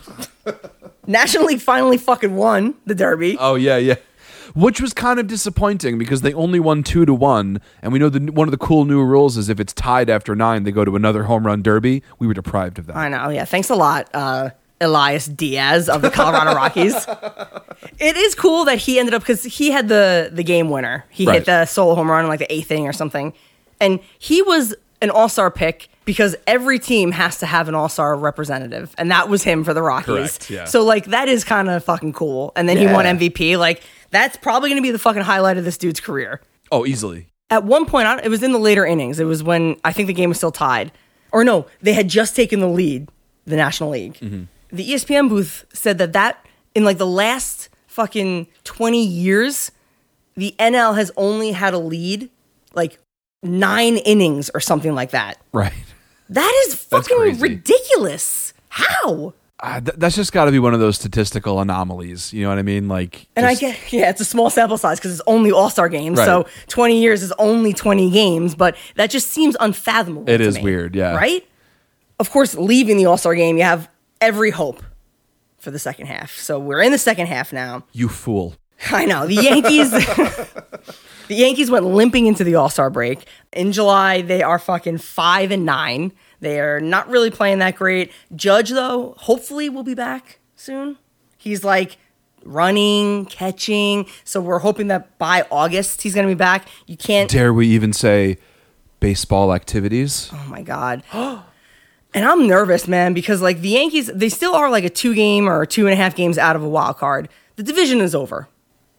National 1.08 1.46
League 1.46 1.60
finally 1.60 1.98
fucking 1.98 2.36
won 2.38 2.76
the 2.86 2.96
Derby. 2.96 3.36
Oh 3.38 3.56
yeah, 3.56 3.76
yeah. 3.76 3.96
Which 4.58 4.82
was 4.82 4.92
kind 4.94 5.20
of 5.20 5.28
disappointing 5.28 6.00
because 6.00 6.22
they 6.22 6.34
only 6.34 6.60
won 6.60 6.82
two 6.82 7.06
to 7.06 7.14
one, 7.14 7.62
and 7.84 7.94
we 7.94 8.00
know 8.00 8.10
the 8.10 8.32
one 8.32 8.48
of 8.48 8.52
the 8.52 8.58
cool 8.58 8.86
new 8.86 9.04
rules 9.04 9.38
is 9.38 9.50
if 9.50 9.60
it's 9.60 9.72
tied 9.72 10.10
after 10.10 10.36
nine, 10.36 10.64
they 10.64 10.72
go 10.72 10.84
to 10.84 10.96
another 10.96 11.24
home 11.26 11.46
run 11.46 11.62
derby. 11.62 12.02
We 12.18 12.26
were 12.26 12.34
deprived 12.34 12.80
of 12.80 12.88
that. 12.88 12.96
I 12.96 13.08
know. 13.10 13.30
Yeah. 13.30 13.46
Thanks 13.46 13.70
a 13.70 13.76
lot, 13.76 14.10
uh, 14.16 14.50
Elias 14.82 15.28
Diaz 15.28 15.90
of 15.90 16.02
the 16.02 16.10
Colorado 16.10 16.56
Rockies. 16.56 16.96
It 18.00 18.18
is 18.18 18.34
cool 18.36 18.66
that 18.66 18.80
he 18.80 18.98
ended 19.00 19.14
up 19.14 19.22
because 19.22 19.44
he 19.44 19.70
had 19.72 19.90
the 19.90 20.30
the 20.34 20.44
game 20.44 20.70
winner. 20.72 21.06
He 21.10 21.26
Right. 21.28 21.36
hit 21.36 21.46
the 21.46 21.66
solo 21.66 21.94
home 21.94 22.10
run 22.10 22.24
in 22.26 22.30
like 22.30 22.40
the 22.40 22.52
eighth 22.52 22.72
inning 22.72 22.88
or 22.88 22.94
something, 22.94 23.34
and 23.80 24.00
he 24.18 24.42
was 24.42 24.74
an 25.02 25.12
All 25.12 25.30
Star 25.30 25.52
pick 25.52 25.90
because 26.06 26.36
every 26.48 26.80
team 26.80 27.12
has 27.12 27.38
to 27.40 27.46
have 27.46 27.68
an 27.70 27.76
All 27.76 27.90
Star 27.90 28.16
representative, 28.16 28.96
and 28.98 29.12
that 29.12 29.30
was 29.30 29.44
him 29.44 29.64
for 29.64 29.74
the 29.76 29.84
Rockies. 29.84 30.06
Correct, 30.38 30.50
yeah. 30.50 30.66
So 30.66 30.84
like 30.84 31.06
that 31.06 31.28
is 31.28 31.44
kind 31.44 31.70
of 31.70 31.84
fucking 31.84 32.14
cool. 32.14 32.54
And 32.56 32.68
then 32.68 32.78
he 32.78 32.88
won 32.88 33.06
MVP. 33.06 33.58
Like 33.58 33.84
that's 34.10 34.38
probably 34.38 34.70
going 34.70 34.82
to 34.82 34.86
be 34.86 34.92
the 34.92 35.00
fucking 35.00 35.24
highlight 35.24 35.58
of 35.58 35.66
this 35.66 35.78
dude's 35.78 36.00
career. 36.00 36.42
Oh, 36.72 36.86
easily. 36.86 37.28
At 37.50 37.64
one 37.64 37.86
point, 37.86 38.08
it 38.24 38.30
was 38.30 38.44
in 38.44 38.52
the 38.52 38.60
later 38.60 38.86
innings. 38.86 39.20
It 39.20 39.26
was 39.26 39.44
when 39.44 39.78
I 39.84 39.94
think 39.94 40.08
the 40.08 40.14
game 40.14 40.30
was 40.30 40.38
still 40.38 40.52
tied, 40.52 40.92
or 41.32 41.44
no, 41.44 41.68
they 41.82 41.94
had 41.94 42.10
just 42.10 42.36
taken 42.36 42.60
the 42.60 42.68
lead, 42.68 43.10
the 43.46 43.56
National 43.56 43.92
League. 43.92 44.16
Mm-hmm. 44.16 44.44
The 44.70 44.92
ESPN 44.92 45.30
booth 45.30 45.66
said 45.74 45.98
that 46.00 46.14
that 46.14 46.46
in 46.76 46.84
like 46.84 46.98
the 46.98 47.08
last 47.08 47.70
fucking 47.88 48.48
twenty 48.66 49.06
years, 49.06 49.72
the 50.36 50.56
NL 50.60 50.96
has 50.96 51.10
only 51.16 51.54
had 51.54 51.74
a 51.74 51.80
lead 51.80 52.30
like 52.74 53.00
nine 53.44 53.98
innings 53.98 54.50
or 54.54 54.60
something 54.60 54.94
like 54.94 55.12
that. 55.12 55.38
Right. 55.54 55.74
That 56.30 56.66
is 56.68 56.76
fucking 56.76 57.40
ridiculous. 57.40 58.54
How? 58.70 59.34
Uh, 59.60 59.82
th- 59.82 59.98
that's 59.98 60.16
just 60.16 60.32
got 60.32 60.46
to 60.46 60.52
be 60.52 60.60
one 60.60 60.74
of 60.74 60.80
those 60.80 60.98
statistical 60.98 61.60
anomalies. 61.60 62.32
You 62.32 62.44
know 62.44 62.50
what 62.50 62.60
I 62.60 62.62
mean? 62.62 62.88
Like, 62.88 63.28
And 63.36 63.46
I 63.46 63.56
get, 63.56 63.78
yeah, 63.92 64.10
it's 64.10 64.22
a 64.22 64.26
small 64.26 64.50
sample 64.50 64.78
size 64.78 65.00
because 65.00 65.12
it's 65.12 65.22
only 65.26 65.52
All 65.52 65.70
Star 65.70 65.90
games. 65.90 66.20
Right. 66.20 66.26
So 66.26 66.46
20 66.68 67.02
years 67.02 67.24
is 67.24 67.34
only 67.40 67.74
20 67.74 68.12
games, 68.12 68.54
but 68.56 68.76
that 68.96 69.10
just 69.10 69.30
seems 69.30 69.58
unfathomable. 69.60 70.30
It 70.30 70.42
is 70.42 70.58
me, 70.58 70.64
weird, 70.64 70.96
yeah. 70.96 71.16
Right? 71.16 71.48
Of 72.20 72.30
course, 72.30 72.56
leaving 72.56 72.98
the 72.98 73.06
All 73.06 73.18
Star 73.18 73.34
game, 73.34 73.58
you 73.58 73.64
have 73.64 73.90
every 74.22 74.52
hope 74.52 74.84
for 75.58 75.72
the 75.72 75.80
second 75.80 76.06
half. 76.06 76.38
So 76.38 76.60
we're 76.60 76.82
in 76.82 76.92
the 76.92 76.98
second 77.00 77.28
half 77.28 77.52
now. 77.52 77.84
You 77.94 78.10
fool. 78.10 78.56
I 78.92 79.06
know. 79.06 79.26
The 79.26 79.34
Yankees 79.36 79.92
The 81.28 81.36
Yankees 81.36 81.70
went 81.70 81.86
limping 81.86 82.26
into 82.26 82.44
the 82.44 82.56
All-Star 82.56 82.90
break. 82.90 83.26
In 83.52 83.74
July, 83.74 84.22
they 84.22 84.42
are 84.42 84.58
fucking 84.60 85.00
5 85.00 85.52
and 85.52 85.66
9. 85.66 86.14
They 86.40 86.60
are 86.60 86.80
not 86.80 87.10
really 87.10 87.32
playing 87.32 87.60
that 87.60 87.76
great. 87.76 88.12
Judge 88.36 88.70
though, 88.70 89.16
hopefully 89.18 89.70
will 89.70 89.84
be 89.84 89.96
back 89.96 90.40
soon. 90.56 90.98
He's 91.38 91.64
like 91.64 91.98
running, 92.44 93.26
catching. 93.26 94.06
So 94.24 94.40
we're 94.42 94.60
hoping 94.60 94.88
that 94.88 95.18
by 95.18 95.46
August 95.52 96.02
he's 96.02 96.14
going 96.14 96.28
to 96.28 96.32
be 96.34 96.38
back. 96.38 96.68
You 96.86 96.98
can't 96.98 97.30
Dare 97.30 97.54
we 97.54 97.68
even 97.68 97.94
say 97.94 98.38
baseball 99.00 99.54
activities? 99.54 100.30
Oh 100.34 100.46
my 100.50 100.62
god. 100.62 101.04
and 101.14 101.44
I'm 102.26 102.48
nervous, 102.48 102.88
man, 102.88 103.14
because 103.14 103.42
like 103.42 103.62
the 103.62 103.70
Yankees, 103.70 104.08
they 104.14 104.30
still 104.30 104.56
are 104.56 104.70
like 104.70 104.84
a 104.84 104.90
two 104.90 105.14
game 105.14 105.48
or 105.50 105.66
two 105.66 105.86
and 105.86 105.94
a 105.94 105.96
half 105.98 106.16
games 106.16 106.38
out 106.38 106.56
of 106.56 106.64
a 106.64 106.70
wild 106.70 106.98
card. 106.98 107.30
The 107.56 107.64
division 107.64 108.02
is 108.02 108.14
over. 108.16 108.48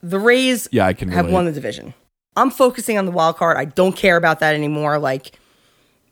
The 0.03 0.19
Rays 0.19 0.69
Yeah, 0.71 0.87
I 0.87 0.93
can 0.93 1.09
have 1.09 1.27
relate. 1.27 1.35
won 1.35 1.45
the 1.47 1.53
division. 1.53 1.95
I'm 2.37 2.51
focusing 2.51 2.99
on 2.99 3.05
the 3.05 3.11
wild 3.11 3.37
card. 3.37 3.57
I 3.57 3.65
don't 3.65 3.97
care 3.97 4.17
about 4.17 4.41
that 4.41 4.55
anymore. 4.55 4.99
Like 4.99 5.33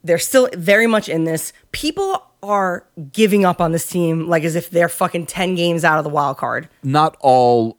they're 0.07 0.19
still 0.19 0.49
very 0.55 0.87
much 0.87 1.09
in 1.09 1.25
this. 1.25 1.53
People 1.73 2.23
are 2.43 2.87
giving 3.13 3.45
up 3.45 3.61
on 3.61 3.73
this 3.73 3.87
team 3.89 4.29
like 4.29 4.45
as 4.45 4.55
if 4.55 4.71
they're 4.71 4.89
fucking 4.89 5.27
10 5.27 5.55
games 5.55 5.85
out 5.85 5.99
of 5.99 6.05
the 6.05 6.11
wild 6.11 6.37
card. 6.37 6.69
Not 6.83 7.17
all 7.21 7.79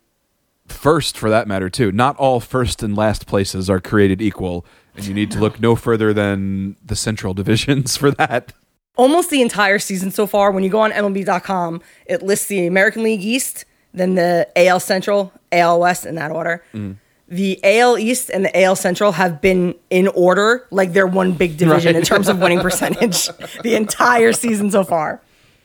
first 0.67 1.17
for 1.17 1.29
that 1.29 1.47
matter 1.47 1.69
too. 1.69 1.91
Not 1.91 2.17
all 2.17 2.39
first 2.39 2.83
and 2.83 2.95
last 2.95 3.27
places 3.27 3.69
are 3.69 3.79
created 3.79 4.21
equal, 4.21 4.65
and 4.95 5.05
you 5.05 5.13
need 5.13 5.31
to 5.31 5.39
look 5.39 5.59
no 5.61 5.75
further 5.75 6.13
than 6.13 6.75
the 6.85 6.95
central 6.95 7.33
divisions 7.33 7.95
for 7.97 8.11
that. 8.11 8.53
almost 8.97 9.29
the 9.29 9.41
entire 9.41 9.79
season 9.79 10.11
so 10.11 10.27
far. 10.27 10.51
When 10.51 10.63
you 10.63 10.69
go 10.69 10.79
on 10.79 10.91
MLB.com, 10.91 11.81
it 12.07 12.21
lists 12.23 12.47
the 12.47 12.65
American 12.67 13.03
League 13.03 13.21
East, 13.23 13.63
then 13.93 14.15
the 14.15 14.47
AL 14.55 14.79
Central, 14.81 15.31
AL 15.51 15.79
West 15.79 16.05
in 16.05 16.15
that 16.15 16.31
order. 16.31 16.63
Mm. 16.73 16.97
The 17.29 17.59
AL 17.63 17.97
East 17.97 18.29
and 18.29 18.45
the 18.45 18.61
AL 18.63 18.77
Central 18.77 19.11
have 19.13 19.41
been 19.41 19.75
in 19.89 20.07
order, 20.09 20.65
like 20.71 20.93
they're 20.93 21.07
one 21.07 21.33
big 21.33 21.57
division 21.57 21.95
in 21.95 22.03
terms 22.03 22.29
of 22.29 22.39
winning 22.39 22.59
percentage 22.59 23.27
the 23.63 23.75
entire 23.75 24.31
season 24.31 24.71
so 24.71 24.83
far. 24.83 25.21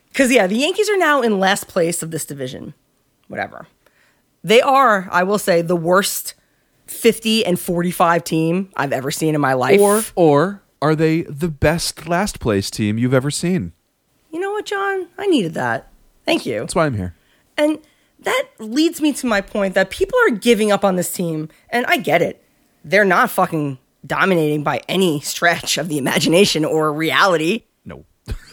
Because, 0.08 0.32
yeah, 0.32 0.46
the 0.46 0.56
Yankees 0.56 0.90
are 0.90 0.98
now 0.98 1.22
in 1.22 1.38
last 1.38 1.68
place 1.68 2.02
of 2.02 2.10
this 2.10 2.24
division. 2.24 2.74
Whatever. 3.28 3.68
They 4.44 4.60
are, 4.60 5.08
I 5.10 5.22
will 5.22 5.38
say, 5.38 5.62
the 5.62 5.76
worst 5.76 6.34
50 6.86 7.46
and 7.46 7.58
45 7.58 8.24
team 8.24 8.70
I've 8.76 8.92
ever 8.92 9.10
seen 9.10 9.34
in 9.34 9.40
my 9.40 9.54
life. 9.54 9.80
Or 9.80 10.02
or 10.14 10.62
are 10.82 10.96
they 10.96 11.22
the 11.22 11.48
best 11.48 12.08
last 12.08 12.40
place 12.40 12.70
team 12.70 12.98
you've 12.98 13.14
ever 13.14 13.30
seen? 13.30 13.72
you 14.32 14.40
know 14.40 14.50
what, 14.50 14.64
John? 14.64 15.08
I 15.18 15.26
needed 15.26 15.54
that. 15.54 15.92
Thank 16.24 16.46
you. 16.46 16.60
That's 16.60 16.74
why 16.74 16.86
I'm 16.86 16.94
here. 16.94 17.14
And 17.56 17.78
that 18.24 18.48
leads 18.58 19.00
me 19.00 19.12
to 19.14 19.26
my 19.26 19.40
point 19.40 19.74
that 19.74 19.90
people 19.90 20.18
are 20.26 20.30
giving 20.30 20.72
up 20.72 20.84
on 20.84 20.96
this 20.96 21.12
team, 21.12 21.48
and 21.70 21.86
I 21.86 21.96
get 21.96 22.22
it. 22.22 22.42
They're 22.84 23.04
not 23.04 23.30
fucking 23.30 23.78
dominating 24.06 24.62
by 24.62 24.82
any 24.88 25.20
stretch 25.20 25.78
of 25.78 25.88
the 25.88 25.98
imagination 25.98 26.64
or 26.64 26.92
reality. 26.92 27.64
No. 27.84 28.04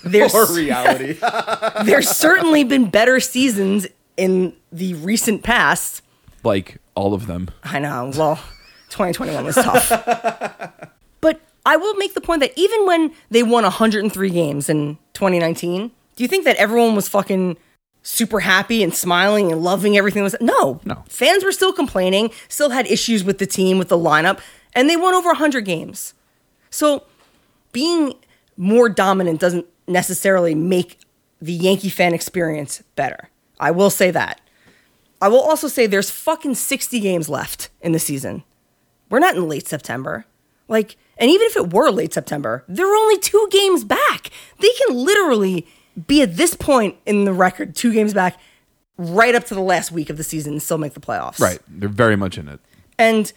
There's, 0.03 0.33
or 0.35 0.51
reality. 0.53 1.17
there's 1.85 2.09
certainly 2.09 2.63
been 2.63 2.89
better 2.89 3.19
seasons 3.19 3.87
in 4.17 4.55
the 4.71 4.93
recent 4.95 5.43
past. 5.43 6.01
like 6.43 6.77
all 6.95 7.13
of 7.13 7.27
them. 7.27 7.49
I 7.63 7.79
know. 7.79 8.11
Well, 8.15 8.35
2021 8.89 9.45
was 9.45 9.55
tough. 9.55 9.89
but 11.21 11.41
I 11.65 11.77
will 11.77 11.95
make 11.95 12.13
the 12.13 12.21
point 12.21 12.41
that 12.41 12.51
even 12.55 12.85
when 12.85 13.13
they 13.31 13.43
won 13.43 13.63
103 13.63 14.29
games 14.29 14.69
in 14.69 14.97
2019, 15.13 15.91
do 16.15 16.23
you 16.23 16.27
think 16.27 16.45
that 16.45 16.57
everyone 16.57 16.95
was 16.95 17.07
fucking 17.07 17.57
super 18.01 18.39
happy 18.41 18.81
and 18.83 18.93
smiling 18.93 19.51
and 19.51 19.61
loving 19.61 19.97
everything 19.97 20.23
was 20.23 20.35
no 20.41 20.79
No. 20.85 21.03
fans 21.09 21.43
were 21.43 21.51
still 21.51 21.73
complaining 21.73 22.31
still 22.47 22.69
had 22.69 22.87
issues 22.87 23.23
with 23.23 23.37
the 23.39 23.45
team 23.45 23.77
with 23.77 23.89
the 23.89 23.97
lineup 23.97 24.39
and 24.73 24.89
they 24.89 24.95
won 24.95 25.13
over 25.13 25.29
100 25.29 25.61
games 25.65 26.13
so 26.69 27.03
being 27.71 28.13
more 28.57 28.89
dominant 28.89 29.39
doesn't 29.39 29.65
necessarily 29.87 30.55
make 30.55 30.99
the 31.41 31.53
Yankee 31.53 31.89
fan 31.89 32.13
experience 32.13 32.83
better. 32.95 33.29
I 33.59 33.71
will 33.71 33.89
say 33.89 34.11
that. 34.11 34.41
I 35.21 35.29
will 35.29 35.39
also 35.39 35.67
say 35.67 35.87
there's 35.87 36.09
fucking 36.09 36.55
60 36.55 36.99
games 36.99 37.29
left 37.29 37.69
in 37.81 37.91
the 37.93 37.99
season. 37.99 38.43
We're 39.09 39.19
not 39.19 39.35
in 39.35 39.47
late 39.47 39.67
September. 39.67 40.25
Like, 40.67 40.97
and 41.17 41.31
even 41.31 41.47
if 41.47 41.55
it 41.55 41.71
were 41.73 41.89
late 41.89 42.13
September, 42.13 42.63
they're 42.67 42.85
only 42.95 43.17
two 43.17 43.47
games 43.51 43.83
back. 43.83 44.29
They 44.59 44.71
can 44.85 44.95
literally 44.97 45.65
be 46.07 46.21
at 46.21 46.35
this 46.37 46.53
point 46.53 46.95
in 47.05 47.25
the 47.25 47.33
record, 47.33 47.75
two 47.75 47.91
games 47.93 48.13
back, 48.13 48.39
right 48.97 49.33
up 49.35 49.45
to 49.45 49.55
the 49.55 49.61
last 49.61 49.91
week 49.91 50.09
of 50.09 50.17
the 50.17 50.23
season 50.23 50.53
and 50.53 50.61
still 50.61 50.77
make 50.77 50.93
the 50.93 50.99
playoffs. 50.99 51.39
Right. 51.39 51.59
They're 51.67 51.89
very 51.89 52.15
much 52.15 52.37
in 52.37 52.47
it. 52.49 52.59
And 52.97 53.31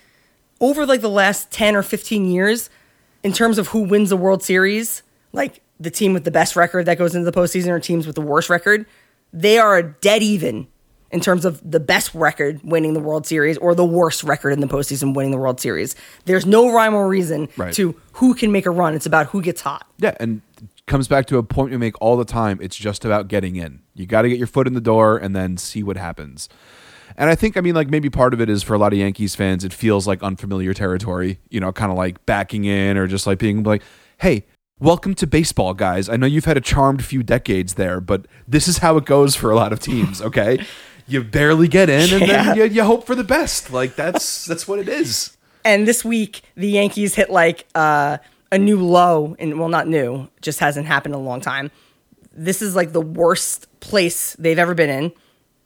over 0.61 0.85
like 0.87 1.01
the 1.01 1.11
last 1.11 1.51
10 1.51 1.77
or 1.77 1.83
15 1.83 2.27
years, 2.27 2.69
in 3.23 3.33
terms 3.33 3.59
of 3.59 3.69
who 3.69 3.83
wins 3.83 4.11
the 4.11 4.17
World 4.17 4.43
Series, 4.43 5.03
like 5.33 5.61
the 5.79 5.91
team 5.91 6.13
with 6.13 6.25
the 6.25 6.31
best 6.31 6.57
record 6.57 6.87
that 6.87 6.99
goes 6.99 7.15
into 7.15 7.31
the 7.31 7.37
postseason 7.37 7.69
or 7.69 7.79
teams 7.81 8.07
with 8.07 8.17
the 8.17 8.21
worst 8.23 8.51
record, 8.51 8.87
they 9.33 9.59
are 9.59 9.83
dead 9.83 10.23
even 10.23 10.67
in 11.13 11.21
terms 11.21 11.45
of 11.45 11.61
the 11.69 11.79
best 11.81 12.13
record 12.15 12.61
winning 12.65 12.95
the 12.95 13.01
World 13.01 13.27
Series 13.27 13.59
or 13.59 13.75
the 13.75 13.85
worst 13.85 14.25
record 14.25 14.51
in 14.51 14.61
the 14.61 14.67
postseason 14.67 15.15
winning 15.15 15.31
the 15.31 15.37
World 15.39 15.61
Series. 15.61 15.95
There's 16.25 16.47
no 16.47 16.73
rhyme 16.73 16.95
or 16.95 17.07
reason 17.07 17.49
Right. 17.57 17.73
to 17.75 17.95
who 18.13 18.35
can 18.35 18.51
make 18.51 18.67
a 18.67 18.71
run. 18.71 18.95
It's 18.95 19.07
about 19.07 19.27
who 19.27 19.43
gets 19.43 19.61
hot. 19.61 19.87
Yeah, 19.99 20.15
and 20.19 20.41
comes 20.93 21.09
back 21.09 21.25
to 21.25 21.39
a 21.39 21.43
point 21.43 21.71
we 21.71 21.79
make 21.79 21.95
all 22.03 22.19
the 22.19 22.25
time. 22.27 22.59
It's 22.61 22.77
just 22.77 23.03
about 23.07 23.27
getting 23.27 23.57
in. 23.57 23.81
You 23.95 24.05
got 24.05 24.23
to 24.23 24.29
get 24.29 24.37
your 24.37 24.47
foot 24.47 24.67
in 24.67 24.75
the 24.75 24.81
door 24.81 25.17
and 25.17 25.35
then 25.35 25.57
see 25.57 25.83
what 25.83 25.97
happens. 25.97 26.51
And 27.17 27.31
I 27.31 27.35
think, 27.35 27.57
I 27.57 27.63
mean, 27.63 27.75
like 27.75 27.89
maybe 27.89 28.11
part 28.11 28.35
of 28.35 28.43
it 28.43 28.51
is 28.51 28.63
for 28.63 28.75
a 28.75 28.79
lot 28.79 28.93
of 28.93 28.99
Yankees 28.99 29.35
fans, 29.35 29.65
it 29.65 29.73
feels 29.73 30.07
like 30.07 30.23
unfamiliar 30.23 30.75
territory, 30.75 31.41
you 31.49 31.61
know, 31.61 31.73
kind 31.73 31.91
of 31.91 31.97
like 31.97 32.25
backing 32.27 32.67
in 32.67 32.99
or 32.99 33.07
just 33.07 33.27
like 33.27 33.39
being 33.39 33.63
like, 33.63 33.83
hey, 34.19 34.45
welcome 34.81 35.15
to 35.15 35.27
baseball, 35.27 35.73
guys. 35.73 36.11
I 36.11 36.17
know 36.19 36.27
you've 36.27 36.45
had 36.45 36.59
a 36.59 36.61
charmed 36.61 37.03
few 37.03 37.23
decades 37.23 37.75
there, 37.75 37.99
but 37.99 38.27
this 38.47 38.69
is 38.69 38.79
how 38.79 38.99
it 38.99 39.07
goes 39.07 39.35
for 39.35 39.51
a 39.51 39.57
lot 39.57 39.73
of 39.73 39.81
teams, 39.81 40.21
okay? 40.29 40.63
you 41.07 41.25
barely 41.25 41.69
get 41.69 41.89
in 41.89 42.13
and 42.13 42.21
Yeah. 42.29 42.43
then 42.45 42.57
you, 42.57 42.65
you 42.65 42.85
hope 42.85 43.07
for 43.07 43.15
the 43.15 43.25
best. 43.25 43.71
Like 43.73 43.97
that's 43.97 44.45
that's 44.45 44.69
what 44.69 44.79
it 44.79 44.89
is. 44.89 45.37
And 45.65 45.87
this 45.89 46.05
week, 46.05 46.43
the 46.55 46.69
Yankees 46.69 47.15
hit 47.15 47.31
like 47.31 47.67
uh, 47.75 48.19
a 48.53 48.59
new 48.59 48.79
low, 48.79 49.35
and 49.41 49.59
well, 49.59 49.69
not 49.69 49.89
new, 49.89 50.29
just 50.41 50.61
hasn't 50.61 50.87
happened 50.87 51.15
in 51.17 51.21
a 51.21 51.25
long 51.25 51.41
time. 51.41 51.73
This 52.33 52.63
is 52.63 52.77
like 52.77 52.93
the 52.93 53.01
worst 53.01 53.67
place 53.81 54.35
they've 54.39 54.59
ever 54.59 54.75
been 54.75 54.89
in 54.91 55.13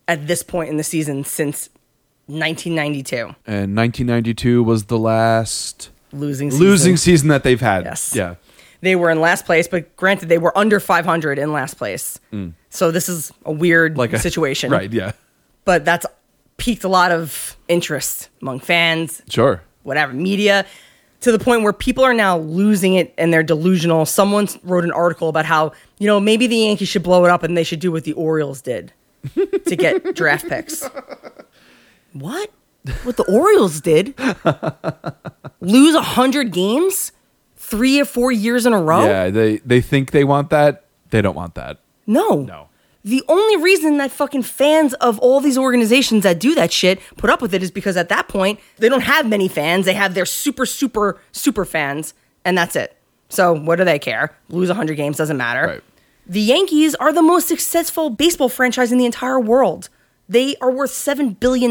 at 0.08 0.26
this 0.26 0.42
point 0.42 0.70
in 0.70 0.78
the 0.78 0.82
season 0.84 1.22
since 1.24 1.68
1992. 2.26 3.16
And 3.46 3.76
1992 3.76 4.62
was 4.62 4.84
the 4.86 4.98
last 4.98 5.90
Losing 6.12 6.50
season. 6.50 6.66
losing 6.66 6.96
season 6.96 7.28
that 7.28 7.42
they've 7.44 7.60
had. 7.60 7.84
Yes. 7.84 8.14
Yeah. 8.14 8.36
They 8.80 8.94
were 8.96 9.10
in 9.10 9.20
last 9.20 9.46
place, 9.46 9.66
but 9.68 9.96
granted, 9.96 10.28
they 10.28 10.38
were 10.38 10.56
under 10.56 10.78
500 10.80 11.38
in 11.38 11.52
last 11.52 11.74
place. 11.74 12.20
So 12.70 12.90
this 12.90 13.08
is 13.08 13.32
a 13.44 13.52
weird 13.52 13.94
Mm. 13.94 13.98
Like 13.98 14.12
a 14.12 14.18
situation. 14.18 14.70
Right, 14.70 14.92
yeah. 14.92 15.12
But 15.64 15.84
that's 15.84 16.06
piqued 16.58 16.84
a 16.84 16.88
lot 16.88 17.10
of 17.10 17.56
interest 17.68 18.28
among 18.42 18.60
fans, 18.60 19.22
Sure. 19.28 19.62
whatever 19.82 20.12
media 20.12 20.66
to 21.26 21.32
the 21.32 21.40
point 21.40 21.62
where 21.62 21.72
people 21.72 22.04
are 22.04 22.14
now 22.14 22.38
losing 22.38 22.94
it 22.94 23.12
and 23.18 23.32
they're 23.32 23.42
delusional. 23.42 24.06
Someone 24.06 24.46
wrote 24.62 24.84
an 24.84 24.92
article 24.92 25.28
about 25.28 25.44
how, 25.44 25.72
you 25.98 26.06
know, 26.06 26.20
maybe 26.20 26.46
the 26.46 26.54
Yankees 26.56 26.86
should 26.86 27.02
blow 27.02 27.24
it 27.24 27.32
up 27.32 27.42
and 27.42 27.56
they 27.56 27.64
should 27.64 27.80
do 27.80 27.90
what 27.90 28.04
the 28.04 28.12
Orioles 28.12 28.62
did 28.62 28.92
to 29.34 29.74
get 29.74 30.14
draft 30.14 30.48
picks. 30.48 30.88
What? 32.12 32.52
What 33.02 33.16
the 33.16 33.24
Orioles 33.24 33.80
did? 33.80 34.14
Lose 35.60 35.94
100 35.96 36.52
games 36.52 37.10
3 37.56 38.02
or 38.02 38.04
4 38.04 38.30
years 38.30 38.64
in 38.64 38.72
a 38.72 38.80
row? 38.80 39.04
Yeah, 39.04 39.30
they 39.30 39.56
they 39.58 39.80
think 39.80 40.12
they 40.12 40.22
want 40.22 40.50
that. 40.50 40.84
They 41.10 41.22
don't 41.22 41.34
want 41.34 41.56
that. 41.56 41.80
No. 42.06 42.42
No. 42.42 42.68
The 43.06 43.22
only 43.28 43.56
reason 43.62 43.98
that 43.98 44.10
fucking 44.10 44.42
fans 44.42 44.92
of 44.94 45.20
all 45.20 45.38
these 45.40 45.56
organizations 45.56 46.24
that 46.24 46.40
do 46.40 46.56
that 46.56 46.72
shit 46.72 46.98
put 47.16 47.30
up 47.30 47.40
with 47.40 47.54
it 47.54 47.62
is 47.62 47.70
because 47.70 47.96
at 47.96 48.08
that 48.08 48.26
point, 48.26 48.58
they 48.78 48.88
don't 48.88 49.02
have 49.02 49.28
many 49.28 49.46
fans. 49.46 49.86
They 49.86 49.94
have 49.94 50.14
their 50.14 50.26
super, 50.26 50.66
super, 50.66 51.20
super 51.30 51.64
fans, 51.64 52.14
and 52.44 52.58
that's 52.58 52.74
it. 52.74 52.96
So 53.28 53.52
what 53.52 53.76
do 53.76 53.84
they 53.84 54.00
care? 54.00 54.36
Lose 54.48 54.68
100 54.70 54.96
games, 54.96 55.18
doesn't 55.18 55.36
matter. 55.36 55.66
Right. 55.68 55.84
The 56.26 56.40
Yankees 56.40 56.96
are 56.96 57.12
the 57.12 57.22
most 57.22 57.46
successful 57.46 58.10
baseball 58.10 58.48
franchise 58.48 58.90
in 58.90 58.98
the 58.98 59.06
entire 59.06 59.38
world. 59.38 59.88
They 60.28 60.56
are 60.56 60.72
worth 60.72 60.90
$7 60.90 61.38
billion. 61.38 61.70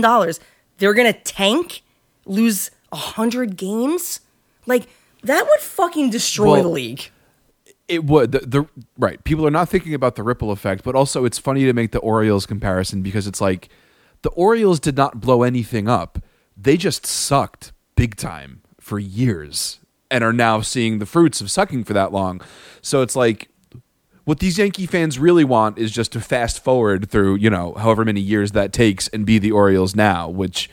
They're 0.77 0.93
going 0.93 1.13
to 1.13 1.19
tank, 1.19 1.81
lose 2.25 2.71
100 2.91 3.57
games? 3.57 4.21
Like, 4.65 4.87
that 5.21 5.45
would 5.45 5.59
fucking 5.59 6.11
destroy 6.11 6.53
Well, 6.53 6.63
the 6.63 6.69
league. 6.69 7.11
It 7.87 8.05
would 8.05 8.31
the, 8.31 8.39
the 8.39 8.65
right. 8.97 9.23
People 9.23 9.45
are 9.45 9.51
not 9.51 9.69
thinking 9.69 9.93
about 9.93 10.15
the 10.15 10.23
ripple 10.23 10.51
effect, 10.51 10.83
but 10.83 10.95
also 10.95 11.23
it's 11.25 11.37
funny 11.37 11.65
to 11.65 11.73
make 11.73 11.91
the 11.91 11.99
Orioles 11.99 12.45
comparison 12.45 13.01
because 13.01 13.27
it's 13.27 13.39
like 13.39 13.69
the 14.23 14.29
Orioles 14.31 14.79
did 14.79 14.97
not 14.97 15.19
blow 15.21 15.43
anything 15.43 15.87
up. 15.87 16.19
They 16.57 16.77
just 16.77 17.05
sucked 17.05 17.73
big 17.95 18.15
time 18.15 18.61
for 18.79 18.97
years 18.97 19.79
and 20.09 20.23
are 20.23 20.33
now 20.33 20.61
seeing 20.61 20.99
the 20.99 21.05
fruits 21.05 21.41
of 21.41 21.51
sucking 21.51 21.83
for 21.83 21.93
that 21.93 22.11
long. 22.11 22.41
So 22.81 23.01
it's 23.01 23.15
like 23.15 23.49
What 24.25 24.39
these 24.39 24.57
Yankee 24.57 24.87
fans 24.87 25.19
really 25.19 25.43
want 25.43 25.77
is 25.77 25.91
just 25.91 26.11
to 26.13 26.19
fast 26.19 26.63
forward 26.63 27.09
through, 27.11 27.35
you 27.35 27.49
know, 27.51 27.75
however 27.75 28.03
many 28.03 28.21
years 28.21 28.53
that 28.53 28.73
takes 28.73 29.07
and 29.09 29.23
be 29.23 29.37
the 29.37 29.51
Orioles 29.51 29.95
now, 29.95 30.27
which 30.27 30.67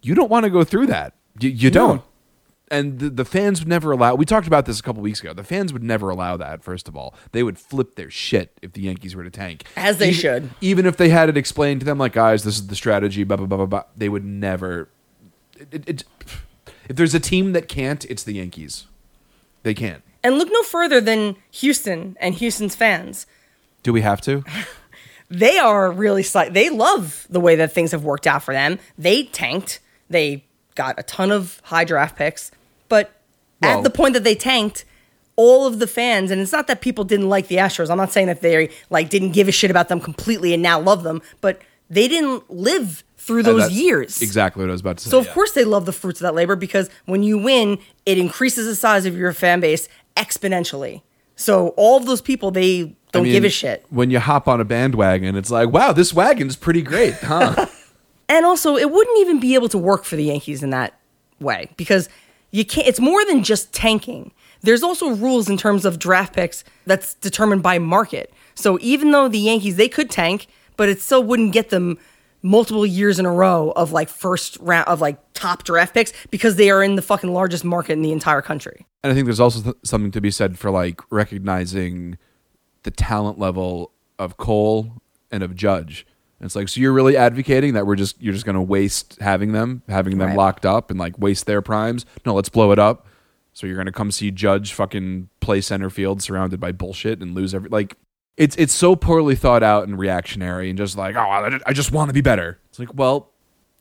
you 0.00 0.14
don't 0.14 0.30
want 0.30 0.44
to 0.44 0.50
go 0.50 0.64
through 0.64 0.86
that. 0.86 1.14
You, 1.38 1.50
you 1.50 1.70
don't. 1.70 2.02
And 2.72 2.98
the, 2.98 3.10
the 3.10 3.24
fans 3.24 3.60
would 3.60 3.68
never 3.68 3.92
allow. 3.92 4.14
We 4.14 4.24
talked 4.24 4.46
about 4.46 4.66
this 4.66 4.80
a 4.80 4.82
couple 4.82 5.02
weeks 5.02 5.20
ago. 5.20 5.32
The 5.32 5.44
fans 5.44 5.72
would 5.72 5.82
never 5.84 6.08
allow 6.10 6.36
that. 6.38 6.64
First 6.64 6.88
of 6.88 6.96
all, 6.96 7.14
they 7.32 7.42
would 7.42 7.58
flip 7.58 7.94
their 7.96 8.10
shit 8.10 8.58
if 8.62 8.72
the 8.72 8.80
Yankees 8.80 9.14
were 9.14 9.22
to 9.24 9.30
tank, 9.30 9.64
As 9.76 9.98
they 9.98 10.08
Even- 10.08 10.20
should. 10.20 10.50
Even 10.60 10.86
if 10.86 10.96
they 10.96 11.10
had 11.10 11.28
it 11.28 11.36
explained 11.36 11.80
to 11.80 11.84
them, 11.86 11.98
like, 11.98 12.14
guys, 12.14 12.44
this 12.44 12.54
is 12.56 12.66
the 12.68 12.74
strategy. 12.74 13.24
Blah 13.24 13.36
blah 13.36 13.46
blah 13.46 13.58
blah. 13.58 13.66
blah 13.66 13.82
they 13.96 14.08
would 14.08 14.24
never. 14.24 14.88
It, 15.70 15.88
it, 15.88 16.04
if 16.88 16.96
there's 16.96 17.14
a 17.14 17.20
team 17.20 17.52
that 17.52 17.68
can't, 17.68 18.04
it's 18.06 18.24
the 18.24 18.32
Yankees. 18.32 18.86
They 19.62 19.74
can't. 19.74 20.02
And 20.24 20.38
look 20.38 20.48
no 20.50 20.62
further 20.62 21.00
than 21.00 21.36
Houston 21.52 22.16
and 22.20 22.34
Houston's 22.34 22.74
fans. 22.74 23.26
Do 23.82 23.92
we 23.92 24.00
have 24.00 24.20
to? 24.22 24.44
They 25.28 25.56
are 25.56 25.90
really 25.90 26.22
slight. 26.22 26.52
They 26.52 26.68
love 26.68 27.26
the 27.30 27.40
way 27.40 27.56
that 27.56 27.72
things 27.72 27.92
have 27.92 28.04
worked 28.04 28.26
out 28.26 28.42
for 28.42 28.52
them. 28.52 28.78
They 28.98 29.22
tanked. 29.24 29.80
They 30.10 30.44
got 30.74 30.98
a 30.98 31.02
ton 31.02 31.30
of 31.30 31.58
high 31.64 31.84
draft 31.84 32.16
picks, 32.16 32.50
but 32.92 33.10
Well- 33.62 33.78
at 33.78 33.84
the 33.84 33.88
point 33.88 34.12
that 34.12 34.22
they 34.22 34.34
tanked, 34.34 34.84
all 35.36 35.66
of 35.66 35.78
the 35.78 35.86
fans, 35.86 36.30
and 36.30 36.42
it's 36.42 36.52
not 36.52 36.66
that 36.66 36.82
people 36.82 37.04
didn't 37.04 37.30
like 37.30 37.48
the 37.48 37.56
Astros. 37.56 37.88
I'm 37.88 37.96
not 37.96 38.12
saying 38.12 38.26
that 38.26 38.42
they 38.42 38.68
like 38.90 39.08
didn't 39.08 39.30
give 39.30 39.48
a 39.48 39.50
shit 39.50 39.70
about 39.70 39.88
them 39.88 39.98
completely 39.98 40.52
and 40.52 40.62
now 40.62 40.78
love 40.78 41.02
them, 41.02 41.22
but 41.40 41.62
they 41.88 42.06
didn't 42.06 42.50
live 42.50 43.02
through 43.16 43.40
uh, 43.40 43.44
those 43.44 43.62
That's 43.62 43.72
years. 43.72 44.20
Exactly 44.20 44.62
what 44.62 44.68
I 44.68 44.72
was 44.72 44.82
about 44.82 44.98
to 44.98 45.04
say. 45.04 45.10
So 45.10 45.20
of 45.20 45.24
yeah. 45.24 45.32
course 45.32 45.52
they 45.52 45.64
love 45.64 45.86
the 45.86 45.92
fruits 45.92 46.20
of 46.20 46.24
that 46.24 46.34
labor 46.34 46.54
because 46.54 46.90
when 47.06 47.22
you 47.22 47.38
win, 47.38 47.78
it 48.04 48.18
increases 48.18 48.66
the 48.66 48.76
size 48.76 49.06
of 49.06 49.16
your 49.16 49.32
fan 49.32 49.60
base 49.60 49.88
exponentially. 50.14 51.00
So 51.34 51.68
all 51.78 51.96
of 51.96 52.04
those 52.04 52.20
people 52.20 52.50
they 52.50 52.94
don't 53.12 53.22
I 53.22 53.24
mean, 53.24 53.32
give 53.32 53.44
a 53.44 53.48
shit. 53.48 53.86
When 53.88 54.10
you 54.10 54.18
hop 54.18 54.48
on 54.48 54.60
a 54.60 54.66
bandwagon, 54.66 55.34
it's 55.34 55.50
like, 55.50 55.70
wow, 55.70 55.92
this 55.92 56.12
wagon's 56.12 56.56
pretty 56.56 56.82
great, 56.82 57.14
huh? 57.14 57.68
And 58.28 58.46
also 58.46 58.76
it 58.76 58.90
wouldn't 58.90 59.18
even 59.20 59.40
be 59.40 59.54
able 59.54 59.68
to 59.70 59.78
work 59.78 60.04
for 60.04 60.16
the 60.16 60.24
Yankees 60.24 60.62
in 60.62 60.70
that 60.70 60.98
way 61.38 61.68
because 61.76 62.08
you 62.52 62.64
can't 62.64 62.86
it's 62.86 63.00
more 63.00 63.24
than 63.24 63.42
just 63.42 63.72
tanking. 63.72 64.32
There's 64.60 64.84
also 64.84 65.10
rules 65.10 65.48
in 65.48 65.56
terms 65.56 65.84
of 65.84 65.98
draft 65.98 66.34
picks 66.34 66.62
that's 66.86 67.14
determined 67.14 67.64
by 67.64 67.78
market. 67.80 68.32
So 68.54 68.78
even 68.80 69.10
though 69.10 69.26
the 69.26 69.38
Yankees 69.38 69.76
they 69.76 69.88
could 69.88 70.10
tank, 70.10 70.46
but 70.76 70.88
it 70.88 71.00
still 71.00 71.24
wouldn't 71.24 71.52
get 71.52 71.70
them 71.70 71.98
multiple 72.42 72.84
years 72.84 73.18
in 73.18 73.26
a 73.26 73.32
row 73.32 73.72
of 73.76 73.92
like 73.92 74.08
first 74.08 74.58
round 74.60 74.86
of 74.88 75.00
like 75.00 75.18
top 75.32 75.64
draft 75.64 75.94
picks 75.94 76.12
because 76.30 76.56
they 76.56 76.70
are 76.70 76.82
in 76.82 76.96
the 76.96 77.02
fucking 77.02 77.32
largest 77.32 77.64
market 77.64 77.92
in 77.92 78.02
the 78.02 78.12
entire 78.12 78.42
country. 78.42 78.86
And 79.02 79.12
I 79.12 79.14
think 79.14 79.26
there's 79.26 79.40
also 79.40 79.62
th- 79.62 79.76
something 79.84 80.10
to 80.12 80.20
be 80.20 80.30
said 80.30 80.58
for 80.58 80.70
like 80.70 81.00
recognizing 81.10 82.18
the 82.82 82.90
talent 82.90 83.38
level 83.38 83.92
of 84.18 84.36
Cole 84.36 85.02
and 85.30 85.42
of 85.42 85.54
Judge. 85.54 86.06
And 86.42 86.48
it's 86.48 86.56
like, 86.56 86.68
so 86.68 86.80
you're 86.80 86.92
really 86.92 87.16
advocating 87.16 87.74
that 87.74 87.86
we're 87.86 87.94
just 87.94 88.20
you're 88.20 88.32
just 88.34 88.44
going 88.44 88.56
to 88.56 88.60
waste 88.60 89.16
having 89.20 89.52
them, 89.52 89.82
having 89.88 90.18
them 90.18 90.30
Right. 90.30 90.36
locked 90.36 90.66
up, 90.66 90.90
and 90.90 90.98
like 90.98 91.16
waste 91.18 91.46
their 91.46 91.62
primes. 91.62 92.04
No, 92.26 92.34
let's 92.34 92.48
blow 92.48 92.72
it 92.72 92.78
up. 92.80 93.06
So 93.52 93.66
you're 93.66 93.76
going 93.76 93.86
to 93.86 93.92
come 93.92 94.10
see 94.10 94.30
Judge 94.32 94.72
fucking 94.72 95.28
play 95.40 95.60
center 95.60 95.88
field 95.88 96.20
surrounded 96.22 96.58
by 96.58 96.72
bullshit 96.72 97.22
and 97.22 97.34
lose 97.34 97.54
every 97.54 97.68
like. 97.70 97.96
It's 98.36 98.56
it's 98.56 98.72
so 98.72 98.96
poorly 98.96 99.36
thought 99.36 99.62
out 99.62 99.86
and 99.86 99.96
reactionary 99.98 100.68
and 100.68 100.76
just 100.76 100.96
like, 100.98 101.14
oh, 101.16 101.20
I 101.20 101.58
I 101.66 101.72
just 101.72 101.92
want 101.92 102.08
to 102.08 102.12
be 102.14 102.22
better. 102.22 102.58
It's 102.70 102.78
like, 102.78 102.92
well, 102.94 103.30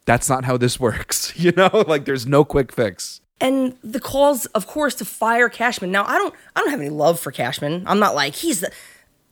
that's 0.06 0.30
not 0.30 0.46
how 0.46 0.56
this 0.58 0.80
works. 0.88 1.34
You 1.40 1.54
know, 1.54 1.84
like 1.88 2.06
there's 2.06 2.28
no 2.28 2.44
quick 2.46 2.72
fix. 2.72 3.22
and 3.40 3.76
the 3.84 4.00
calls, 4.00 4.46
of 4.48 4.68
course, 4.68 4.94
to 4.96 5.06
fire 5.06 5.50
Cashman. 5.50 5.90
Now, 5.92 6.06
I 6.06 6.18
don't, 6.20 6.36
I 6.56 6.60
don't 6.60 6.70
have 6.70 6.80
any 6.82 6.90
love 6.92 7.20
for 7.20 7.32
Cashman. 7.32 7.86
I'm 7.88 7.98
not 7.98 8.14
like 8.14 8.36
he's 8.36 8.60
the. 8.60 8.72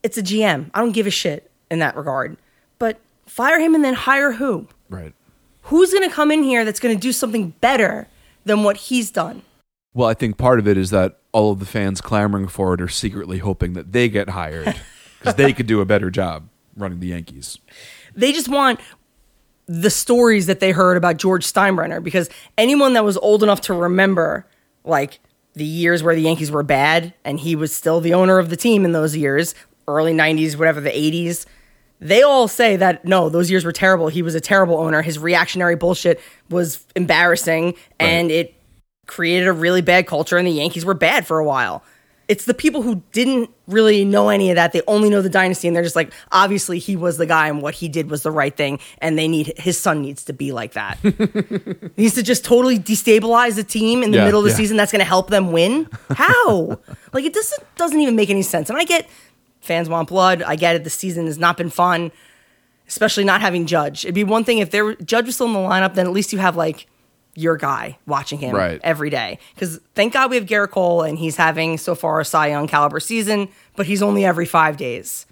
It's 0.02 0.18
a 0.18 0.24
GM. 0.24 0.72
I 0.74 0.80
don't 0.80 0.94
give 0.94 1.06
a 1.06 1.12
shit 1.12 1.52
in 1.70 1.78
that 1.80 1.96
regard. 1.96 2.38
But 2.80 2.98
fire 3.30 3.60
him 3.60 3.76
and 3.76 3.84
then 3.84 3.94
hire 3.94 4.34
who? 4.34 4.68
Right. 4.90 5.14
Who's 5.64 5.92
going 5.94 6.08
to 6.08 6.14
come 6.14 6.32
in 6.32 6.44
here 6.44 6.66
that's 6.66 6.80
going 6.80 6.96
to 6.96 7.00
do 7.00 7.12
something 7.12 7.52
better 7.62 8.08
than 8.46 8.64
what 8.64 8.78
he's 8.78 9.12
done? 9.12 9.44
Well, 9.94 10.08
I 10.08 10.14
think 10.14 10.38
part 10.38 10.60
of 10.60 10.68
it 10.68 10.78
is 10.78 10.90
that 10.90 11.20
all 11.32 11.52
of 11.52 11.60
the 11.60 11.66
fans 11.66 12.02
clamoring 12.02 12.48
for 12.48 12.74
it 12.74 12.82
are 12.82 12.88
secretly 12.88 13.40
hoping 13.40 13.74
that 13.74 13.92
they 13.92 14.10
get 14.10 14.30
hired 14.30 14.76
because 15.20 15.36
they 15.36 15.54
could 15.54 15.68
do 15.68 15.82
a 15.82 15.86
better 15.86 16.10
job 16.10 16.48
running 16.76 17.00
the 17.00 17.08
Yankees. 17.08 17.58
They 18.16 18.32
just 18.32 18.48
want 18.48 18.80
the 19.68 19.90
stories 19.90 20.48
that 20.48 20.60
they 20.60 20.72
heard 20.72 20.98
about 20.98 21.18
George 21.18 21.46
Steinbrenner 21.46 22.04
because 22.04 22.30
anyone 22.58 22.94
that 22.94 23.06
was 23.06 23.18
old 23.18 23.44
enough 23.44 23.62
to 23.62 23.74
remember, 23.74 24.48
like, 24.84 25.20
the 25.54 25.66
years 25.66 26.02
where 26.02 26.16
the 26.16 26.22
Yankees 26.22 26.52
were 26.52 26.64
bad 26.64 27.14
and 27.24 27.40
he 27.40 27.56
was 27.56 27.76
still 27.76 28.00
the 28.00 28.14
owner 28.14 28.40
of 28.40 28.50
the 28.50 28.56
team 28.56 28.86
in 28.86 28.92
those 28.94 29.16
years, 29.16 29.54
early 29.88 30.14
90s, 30.14 30.58
whatever, 30.58 30.80
the 30.80 30.90
80s, 30.90 31.46
they 32.00 32.22
all 32.24 32.48
say 32.48 32.76
that 32.78 33.04
no, 33.06 33.30
those 33.30 33.52
years 33.52 33.66
were 33.66 33.72
terrible. 33.72 34.08
He 34.08 34.22
was 34.22 34.36
a 34.36 34.42
terrible 34.42 34.78
owner. 34.78 35.02
His 35.02 35.20
reactionary 35.20 35.76
bullshit 35.76 36.20
was 36.50 36.86
embarrassing 36.96 37.76
and 38.00 38.32
it 38.32 38.56
created 39.06 39.48
a 39.48 39.54
really 39.54 39.82
bad 39.82 40.06
culture, 40.08 40.38
and 40.38 40.48
the 40.48 40.52
Yankees 40.52 40.86
were 40.86 40.94
bad 40.94 41.26
for 41.26 41.40
a 41.40 41.44
while. 41.46 41.84
It's 42.28 42.46
the 42.46 42.54
people 42.54 42.84
who 42.84 43.02
didn't 43.12 43.50
really 43.66 44.06
know 44.06 44.30
any 44.30 44.52
of 44.52 44.56
that. 44.56 44.72
They 44.72 44.84
only 44.88 45.10
know 45.10 45.24
the 45.24 45.32
dynasty, 45.32 45.68
and 45.68 45.76
they're 45.76 45.82
just 45.84 45.96
like, 45.96 46.14
obviously, 46.32 46.78
he 46.78 46.96
was 46.96 47.18
the 47.18 47.26
guy, 47.26 47.48
and 47.48 47.60
what 47.60 47.74
he 47.74 47.90
did 47.90 48.12
was 48.12 48.22
the 48.22 48.30
right 48.30 48.56
thing, 48.56 48.80
and 49.00 49.18
they 49.18 49.28
need 49.28 49.54
his 49.58 49.80
son 49.80 50.04
needs 50.04 50.24
to 50.26 50.34
be 50.34 50.52
like 50.52 50.74
that. 50.74 51.00
he 51.02 52.04
needs 52.04 52.14
to 52.14 52.22
just 52.22 52.46
totally 52.46 52.78
destabilize 52.78 53.56
the 53.56 53.64
team 53.64 54.04
in 54.04 54.12
the 54.12 54.18
Yeah, 54.20 54.26
middle 54.26 54.42
of 54.42 54.44
the 54.44 54.52
yeah. 54.52 54.58
season. 54.58 54.78
That's 54.78 54.92
going 54.92 55.00
to 55.00 55.06
help 55.06 55.32
them 55.32 55.52
win. 55.52 55.90
How? 56.12 56.80
like 57.14 57.26
it 57.26 57.34
doesn't 57.34 57.76
doesn't 57.78 58.00
even 58.00 58.16
make 58.16 58.30
any 58.30 58.44
sense. 58.44 58.70
And 58.70 58.78
I 58.78 58.84
get 58.84 59.10
fans 59.70 59.88
want 59.88 60.10
blood. 60.10 60.42
I 60.44 60.56
get 60.58 60.76
it. 60.76 60.84
The 60.84 60.90
season 60.90 61.26
has 61.28 61.38
not 61.38 61.56
been 61.56 61.70
fun 61.70 62.12
especially 62.88 63.24
not 63.24 63.40
having 63.40 63.68
Judge. 63.68 64.04
It'd 64.04 64.16
be 64.16 64.24
one 64.24 64.44
thing 64.44 64.58
if 64.58 64.72
there 64.72 64.96
Judge 64.96 65.28
was 65.28 65.36
still 65.36 65.46
in 65.46 65.54
the 65.54 65.60
lineup, 65.60 65.94
then 65.94 66.08
at 66.08 66.12
least 66.12 66.34
you 66.34 66.40
have 66.40 66.56
like 66.56 66.88
your 67.36 67.56
guy 67.56 68.00
watching 68.08 68.40
him 68.40 68.56
Right. 68.56 68.82
every 68.84 69.12
day. 69.12 69.38
Because 69.54 69.80
thank 69.94 70.12
God 70.14 70.32
we 70.32 70.38
have 70.38 70.48
Gerrit 70.48 70.72
Cole, 70.72 71.04
and 71.04 71.16
he's 71.20 71.36
having 71.36 71.78
so 71.78 71.94
far 71.94 72.20
a 72.20 72.26
Cy 72.26 72.48
Young 72.48 72.66
caliber 72.68 73.00
season, 73.00 73.48
but 73.76 73.86
he's 73.86 74.02
only 74.02 74.26
every 74.26 74.48
five 74.48 74.76
days. 74.76 75.28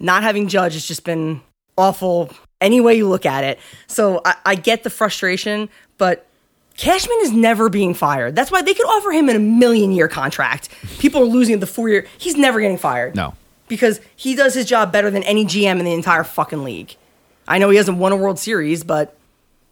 Not 0.00 0.22
having 0.22 0.48
Judge 0.48 0.72
has 0.72 0.86
just 0.86 1.04
been 1.04 1.42
awful 1.76 2.30
any 2.62 2.80
way 2.80 2.94
you 2.94 3.06
look 3.06 3.26
at 3.26 3.44
it. 3.44 3.58
So 3.88 4.22
I, 4.24 4.34
I 4.46 4.54
get 4.54 4.82
the 4.82 4.88
frustration, 4.90 5.68
but 5.98 6.26
Cashman 6.78 7.18
is 7.20 7.30
never 7.32 7.68
being 7.68 7.92
fired. 7.92 8.34
That's 8.34 8.50
why 8.50 8.62
they 8.62 8.72
could 8.72 8.86
offer 8.86 9.10
him 9.12 9.28
a 9.28 9.38
million 9.38 9.92
year 9.92 10.08
contract. 10.08 10.70
People 10.98 11.20
are 11.20 11.26
losing 11.26 11.60
the 11.60 11.66
four 11.66 11.90
year. 11.90 12.06
He's 12.16 12.36
never 12.38 12.58
getting 12.58 12.78
fired 12.78 13.14
No. 13.14 13.34
Because 13.72 14.02
he 14.14 14.34
does 14.34 14.52
his 14.52 14.66
job 14.66 14.92
better 14.92 15.10
than 15.10 15.22
any 15.22 15.46
GM 15.46 15.78
in 15.78 15.86
the 15.86 15.94
entire 15.94 16.24
fucking 16.24 16.62
league. 16.62 16.94
I 17.48 17.56
know 17.56 17.70
he 17.70 17.78
hasn't 17.78 17.96
won 17.96 18.12
a 18.12 18.16
World 18.16 18.38
Series, 18.38 18.84
but 18.84 19.16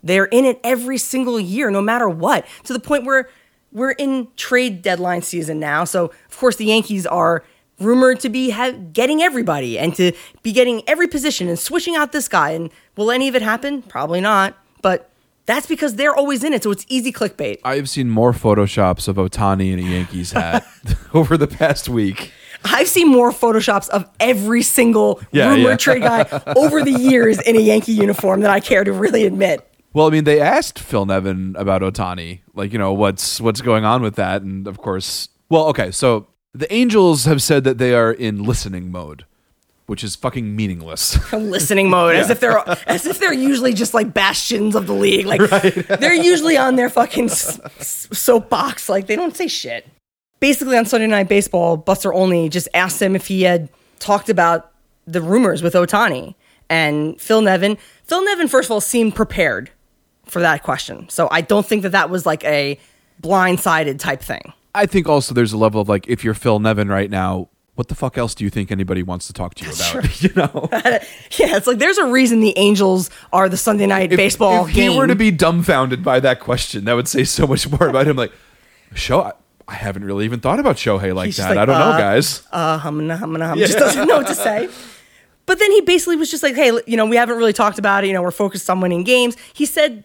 they're 0.03 0.25
in 0.25 0.47
it 0.47 0.59
every 0.65 0.97
single 0.97 1.39
year, 1.39 1.71
no 1.71 1.83
matter 1.83 2.09
what. 2.09 2.47
To 2.65 2.73
the 2.73 2.81
point 2.81 3.05
where 3.05 3.29
we're 3.73 3.91
in 3.91 4.29
trade 4.37 4.81
deadline 4.81 5.21
season 5.21 5.61
now. 5.61 5.85
So, 5.85 6.07
of 6.31 6.39
course, 6.39 6.57
the 6.57 6.65
Yankees 6.65 7.05
are 7.05 7.45
rumored 7.79 8.21
to 8.21 8.31
be 8.31 8.49
ha- 8.49 8.73
getting 8.91 9.21
everybody 9.21 9.79
and 9.79 9.95
to 9.97 10.13
be 10.43 10.53
getting 10.53 10.83
every 10.89 11.07
position 11.07 11.47
and 11.47 11.59
switching 11.59 11.95
out 11.95 12.13
this 12.13 12.27
guy. 12.27 12.53
And 12.53 12.71
will 12.97 13.11
any 13.11 13.29
of 13.29 13.35
it 13.35 13.43
happen? 13.43 13.83
Probably 13.83 14.23
not. 14.23 14.57
But 14.81 15.11
that's 15.45 15.67
because 15.67 15.97
they're 15.97 16.15
always 16.15 16.43
in 16.43 16.55
it. 16.55 16.63
So 16.63 16.71
it's 16.71 16.87
easy 16.89 17.13
clickbait. 17.13 17.59
I 17.65 17.77
have 17.77 17.91
seen 17.91 18.09
more 18.09 18.33
photoshops 18.33 19.09
of 19.09 19.17
Ohtani 19.17 19.75
in 19.75 19.79
a 19.79 19.83
Yankees 19.83 20.33
hat 20.33 20.67
over 21.13 21.37
the 21.37 21.47
past 21.47 21.87
week. 21.87 22.33
I've 22.65 22.89
seen 22.89 23.09
more 23.09 23.31
photoshops 23.33 23.89
of 23.89 24.09
every 24.21 24.63
single 24.63 25.21
Yeah, 25.33 25.49
rumored 25.51 25.65
yeah. 25.71 25.77
trade 25.77 26.03
guy 26.03 26.43
over 26.57 26.83
the 26.85 26.93
years 26.93 27.41
in 27.41 27.57
a 27.57 27.61
Yankee 27.61 27.93
uniform 27.93 28.41
than 28.41 28.51
I 28.51 28.61
care 28.61 28.85
to 28.85 28.93
really 28.93 29.25
admit. 29.25 29.67
Well, 29.93 30.07
I 30.07 30.11
mean, 30.11 30.25
they 30.25 30.41
asked 30.41 30.79
Phil 30.79 31.05
Nevin 31.07 31.57
about 31.59 31.83
Ohtani, 31.83 32.41
like 32.55 32.73
you 32.73 32.79
know 32.79 32.93
what's 32.93 33.41
what's 33.41 33.61
going 33.61 33.85
on 33.85 34.03
with 34.03 34.15
that, 34.17 34.43
and 34.43 34.67
of 34.69 34.79
course, 34.79 35.29
well, 35.49 35.67
okay, 35.69 35.91
so 35.91 36.29
the 36.55 36.73
Angels 36.73 37.25
have 37.25 37.43
said 37.43 37.65
that 37.65 37.79
they 37.79 37.93
are 37.95 38.13
in 38.13 38.45
listening 38.45 38.93
mode, 38.93 39.25
which 39.87 40.05
is 40.05 40.15
fucking 40.15 40.55
meaningless. 40.55 41.19
listening 41.33 41.91
mode 41.91 42.15
as 42.15 42.31
if 42.31 42.39
they're 42.39 42.63
as 42.87 43.05
if 43.07 43.19
they're 43.19 43.33
usually 43.33 43.73
just 43.73 43.93
like 43.93 44.15
bastions 44.15 44.77
of 44.77 44.87
the 44.87 44.93
league. 44.95 45.27
Like 45.27 45.41
they're 46.01 46.15
usually 46.15 46.57
on 46.57 46.77
their 46.77 46.89
fucking 46.89 47.31
s- 47.31 47.59
soapbox. 48.17 48.89
Like 48.89 49.07
they 49.09 49.17
don't 49.17 49.37
say 49.37 49.49
shit 49.49 49.89
basically 50.41 50.77
on 50.77 50.85
sunday 50.85 51.07
night 51.07 51.29
baseball 51.29 51.77
buster 51.77 52.13
olney 52.13 52.49
just 52.49 52.69
asked 52.75 53.01
him 53.01 53.15
if 53.15 53.27
he 53.27 53.43
had 53.43 53.69
talked 53.99 54.29
about 54.29 54.73
the 55.07 55.21
rumors 55.21 55.63
with 55.63 55.75
ohtani 55.75 56.35
and 56.69 57.21
phil 57.21 57.43
nevin. 57.43 57.77
Phil 58.05 58.25
nevin 58.25 58.49
first 58.49 58.67
of 58.67 58.73
all 58.73 58.81
seemed 58.81 59.15
prepared 59.15 59.71
for 60.25 60.41
that 60.41 60.63
question. 60.63 61.09
So 61.09 61.29
i 61.31 61.41
don't 61.41 61.67
think 61.67 61.83
that 61.83 61.93
that 61.93 62.11
was 62.11 62.25
like 62.27 62.45
a 62.45 62.79
blindsided 63.21 63.99
type 63.99 64.21
thing. 64.21 64.53
I 64.75 64.87
think 64.87 65.09
also 65.09 65.35
there's 65.35 65.53
a 65.53 65.59
level 65.59 65.81
of 65.81 65.89
like 65.89 66.09
if 66.09 66.25
you're 66.25 66.35
Phil 66.35 66.59
Nevin 66.59 66.89
right 66.89 67.11
now, 67.11 67.49
what 67.75 67.89
the 67.89 67.95
fuck 67.95 68.17
else 68.19 68.35
do 68.35 68.45
you 68.45 68.51
think 68.51 68.71
anybody 68.71 69.03
wants 69.03 69.27
to 69.27 69.33
talk 69.33 69.55
to 69.57 69.65
you 69.65 69.73
about? 69.73 70.23
You 70.23 70.31
know, 70.37 70.69
yeah 70.73 71.57
it's 71.57 71.67
like 71.67 71.79
there's 71.79 71.99
a 71.99 72.07
reason 72.07 72.41
the 72.41 72.57
angels 72.57 73.11
are 73.33 73.49
the 73.49 73.57
sunday 73.57 73.87
night 73.87 74.11
baseball 74.11 74.67
if 74.67 74.75
game 74.75 74.93
he 74.93 74.99
were 74.99 75.07
to 75.07 75.17
be 75.17 75.31
dumbfounded 75.31 76.05
by 76.05 76.21
that 76.21 76.41
question, 76.41 76.85
that 76.85 76.95
would 76.95 77.09
say 77.09 77.25
so 77.25 77.47
much 77.47 77.69
more 77.71 77.89
about 77.89 78.07
him. 78.07 78.17
Like, 78.17 78.33
show, 78.95 79.33
I, 79.71 79.75
haven't 79.75 80.05
really 80.05 80.25
even 80.25 80.41
thought 80.41 80.59
about 80.61 80.77
Shohei 80.77 81.15
like 81.15 81.27
He's 81.27 81.37
just 81.37 81.49
that. 81.49 81.57
like, 81.57 81.63
I 81.63 81.67
don't 81.67 81.79
know, 81.79 81.93
uh, 81.93 81.99
guys. 81.99 82.43
uh, 82.53 82.79
humana, 82.81 83.17
humana, 83.19 83.49
hum, 83.49 83.59
just 83.59 83.79
doesn't 83.79 84.07
know 84.09 84.19
what 84.19 84.27
to 84.27 84.35
say. 84.35 84.69
But 85.47 85.59
then 85.59 85.71
he 85.73 85.81
basically 85.81 86.17
was 86.17 86.31
just 86.31 86.43
like, 86.43 86.55
hey, 86.55 86.73
you 86.87 86.97
know, 86.97 87.07
we 87.07 87.17
haven't 87.17 87.37
really 87.37 87.53
talked 87.53 87.79
about 87.79 88.05
it. 88.05 88.09
You 88.09 88.13
know, 88.13 88.23
we're 88.23 88.31
focused 88.31 88.69
on 88.71 88.81
winning 88.81 89.03
games. 89.05 89.37
He 89.53 89.67
said 89.67 90.05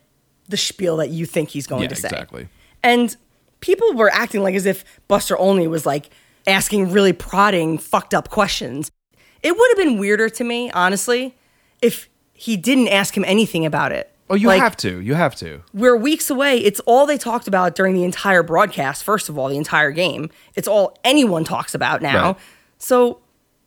the 0.49 0.57
spiel 0.57 0.97
that 0.97 1.09
you 1.09 1.25
think 1.25 1.49
he's 1.49 1.67
going 1.67 1.83
Yeah, 1.83 1.89
to 1.89 1.95
say. 1.95 2.07
exactly. 2.07 2.47
And 2.83 3.15
people 3.59 3.93
were 3.93 4.09
acting 4.11 4.41
like 4.43 4.55
as 4.55 4.65
if 4.65 4.83
Buster 5.07 5.37
Olney 5.37 5.67
was 5.67 5.85
like 5.85 6.09
asking 6.47 6.91
really 6.91 7.13
prodding, 7.13 7.77
fucked 7.77 8.13
up 8.13 8.29
questions. 8.29 8.91
It 9.43 9.55
would 9.57 9.69
have 9.71 9.77
been 9.77 9.99
weirder 9.99 10.29
to 10.29 10.43
me, 10.43 10.71
honestly, 10.71 11.35
if 11.81 12.09
he 12.33 12.57
didn't 12.57 12.87
ask 12.87 13.15
him 13.15 13.25
anything 13.25 13.65
about 13.65 13.91
it. 13.91 14.14
Oh, 14.29 14.35
you 14.35 14.47
Like, 14.47 14.61
have 14.61 14.75
to. 14.77 14.99
You 15.01 15.13
have 15.13 15.35
to. 15.37 15.61
we're 15.73 15.95
weeks 15.95 16.29
away. 16.29 16.57
It's 16.57 16.79
all 16.81 17.05
they 17.05 17.17
talked 17.17 17.47
about 17.47 17.75
during 17.75 17.93
the 17.93 18.03
entire 18.03 18.41
broadcast, 18.41 19.03
first 19.03 19.29
of 19.29 19.37
all, 19.37 19.49
the 19.49 19.57
entire 19.57 19.91
game. 19.91 20.29
It's 20.55 20.67
all 20.67 20.97
anyone 21.03 21.43
talks 21.43 21.75
about 21.75 22.01
now. 22.01 22.27
Right. 22.33 22.37
So 22.79 23.19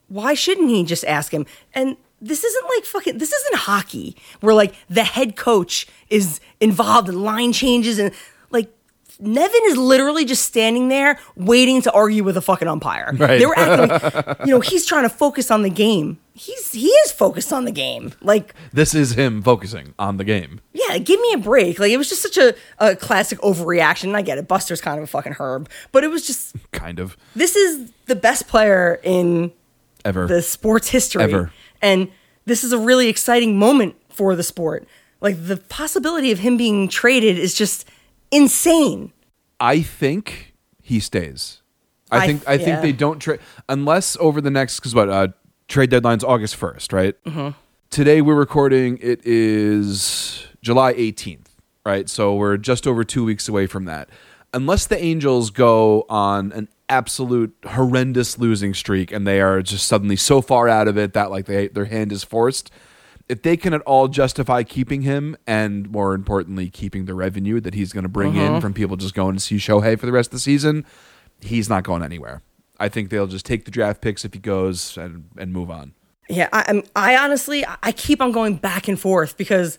why 0.08 0.34
shouldn't 0.34 0.68
he 0.68 0.84
just 0.84 1.04
ask 1.04 1.32
him? 1.32 1.46
And 1.74 1.96
this 2.20 2.42
isn't 2.42 2.64
like 2.74 2.84
fucking 2.84 3.18
this 3.18 3.32
isn't 3.32 3.54
hockey 3.56 4.16
where 4.40 4.54
like 4.54 4.74
the 4.90 5.04
head 5.04 5.36
coach 5.36 5.86
is 6.10 6.40
involved 6.60 7.08
in 7.08 7.22
line 7.22 7.52
changes 7.52 8.00
and 8.00 8.12
like 8.50 8.68
Nevin 9.20 9.60
is 9.66 9.76
literally 9.76 10.24
just 10.24 10.44
standing 10.44 10.88
there 10.88 11.20
waiting 11.36 11.82
to 11.82 11.92
argue 11.92 12.24
with 12.24 12.36
a 12.36 12.40
fucking 12.40 12.66
umpire. 12.66 13.12
Right. 13.14 13.38
They 13.38 13.46
were 13.46 13.56
acting 13.56 13.88
like, 14.26 14.38
you 14.40 14.52
know, 14.52 14.60
he's 14.60 14.84
trying 14.86 15.04
to 15.04 15.08
focus 15.08 15.50
on 15.52 15.62
the 15.62 15.70
game. 15.70 16.18
He's 16.38 16.72
he 16.72 16.86
is 16.88 17.12
focused 17.12 17.52
on 17.52 17.64
the 17.64 17.70
game. 17.72 18.12
Like 18.22 18.54
This 18.72 18.94
is 18.94 19.12
him 19.12 19.42
focusing 19.42 19.94
on 19.98 20.16
the 20.16 20.24
game. 20.24 20.60
yeah, 20.72 20.98
give 20.98 21.20
me 21.20 21.32
a 21.34 21.38
break. 21.38 21.78
Like 21.78 21.90
it 21.90 21.96
was 21.98 22.08
just 22.08 22.22
such 22.22 22.36
a, 22.38 22.54
a 22.78 22.94
classic 22.96 23.38
overreaction. 23.40 24.04
And 24.04 24.16
I 24.16 24.22
get 24.22 24.38
it. 24.38 24.46
Buster's 24.48 24.80
kind 24.80 24.98
of 24.98 25.04
a 25.04 25.06
fucking 25.06 25.36
herb. 25.38 25.68
But 25.92 26.04
it 26.04 26.08
was 26.10 26.26
just 26.26 26.54
Kind 26.72 26.98
of. 27.00 27.16
this 27.34 27.56
is 27.56 27.90
the 28.06 28.16
best 28.16 28.46
player 28.48 29.00
in 29.02 29.52
Ever. 30.04 30.26
the 30.26 30.40
sport's 30.42 30.88
history. 30.88 31.22
Ever. 31.22 31.52
And 31.82 32.08
this 32.46 32.64
is 32.64 32.72
a 32.72 32.78
really 32.78 33.08
exciting 33.08 33.58
moment 33.58 33.96
for 34.08 34.34
the 34.36 34.42
sport. 34.42 34.86
Like 35.20 35.36
the 35.46 35.56
possibility 35.56 36.30
of 36.32 36.38
him 36.38 36.56
being 36.56 36.88
traded 36.88 37.38
is 37.38 37.54
just 37.54 37.84
insane. 38.30 39.12
I 39.60 39.82
think 39.82 40.54
he 40.82 41.00
stays. 41.00 41.60
I, 42.10 42.18
I- 42.18 42.26
think 42.26 42.48
I 42.48 42.56
think 42.56 42.68
yeah. 42.68 42.80
they 42.80 42.92
don't 42.92 43.18
trade 43.18 43.40
unless 43.68 44.16
over 44.18 44.40
the 44.40 44.50
next 44.50 44.78
because 44.80 44.94
what 44.94 45.08
uh, 45.08 45.28
trade 45.68 45.90
deadline's 45.90 46.24
August 46.24 46.56
first, 46.56 46.92
right? 46.92 47.22
Mm-hmm. 47.24 47.50
Today 47.90 48.20
we're 48.20 48.34
recording. 48.34 48.98
It 49.00 49.20
is 49.24 50.46
July 50.62 50.94
eighteenth, 50.96 51.54
right? 51.86 52.08
So 52.08 52.34
we're 52.34 52.56
just 52.56 52.86
over 52.86 53.04
two 53.04 53.24
weeks 53.24 53.48
away 53.48 53.66
from 53.66 53.84
that. 53.84 54.08
Unless 54.52 54.86
the 54.86 54.98
Angels 54.98 55.50
go 55.50 56.06
on 56.08 56.52
an 56.52 56.68
absolute 56.88 57.54
horrendous 57.66 58.38
losing 58.38 58.72
streak 58.72 59.12
and 59.12 59.26
they 59.26 59.42
are 59.42 59.60
just 59.60 59.86
suddenly 59.86 60.16
so 60.16 60.40
far 60.40 60.68
out 60.68 60.88
of 60.88 60.96
it 60.96 61.12
that 61.12 61.30
like 61.30 61.44
they 61.44 61.68
their 61.68 61.84
hand 61.84 62.12
is 62.12 62.24
forced. 62.24 62.70
If 63.28 63.42
they 63.42 63.58
can 63.58 63.74
at 63.74 63.82
all 63.82 64.08
justify 64.08 64.62
keeping 64.62 65.02
him 65.02 65.36
and 65.46 65.90
more 65.90 66.14
importantly 66.14 66.70
keeping 66.70 67.04
the 67.04 67.12
revenue 67.12 67.60
that 67.60 67.74
he's 67.74 67.92
going 67.92 68.04
to 68.04 68.08
bring 68.08 68.36
in 68.36 68.62
from 68.62 68.72
people 68.72 68.96
just 68.96 69.14
going 69.14 69.34
to 69.34 69.40
see 69.40 69.56
Shohei 69.56 70.00
for 70.00 70.06
the 70.06 70.12
rest 70.12 70.28
of 70.28 70.32
the 70.32 70.38
season, 70.38 70.86
he's 71.42 71.68
not 71.68 71.84
going 71.84 72.02
anywhere. 72.02 72.40
I 72.78 72.88
think 72.88 73.10
they'll 73.10 73.26
just 73.26 73.44
take 73.46 73.64
the 73.64 73.70
draft 73.70 74.00
picks 74.00 74.24
if 74.24 74.32
he 74.34 74.38
goes 74.40 74.96
and 74.96 75.24
and 75.36 75.52
move 75.52 75.70
on. 75.70 75.94
Yeah, 76.28 76.48
I, 76.52 76.64
I'm. 76.68 76.82
I 76.94 77.16
honestly, 77.16 77.64
I 77.82 77.92
keep 77.92 78.20
on 78.20 78.32
going 78.32 78.56
back 78.56 78.86
and 78.88 79.00
forth 79.00 79.36
because 79.36 79.78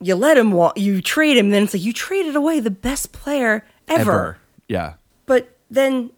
you 0.00 0.14
let 0.14 0.36
him 0.38 0.52
walk, 0.52 0.78
you 0.78 1.02
trade 1.02 1.36
him, 1.36 1.50
then 1.50 1.64
it's 1.64 1.74
like 1.74 1.82
you 1.82 1.92
traded 1.92 2.36
away 2.36 2.60
the 2.60 2.70
best 2.70 3.10
player 3.12 3.64
ever. 3.88 4.38
Yeah. 4.68 4.94
But 5.26 5.56
then 5.70 6.10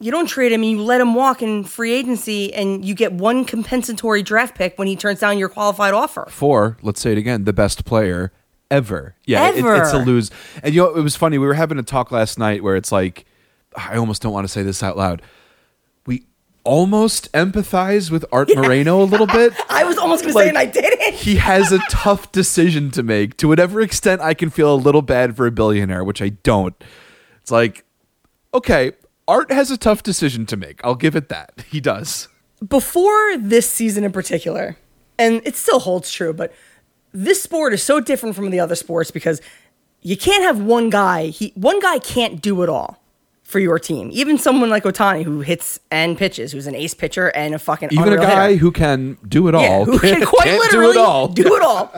you 0.00 0.10
don't 0.10 0.26
trade 0.26 0.50
him 0.52 0.62
and 0.62 0.72
you 0.72 0.82
let 0.82 1.00
him 1.00 1.14
walk 1.14 1.40
in 1.40 1.62
free 1.62 1.92
agency 1.92 2.52
and 2.52 2.84
you 2.84 2.94
get 2.94 3.12
one 3.12 3.44
compensatory 3.44 4.22
draft 4.24 4.56
pick 4.56 4.76
when 4.76 4.88
he 4.88 4.96
turns 4.96 5.20
down 5.20 5.38
your 5.38 5.48
qualified 5.48 5.94
offer. 5.94 6.26
For 6.28 6.76
let's 6.82 7.00
say 7.00 7.12
it 7.12 7.18
again, 7.18 7.44
the 7.44 7.52
best 7.52 7.84
player 7.84 8.32
ever. 8.72 9.14
Yeah, 9.24 9.48
it- 9.50 9.58
Ever. 9.58 9.76
it's 9.76 9.92
a 9.92 9.98
lose. 9.98 10.30
And 10.64 10.74
you 10.74 10.82
know, 10.82 10.94
it 10.96 11.00
was 11.02 11.14
funny. 11.14 11.38
We 11.38 11.46
were 11.46 11.54
having 11.54 11.78
a 11.78 11.82
talk 11.84 12.10
last 12.10 12.38
night 12.40 12.62
where 12.64 12.74
it's 12.76 12.90
like, 12.90 13.24
I 13.76 13.96
almost 13.96 14.20
don't 14.20 14.32
want 14.32 14.44
to 14.46 14.52
say 14.52 14.62
this 14.64 14.82
out 14.82 14.96
loud. 14.96 15.22
Almost 16.66 17.30
empathize 17.32 18.10
with 18.10 18.24
Art 18.32 18.50
Moreno 18.54 19.00
a 19.00 19.04
little 19.04 19.26
bit. 19.26 19.54
I 19.70 19.84
was 19.84 19.96
almost 19.98 20.22
going 20.24 20.34
to 20.34 20.40
say, 20.40 20.48
and 20.48 20.58
I 20.58 20.66
didn't. 20.66 21.14
he 21.14 21.36
has 21.36 21.70
a 21.70 21.78
tough 21.88 22.32
decision 22.32 22.90
to 22.90 23.02
make. 23.02 23.36
To 23.38 23.48
whatever 23.48 23.80
extent 23.80 24.20
I 24.20 24.34
can 24.34 24.50
feel 24.50 24.74
a 24.74 24.76
little 24.76 25.02
bad 25.02 25.36
for 25.36 25.46
a 25.46 25.52
billionaire, 25.52 26.02
which 26.04 26.20
I 26.20 26.30
don't. 26.30 26.74
It's 27.40 27.50
like, 27.52 27.84
okay, 28.52 28.92
Art 29.28 29.50
has 29.52 29.70
a 29.70 29.78
tough 29.78 30.02
decision 30.02 30.44
to 30.46 30.56
make. 30.56 30.80
I'll 30.84 30.94
give 30.96 31.14
it 31.16 31.28
that. 31.28 31.64
He 31.70 31.80
does. 31.80 32.28
Before 32.66 33.36
this 33.36 33.70
season 33.70 34.02
in 34.04 34.12
particular, 34.12 34.76
and 35.18 35.42
it 35.44 35.56
still 35.56 35.80
holds 35.80 36.10
true, 36.10 36.32
but 36.32 36.52
this 37.12 37.42
sport 37.42 37.72
is 37.72 37.82
so 37.82 38.00
different 38.00 38.34
from 38.34 38.50
the 38.50 38.60
other 38.60 38.74
sports 38.74 39.10
because 39.10 39.40
you 40.02 40.16
can't 40.16 40.42
have 40.42 40.60
one 40.60 40.90
guy. 40.90 41.26
He 41.26 41.52
one 41.54 41.80
guy 41.80 41.98
can't 41.98 42.40
do 42.42 42.62
it 42.62 42.68
all 42.68 43.02
for 43.46 43.60
your 43.60 43.78
team. 43.78 44.10
Even 44.12 44.38
someone 44.38 44.70
like 44.70 44.82
Ohtani 44.82 45.22
who 45.22 45.40
hits 45.40 45.78
and 45.90 46.18
pitches, 46.18 46.50
who's 46.50 46.66
an 46.66 46.74
ace 46.74 46.94
pitcher 46.94 47.28
and 47.28 47.54
a 47.54 47.60
fucking 47.60 47.90
Even 47.92 48.12
a 48.12 48.16
guy 48.16 48.48
hitter. 48.48 48.58
who 48.58 48.72
can 48.72 49.16
do 49.26 49.46
it 49.46 49.54
all. 49.54 49.62
Yeah, 49.62 49.84
who 49.84 49.98
can 50.00 50.26
quite 50.26 50.58
literally 50.58 50.94
do 50.94 51.00
it 51.00 51.04
all. 51.04 51.28
do 51.28 51.54
it 51.56 51.62
all. 51.62 51.92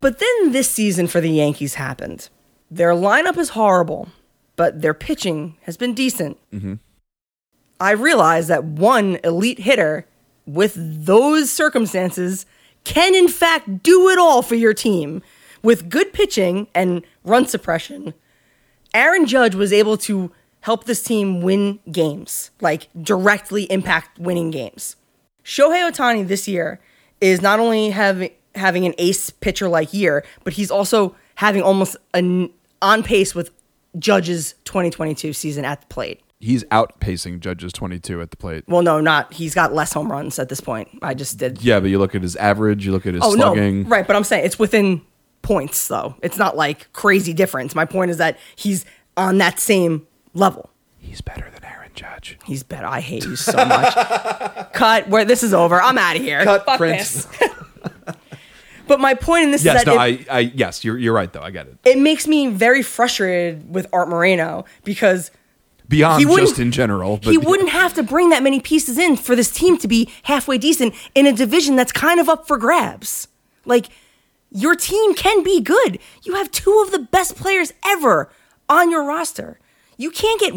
But 0.00 0.18
then 0.20 0.52
this 0.52 0.70
season 0.70 1.06
for 1.06 1.20
the 1.20 1.28
Yankees 1.30 1.74
happened. 1.74 2.30
Their 2.70 2.92
lineup 2.92 3.36
is 3.36 3.50
horrible, 3.50 4.08
but 4.56 4.80
their 4.80 4.94
pitching 4.94 5.56
has 5.62 5.76
been 5.76 5.92
decent. 5.92 6.38
Mm-hmm. 6.50 6.74
I 7.78 7.90
realize 7.90 8.48
that 8.48 8.64
one 8.64 9.18
elite 9.22 9.58
hitter 9.58 10.06
with 10.46 10.74
those 10.76 11.52
circumstances 11.52 12.46
can, 12.84 13.14
in 13.14 13.28
fact, 13.28 13.82
do 13.82 14.08
it 14.08 14.18
all 14.18 14.40
for 14.40 14.54
your 14.54 14.72
team. 14.74 15.22
With 15.62 15.90
good 15.90 16.12
pitching 16.14 16.68
and 16.74 17.02
run 17.22 17.46
suppression, 17.46 18.14
Aaron 18.94 19.26
Judge 19.26 19.54
was 19.54 19.72
able 19.72 19.96
to 19.98 20.30
help 20.64 20.84
this 20.84 21.02
team 21.02 21.42
win 21.42 21.78
games, 21.92 22.50
like 22.62 22.88
directly 23.02 23.64
impact 23.64 24.18
winning 24.18 24.50
games. 24.50 24.96
Shohei 25.44 25.90
Ohtani 25.90 26.26
this 26.26 26.48
year 26.48 26.80
is 27.20 27.42
not 27.42 27.60
only 27.60 27.90
having 27.90 28.30
having 28.54 28.86
an 28.86 28.94
ace 28.96 29.28
pitcher 29.28 29.68
like 29.68 29.92
year, 29.92 30.24
but 30.42 30.54
he's 30.54 30.70
also 30.70 31.14
having 31.34 31.60
almost 31.60 31.98
an 32.14 32.48
on 32.80 33.02
pace 33.02 33.34
with 33.34 33.50
Judge's 33.98 34.54
2022 34.64 35.34
season 35.34 35.66
at 35.66 35.82
the 35.82 35.86
plate. 35.88 36.22
He's 36.40 36.64
outpacing 36.64 37.40
Judge's 37.40 37.74
22 37.74 38.22
at 38.22 38.30
the 38.30 38.36
plate. 38.38 38.64
Well, 38.66 38.80
no, 38.80 39.00
not 39.00 39.34
he's 39.34 39.54
got 39.54 39.74
less 39.74 39.92
home 39.92 40.10
runs 40.10 40.38
at 40.38 40.48
this 40.48 40.62
point. 40.62 40.88
I 41.02 41.12
just 41.12 41.36
did. 41.36 41.62
Yeah, 41.62 41.78
but 41.78 41.90
you 41.90 41.98
look 41.98 42.14
at 42.14 42.22
his 42.22 42.36
average, 42.36 42.86
you 42.86 42.92
look 42.92 43.04
at 43.04 43.12
his 43.12 43.22
oh 43.22 43.34
slugging. 43.34 43.82
no, 43.82 43.88
right? 43.90 44.06
But 44.06 44.16
I'm 44.16 44.24
saying 44.24 44.46
it's 44.46 44.58
within 44.58 45.02
points 45.42 45.88
though. 45.88 46.14
It's 46.22 46.38
not 46.38 46.56
like 46.56 46.90
crazy 46.94 47.34
difference. 47.34 47.74
My 47.74 47.84
point 47.84 48.10
is 48.10 48.16
that 48.16 48.38
he's 48.56 48.86
on 49.18 49.36
that 49.38 49.60
same 49.60 50.06
level. 50.34 50.70
He's 50.98 51.20
better 51.20 51.48
than 51.52 51.64
Aaron 51.64 51.90
Judge. 51.94 52.38
He's 52.44 52.62
better. 52.62 52.86
I 52.86 53.00
hate 53.00 53.24
you 53.24 53.36
so 53.36 53.52
much. 53.56 53.94
Cut. 54.72 55.08
Where 55.08 55.24
this 55.24 55.42
is 55.42 55.54
over. 55.54 55.80
I'm 55.80 55.98
out 55.98 56.16
of 56.16 56.22
here. 56.22 56.42
Cut, 56.44 56.64
Fuck 56.66 56.78
Prince. 56.78 57.24
this. 57.24 57.50
but 58.86 59.00
my 59.00 59.14
point 59.14 59.44
in 59.44 59.50
this 59.50 59.64
Yes, 59.64 59.78
is 59.78 59.84
that 59.84 59.94
no, 59.94 60.02
it, 60.02 60.26
I, 60.30 60.36
I, 60.36 60.40
yes, 60.40 60.84
you're, 60.84 60.98
you're 60.98 61.14
right 61.14 61.32
though. 61.32 61.42
I 61.42 61.50
get 61.50 61.66
it. 61.66 61.78
it 61.84 61.98
makes 61.98 62.26
me 62.26 62.48
very 62.48 62.82
frustrated 62.82 63.72
with 63.72 63.86
Art 63.92 64.08
Moreno 64.08 64.64
because 64.82 65.30
Beyond 65.88 66.22
just 66.22 66.58
in 66.58 66.72
general, 66.72 67.18
but 67.18 67.30
he 67.30 67.38
wouldn't 67.38 67.68
have 67.68 67.92
to 67.94 68.02
bring 68.02 68.30
that 68.30 68.42
many 68.42 68.58
pieces 68.58 68.96
in 68.96 69.16
for 69.16 69.36
this 69.36 69.50
team 69.50 69.76
to 69.78 69.86
be 69.86 70.10
halfway 70.22 70.56
decent 70.56 70.94
in 71.14 71.26
a 71.26 71.32
division 71.32 71.76
that's 71.76 71.92
kind 71.92 72.18
of 72.18 72.28
up 72.28 72.46
for 72.46 72.56
grabs. 72.56 73.28
Like 73.66 73.88
your 74.50 74.74
team 74.76 75.14
can 75.14 75.42
be 75.42 75.60
good. 75.60 75.98
You 76.22 76.36
have 76.36 76.50
two 76.50 76.82
of 76.86 76.90
the 76.90 77.00
best 77.00 77.36
players 77.36 77.72
ever 77.84 78.30
on 78.66 78.90
your 78.90 79.04
roster. 79.04 79.58
You 79.96 80.10
can't 80.10 80.40
get 80.40 80.54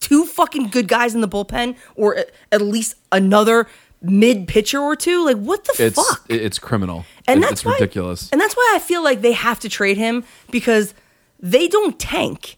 two 0.00 0.24
fucking 0.24 0.68
good 0.68 0.88
guys 0.88 1.14
in 1.14 1.20
the 1.20 1.28
bullpen 1.28 1.76
or 1.96 2.24
at- 2.52 2.62
least 2.62 2.94
another 3.12 3.66
mid 4.00 4.46
pitcher 4.48 4.78
or 4.80 4.94
two. 4.96 5.24
Like 5.24 5.36
what 5.38 5.64
the 5.64 5.86
It's 5.86 5.96
fuck? 5.96 6.24
it's 6.28 6.58
criminal. 6.58 7.04
and 7.26 7.38
It- 7.38 7.42
that's 7.42 7.52
it's 7.52 7.64
why, 7.64 7.72
ridiculous. 7.74 8.28
And 8.30 8.40
that's 8.40 8.54
why 8.54 8.72
I 8.74 8.78
feel 8.78 9.02
like 9.02 9.20
they 9.22 9.32
have 9.32 9.58
to 9.60 9.68
trade 9.68 9.96
him 9.96 10.24
because 10.50 10.94
they 11.40 11.68
don't 11.68 11.98
tank. 11.98 12.56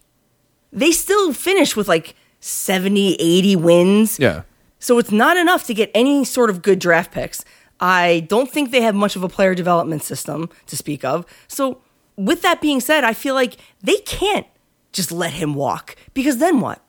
They 0.72 0.92
still 0.92 1.32
finish 1.32 1.74
with 1.76 1.88
like 1.88 2.14
70, 2.40 3.14
80 3.18 3.56
wins. 3.56 4.18
yeah. 4.18 4.42
So 4.78 4.98
it's 4.98 5.10
not 5.12 5.36
enough 5.36 5.66
to 5.66 5.74
get 5.74 5.90
any 5.94 6.24
sort 6.24 6.48
of 6.48 6.62
good 6.62 6.78
draft 6.78 7.12
picks. 7.12 7.44
I 7.80 8.26
don't 8.28 8.50
think 8.50 8.70
they 8.70 8.80
have 8.80 8.94
much 8.94 9.14
of 9.16 9.22
a 9.22 9.28
player 9.28 9.54
development 9.54 10.02
system 10.02 10.48
to 10.66 10.76
speak 10.76 11.04
of. 11.04 11.26
So, 11.48 11.82
with 12.16 12.40
that 12.42 12.60
being 12.62 12.80
said, 12.80 13.04
I 13.04 13.12
feel 13.14 13.34
like 13.34 13.56
they 13.82 13.96
can't 13.98 14.46
just 14.92 15.12
let 15.12 15.32
him 15.32 15.54
walk 15.54 15.96
because 16.14 16.38
then 16.38 16.60
what? 16.60 16.82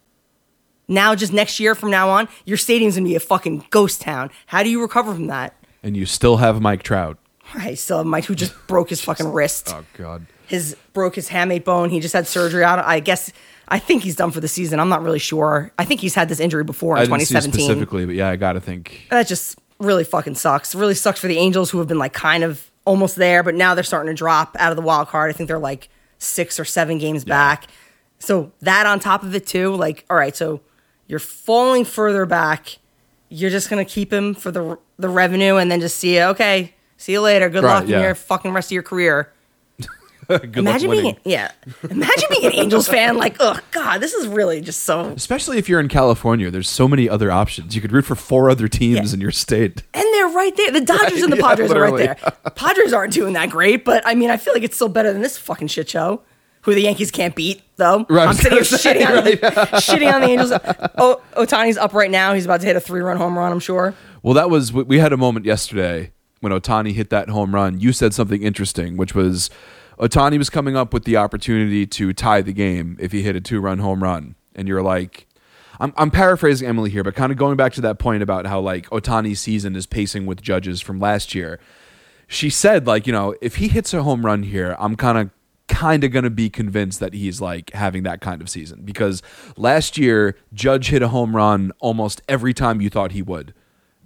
Now, 0.87 1.15
just 1.15 1.31
next 1.31 1.59
year 1.59 1.73
from 1.73 1.89
now 1.89 2.09
on, 2.09 2.27
your 2.45 2.57
stadium's 2.57 2.95
gonna 2.95 3.07
be 3.07 3.15
a 3.15 3.19
fucking 3.19 3.65
ghost 3.69 4.01
town. 4.01 4.29
How 4.47 4.63
do 4.63 4.69
you 4.69 4.81
recover 4.81 5.13
from 5.13 5.27
that? 5.27 5.55
And 5.83 5.95
you 5.95 6.05
still 6.05 6.37
have 6.37 6.61
Mike 6.61 6.83
Trout. 6.83 7.17
I 7.53 7.75
still 7.75 7.97
have 7.97 8.05
Mike 8.05 8.25
who 8.25 8.35
just 8.35 8.53
broke 8.67 8.89
his 8.89 9.01
fucking 9.01 9.31
wrist. 9.31 9.73
Oh 9.73 9.85
God. 9.97 10.25
His 10.47 10.75
broke 10.93 11.15
his 11.15 11.29
hamate 11.29 11.63
bone. 11.63 11.89
He 11.89 11.99
just 12.01 12.13
had 12.13 12.27
surgery. 12.27 12.63
I, 12.63 12.95
I 12.95 12.99
guess 12.99 13.31
I 13.69 13.79
think 13.79 14.03
he's 14.03 14.17
done 14.17 14.31
for 14.31 14.41
the 14.41 14.49
season. 14.49 14.81
I'm 14.81 14.89
not 14.89 15.01
really 15.01 15.19
sure. 15.19 15.71
I 15.79 15.85
think 15.85 16.01
he's 16.01 16.13
had 16.13 16.27
this 16.27 16.41
injury 16.41 16.65
before 16.65 16.97
in 16.97 17.03
I 17.03 17.05
didn't 17.05 17.21
see 17.21 17.35
2017. 17.35 17.65
specifically, 17.65 18.05
but 18.05 18.15
yeah, 18.15 18.27
I 18.27 18.35
got 18.35 18.53
to 18.53 18.59
think. 18.59 19.07
that 19.09 19.27
just 19.27 19.57
really 19.79 20.03
fucking 20.03 20.35
sucks. 20.35 20.75
Really 20.75 20.93
sucks 20.93 21.21
for 21.21 21.27
the 21.27 21.37
Angels 21.37 21.69
who 21.71 21.77
have 21.79 21.87
been 21.87 21.99
like 21.99 22.11
kind 22.13 22.43
of 22.43 22.69
almost 22.85 23.15
there, 23.15 23.43
but 23.43 23.55
now 23.55 23.73
they're 23.73 23.83
starting 23.85 24.11
to 24.13 24.17
drop 24.17 24.57
out 24.59 24.71
of 24.71 24.75
the 24.75 24.81
wild 24.81 25.07
card. 25.07 25.29
I 25.29 25.33
think 25.33 25.47
they're 25.47 25.57
like 25.57 25.87
six 26.17 26.59
or 26.59 26.65
seven 26.65 26.97
games 26.97 27.23
back. 27.23 27.67
So 28.21 28.51
that 28.61 28.85
on 28.85 28.99
top 28.99 29.23
of 29.23 29.35
it 29.35 29.45
too, 29.45 29.75
like 29.75 30.05
all 30.09 30.15
right, 30.15 30.35
so 30.35 30.61
you're 31.07 31.19
falling 31.19 31.83
further 31.85 32.25
back. 32.25 32.77
You're 33.29 33.49
just 33.49 33.69
gonna 33.69 33.83
keep 33.85 34.13
him 34.13 34.33
for 34.33 34.51
the 34.51 34.77
the 34.97 35.09
revenue 35.09 35.55
and 35.57 35.69
then 35.71 35.81
just 35.81 35.97
see 35.97 36.15
you. 36.15 36.21
Okay, 36.23 36.73
see 36.97 37.11
you 37.13 37.21
later. 37.21 37.49
Good 37.49 37.63
Right, 37.63 37.79
luck 37.79 37.87
yeah. 37.87 37.97
in 37.97 38.03
your 38.03 38.15
fucking 38.15 38.51
rest 38.53 38.67
of 38.69 38.73
your 38.73 38.83
career. 38.83 39.31
Good 40.27 40.57
Imagine 40.59 40.89
luck 40.91 41.01
being 41.01 41.17
yeah. 41.25 41.51
Imagine 41.89 42.27
being 42.29 42.45
an 42.45 42.53
Angels 42.53 42.87
fan. 42.87 43.17
Like, 43.17 43.35
oh 43.41 43.59
god, 43.71 43.97
this 43.99 44.13
is 44.13 44.27
really 44.27 44.61
just 44.61 44.81
so. 44.81 45.09
Especially 45.09 45.57
if 45.57 45.67
you're 45.67 45.79
in 45.81 45.89
California, 45.89 46.49
there's 46.51 46.69
so 46.69 46.87
many 46.87 47.09
other 47.09 47.31
options. 47.31 47.75
You 47.75 47.81
could 47.81 47.91
root 47.91 48.05
for 48.05 48.15
four 48.15 48.49
other 48.49 48.67
teams 48.69 49.11
Yeah. 49.11 49.15
in 49.15 49.19
your 49.21 49.31
state. 49.31 49.83
And 49.93 50.03
they're 50.13 50.29
right 50.29 50.55
there. 50.55 50.71
The 50.71 50.81
Dodgers 50.85 51.21
and 51.23 51.33
the 51.33 51.37
yeah, 51.37 51.41
Padres 51.47 51.71
are 51.71 51.81
right 51.81 51.97
there. 51.97 52.51
Padres 52.55 52.93
aren't 52.93 53.11
doing 53.13 53.33
that 53.33 53.49
great, 53.49 53.83
but 53.83 54.03
I 54.05 54.13
mean, 54.15 54.29
I 54.29 54.37
feel 54.37 54.53
like 54.53 54.63
it's 54.63 54.75
still 54.75 54.87
better 54.89 55.11
than 55.11 55.21
this 55.21 55.37
fucking 55.37 55.67
shit 55.67 55.89
show. 55.89 56.21
Who 56.63 56.75
the 56.75 56.81
Yankees 56.81 57.09
can't 57.09 57.35
beat, 57.35 57.63
though. 57.77 58.05
Right, 58.07 58.27
I'm 58.27 58.33
sitting 58.35 58.51
here 58.53 58.61
shitting, 58.61 59.07
on 59.07 59.23
the, 59.23 59.37
shitting 59.77 60.13
on 60.13 60.21
the 60.21 60.27
Angels. 60.27 60.51
Oh, 60.97 61.21
Ohtani's 61.33 61.77
up 61.77 61.93
right 61.93 62.11
now. 62.11 62.33
He's 62.33 62.45
about 62.45 62.61
to 62.61 62.67
hit 62.67 62.75
a 62.75 62.79
three-run 62.79 63.17
home 63.17 63.37
run. 63.37 63.51
I'm 63.51 63.59
sure. 63.59 63.95
Well, 64.21 64.35
that 64.35 64.49
was 64.49 64.71
we 64.71 64.99
had 64.99 65.11
a 65.11 65.17
moment 65.17 65.45
yesterday 65.45 66.11
when 66.39 66.51
Ohtani 66.51 66.93
hit 66.93 67.09
that 67.09 67.29
home 67.29 67.55
run. 67.55 67.79
You 67.79 67.93
said 67.93 68.13
something 68.13 68.43
interesting, 68.43 68.95
which 68.95 69.15
was 69.15 69.49
Ohtani 69.97 70.37
was 70.37 70.51
coming 70.51 70.75
up 70.75 70.93
with 70.93 71.05
the 71.05 71.17
opportunity 71.17 71.87
to 71.87 72.13
tie 72.13 72.41
the 72.41 72.53
game 72.53 72.95
if 72.99 73.11
he 73.11 73.23
hit 73.23 73.35
a 73.35 73.41
two-run 73.41 73.79
home 73.79 74.03
run, 74.03 74.35
and 74.55 74.67
you're 74.67 74.83
like. 74.83 75.27
I'm, 75.79 75.93
I'm 75.97 76.11
paraphrasing 76.11 76.67
Emily 76.67 76.91
here, 76.91 77.03
but 77.03 77.15
kind 77.15 77.31
of 77.31 77.39
going 77.39 77.57
back 77.57 77.73
to 77.73 77.81
that 77.81 77.97
point 77.97 78.21
about 78.21 78.45
how 78.45 78.59
like 78.59 78.87
Ohtani's 78.91 79.39
season 79.39 79.75
is 79.75 79.87
pacing 79.87 80.27
with 80.27 80.39
Judges 80.39 80.79
from 80.79 80.99
last 80.99 81.33
year. 81.33 81.59
She 82.27 82.51
said 82.51 82.85
like 82.85 83.07
you 83.07 83.13
know 83.13 83.33
if 83.41 83.55
he 83.55 83.67
hits 83.67 83.91
a 83.91 84.03
home 84.03 84.23
run 84.23 84.43
here, 84.43 84.75
I'm 84.77 84.95
kind 84.95 85.17
of 85.17 85.31
kind 85.71 86.03
of 86.03 86.11
going 86.11 86.25
to 86.25 86.29
be 86.29 86.49
convinced 86.49 86.99
that 86.99 87.13
he's 87.13 87.39
like 87.39 87.71
having 87.71 88.03
that 88.03 88.19
kind 88.19 88.41
of 88.41 88.49
season 88.49 88.81
because 88.83 89.23
last 89.55 89.97
year 89.97 90.35
Judge 90.53 90.89
hit 90.89 91.01
a 91.01 91.07
home 91.07 91.33
run 91.33 91.71
almost 91.79 92.21
every 92.27 92.53
time 92.53 92.81
you 92.81 92.89
thought 92.89 93.13
he 93.13 93.21
would. 93.21 93.53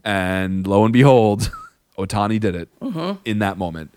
And 0.04 0.68
lo 0.68 0.84
and 0.84 0.94
behold, 0.94 1.52
Ohtani 1.98 2.40
did 2.40 2.56
it 2.56 2.70
in 3.26 3.40
that 3.40 3.58
moment. 3.58 3.94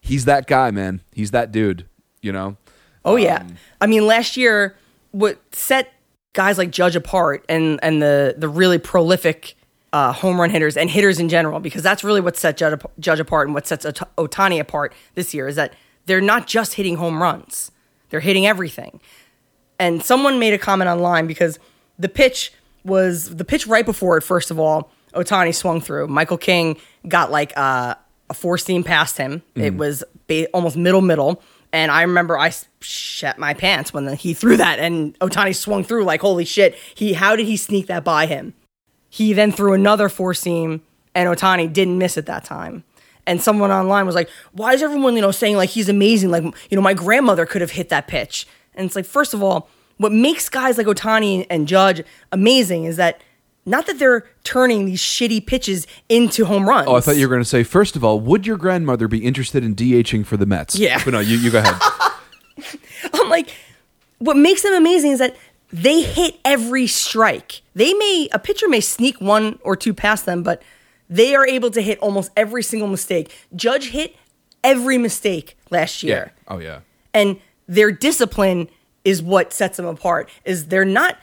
He's 0.00 0.24
that 0.24 0.48
guy, 0.48 0.72
man. 0.72 1.00
He's 1.12 1.30
that 1.30 1.52
dude, 1.52 1.86
you 2.20 2.32
know? 2.32 2.56
Oh 3.04 3.14
yeah. 3.14 3.42
Um, 3.42 3.56
I 3.80 3.86
mean, 3.86 4.04
last 4.04 4.36
year 4.36 4.76
what 5.12 5.38
set 5.54 5.92
guys 6.32 6.58
like 6.58 6.70
Judge 6.70 6.96
apart 6.96 7.44
and 7.48 7.78
and 7.82 8.02
the 8.02 8.34
the 8.36 8.48
really 8.48 8.78
prolific 8.78 9.54
uh, 9.92 10.12
home 10.12 10.40
run 10.40 10.50
hitters 10.50 10.76
and 10.76 10.90
hitters 10.90 11.20
in 11.20 11.28
general, 11.28 11.60
because 11.60 11.82
that's 11.84 12.02
really 12.02 12.20
what 12.20 12.36
set 12.36 12.56
Judge, 12.56 12.80
Judge 12.98 13.20
apart 13.20 13.46
and 13.46 13.54
what 13.54 13.66
sets 13.66 13.86
Ot- 13.86 14.10
Ohtani 14.18 14.58
apart 14.58 14.92
this 15.14 15.32
year 15.32 15.46
is 15.46 15.54
that 15.54 15.72
they're 16.06 16.20
not 16.20 16.46
just 16.46 16.74
hitting 16.74 16.96
home 16.96 17.22
runs; 17.22 17.70
they're 18.10 18.20
hitting 18.20 18.46
everything. 18.46 19.00
And 19.78 20.02
someone 20.02 20.38
made 20.38 20.54
a 20.54 20.58
comment 20.58 20.88
online 20.88 21.26
because 21.26 21.58
the 21.98 22.08
pitch 22.08 22.52
was 22.84 23.36
the 23.36 23.44
pitch 23.44 23.66
right 23.66 23.84
before 23.84 24.16
it. 24.16 24.22
First 24.22 24.50
of 24.50 24.58
all, 24.58 24.90
Ohtani 25.14 25.54
swung 25.54 25.80
through. 25.80 26.06
Michael 26.08 26.38
King 26.38 26.76
got 27.06 27.30
like 27.30 27.52
uh, 27.56 27.94
a 28.30 28.34
four 28.34 28.58
seam 28.58 28.82
past 28.84 29.16
him. 29.18 29.42
It 29.54 29.74
was 29.76 30.04
ba- 30.28 30.46
almost 30.48 30.76
middle 30.76 31.02
middle, 31.02 31.42
and 31.72 31.90
I 31.90 32.02
remember 32.02 32.38
I 32.38 32.52
shat 32.80 33.38
my 33.38 33.54
pants 33.54 33.92
when 33.92 34.14
he 34.16 34.34
threw 34.34 34.56
that, 34.56 34.78
and 34.78 35.18
Ohtani 35.18 35.54
swung 35.54 35.84
through 35.84 36.04
like 36.04 36.20
holy 36.20 36.44
shit. 36.44 36.74
He 36.94 37.12
how 37.12 37.36
did 37.36 37.46
he 37.46 37.56
sneak 37.56 37.86
that 37.88 38.04
by 38.04 38.26
him? 38.26 38.54
He 39.08 39.32
then 39.32 39.52
threw 39.52 39.72
another 39.72 40.08
four 40.08 40.34
seam, 40.34 40.82
and 41.14 41.28
Ohtani 41.28 41.72
didn't 41.72 41.98
miss 41.98 42.16
it 42.16 42.26
that 42.26 42.44
time. 42.44 42.84
And 43.26 43.42
someone 43.42 43.72
online 43.72 44.06
was 44.06 44.14
like, 44.14 44.28
"Why 44.52 44.72
is 44.72 44.82
everyone 44.82 45.16
you 45.16 45.20
know 45.20 45.32
saying 45.32 45.56
like 45.56 45.70
he's 45.70 45.88
amazing? 45.88 46.30
Like 46.30 46.44
you 46.44 46.76
know 46.76 46.80
my 46.80 46.94
grandmother 46.94 47.44
could 47.46 47.60
have 47.60 47.72
hit 47.72 47.88
that 47.88 48.06
pitch." 48.06 48.46
And 48.74 48.86
it's 48.86 48.94
like, 48.94 49.06
first 49.06 49.34
of 49.34 49.42
all, 49.42 49.68
what 49.96 50.12
makes 50.12 50.48
guys 50.48 50.78
like 50.78 50.86
Ohtani 50.86 51.46
and 51.48 51.66
Judge 51.66 52.04
amazing 52.30 52.84
is 52.84 52.96
that 52.96 53.20
not 53.64 53.86
that 53.86 53.98
they're 53.98 54.26
turning 54.44 54.86
these 54.86 55.00
shitty 55.00 55.44
pitches 55.44 55.86
into 56.08 56.44
home 56.44 56.68
runs. 56.68 56.86
Oh, 56.88 56.94
I 56.94 57.00
thought 57.00 57.16
you 57.16 57.26
were 57.26 57.34
going 57.34 57.42
to 57.42 57.48
say, 57.48 57.64
first 57.64 57.96
of 57.96 58.04
all, 58.04 58.20
would 58.20 58.46
your 58.46 58.56
grandmother 58.56 59.08
be 59.08 59.18
interested 59.18 59.64
in 59.64 59.74
DHing 59.74 60.24
for 60.24 60.36
the 60.36 60.46
Mets? 60.46 60.78
Yeah. 60.78 61.02
But 61.04 61.12
no, 61.14 61.20
you, 61.20 61.36
you 61.36 61.50
go 61.50 61.58
ahead. 61.58 61.74
I'm 63.12 63.28
like, 63.28 63.50
what 64.18 64.36
makes 64.36 64.62
them 64.62 64.74
amazing 64.74 65.12
is 65.12 65.18
that 65.18 65.36
they 65.72 66.02
hit 66.02 66.38
every 66.44 66.86
strike. 66.86 67.62
They 67.74 67.92
may 67.92 68.28
a 68.32 68.38
pitcher 68.38 68.68
may 68.68 68.80
sneak 68.80 69.20
one 69.20 69.58
or 69.62 69.74
two 69.74 69.92
past 69.92 70.26
them, 70.26 70.44
but 70.44 70.62
they 71.08 71.34
are 71.34 71.46
able 71.46 71.70
to 71.70 71.80
hit 71.80 71.98
almost 72.00 72.30
every 72.36 72.62
single 72.62 72.88
mistake. 72.88 73.34
Judge 73.54 73.90
hit 73.90 74.16
every 74.64 74.98
mistake 74.98 75.56
last 75.70 76.02
year. 76.02 76.32
Oh, 76.48 76.58
yeah. 76.58 76.80
and 77.14 77.38
their 77.68 77.90
discipline 77.90 78.68
is 79.04 79.22
what 79.22 79.52
sets 79.52 79.76
them 79.76 79.86
apart 79.86 80.28
is 80.44 80.66
they're 80.66 80.84
not 80.84 81.18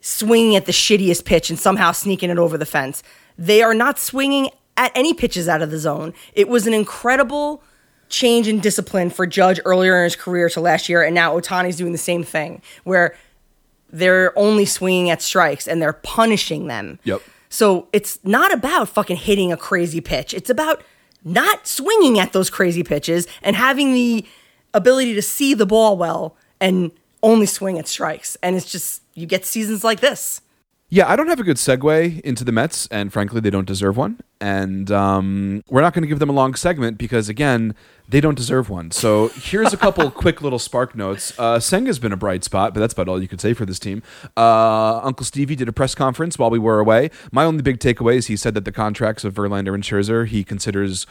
swinging 0.00 0.54
at 0.56 0.66
the 0.66 0.72
shittiest 0.72 1.24
pitch 1.24 1.50
and 1.50 1.58
somehow 1.58 1.92
sneaking 1.92 2.30
it 2.30 2.38
over 2.38 2.56
the 2.56 2.66
fence 2.66 3.02
they 3.38 3.60
are 3.62 3.74
not 3.74 3.98
swinging 3.98 4.48
at 4.76 4.92
any 4.94 5.12
pitches 5.12 5.48
out 5.48 5.60
of 5.62 5.70
the 5.70 5.78
zone 5.78 6.14
it 6.34 6.48
was 6.48 6.66
an 6.66 6.72
incredible 6.74 7.62
change 8.08 8.46
in 8.46 8.60
discipline 8.60 9.10
for 9.10 9.26
judge 9.26 9.58
earlier 9.64 9.96
in 9.98 10.04
his 10.04 10.14
career 10.16 10.48
to 10.48 10.60
last 10.60 10.88
year 10.88 11.02
and 11.02 11.14
now 11.14 11.36
ohtani's 11.38 11.76
doing 11.76 11.92
the 11.92 11.98
same 11.98 12.22
thing 12.22 12.62
where 12.84 13.16
they're 13.90 14.38
only 14.38 14.64
swinging 14.64 15.10
at 15.10 15.20
strikes 15.22 15.66
and 15.66 15.80
they're 15.82 15.92
punishing 15.92 16.66
them 16.68 16.98
Yep. 17.04 17.20
So 17.48 17.88
it's 17.92 18.18
not 18.24 18.52
about 18.52 18.88
fucking 18.88 19.16
hitting 19.16 19.52
a 19.52 19.56
crazy 19.56 20.00
pitch. 20.00 20.34
It's 20.34 20.50
about 20.50 20.82
not 21.24 21.66
swinging 21.66 22.18
at 22.18 22.32
those 22.32 22.50
crazy 22.50 22.82
pitches 22.82 23.26
and 23.42 23.56
having 23.56 23.92
the 23.92 24.24
ability 24.74 25.14
to 25.14 25.22
see 25.22 25.54
the 25.54 25.66
ball 25.66 25.96
well 25.96 26.36
and 26.60 26.92
only 27.22 27.46
swing 27.46 27.78
at 27.78 27.88
strikes. 27.88 28.36
And 28.42 28.56
it's 28.56 28.70
just, 28.70 29.02
you 29.14 29.26
get 29.26 29.44
seasons 29.44 29.82
like 29.82 30.00
this. 30.00 30.40
Yeah, 30.96 31.10
I 31.10 31.16
don't 31.16 31.28
have 31.28 31.38
a 31.38 31.44
good 31.44 31.58
segue 31.58 32.22
into 32.22 32.42
the 32.42 32.52
Mets, 32.52 32.86
and 32.86 33.12
frankly, 33.12 33.42
they 33.42 33.50
don't 33.50 33.66
deserve 33.66 33.98
one. 33.98 34.18
And 34.40 34.90
um, 34.90 35.62
we're 35.68 35.82
not 35.82 35.92
going 35.92 36.04
to 36.04 36.08
give 36.08 36.20
them 36.20 36.30
a 36.30 36.32
long 36.32 36.54
segment 36.54 36.96
because, 36.96 37.28
again, 37.28 37.74
they 38.08 38.18
don't 38.18 38.34
deserve 38.34 38.70
one. 38.70 38.90
So 38.92 39.28
here's 39.28 39.74
a 39.74 39.76
couple 39.76 40.10
quick 40.24 40.40
little 40.40 40.58
spark 40.58 40.96
notes. 40.96 41.38
Uh, 41.38 41.58
Senga's 41.58 41.98
been 41.98 42.12
a 42.12 42.16
bright 42.16 42.44
spot, 42.44 42.72
but 42.72 42.80
that's 42.80 42.94
about 42.94 43.08
all 43.08 43.20
you 43.20 43.28
could 43.28 43.42
say 43.42 43.52
for 43.52 43.66
this 43.66 43.78
team. 43.78 44.02
Uh, 44.38 45.00
Uncle 45.02 45.26
Stevie 45.26 45.54
did 45.54 45.68
a 45.68 45.72
press 45.72 45.94
conference 45.94 46.38
while 46.38 46.48
we 46.48 46.58
were 46.58 46.80
away. 46.80 47.10
My 47.30 47.44
only 47.44 47.60
big 47.60 47.78
takeaway 47.78 48.14
is 48.16 48.28
he 48.28 48.36
said 48.38 48.54
that 48.54 48.64
the 48.64 48.72
contracts 48.72 49.22
of 49.22 49.34
Verlander 49.34 49.74
and 49.74 49.82
Scherzer 49.82 50.26
he 50.26 50.44
considers 50.44 51.06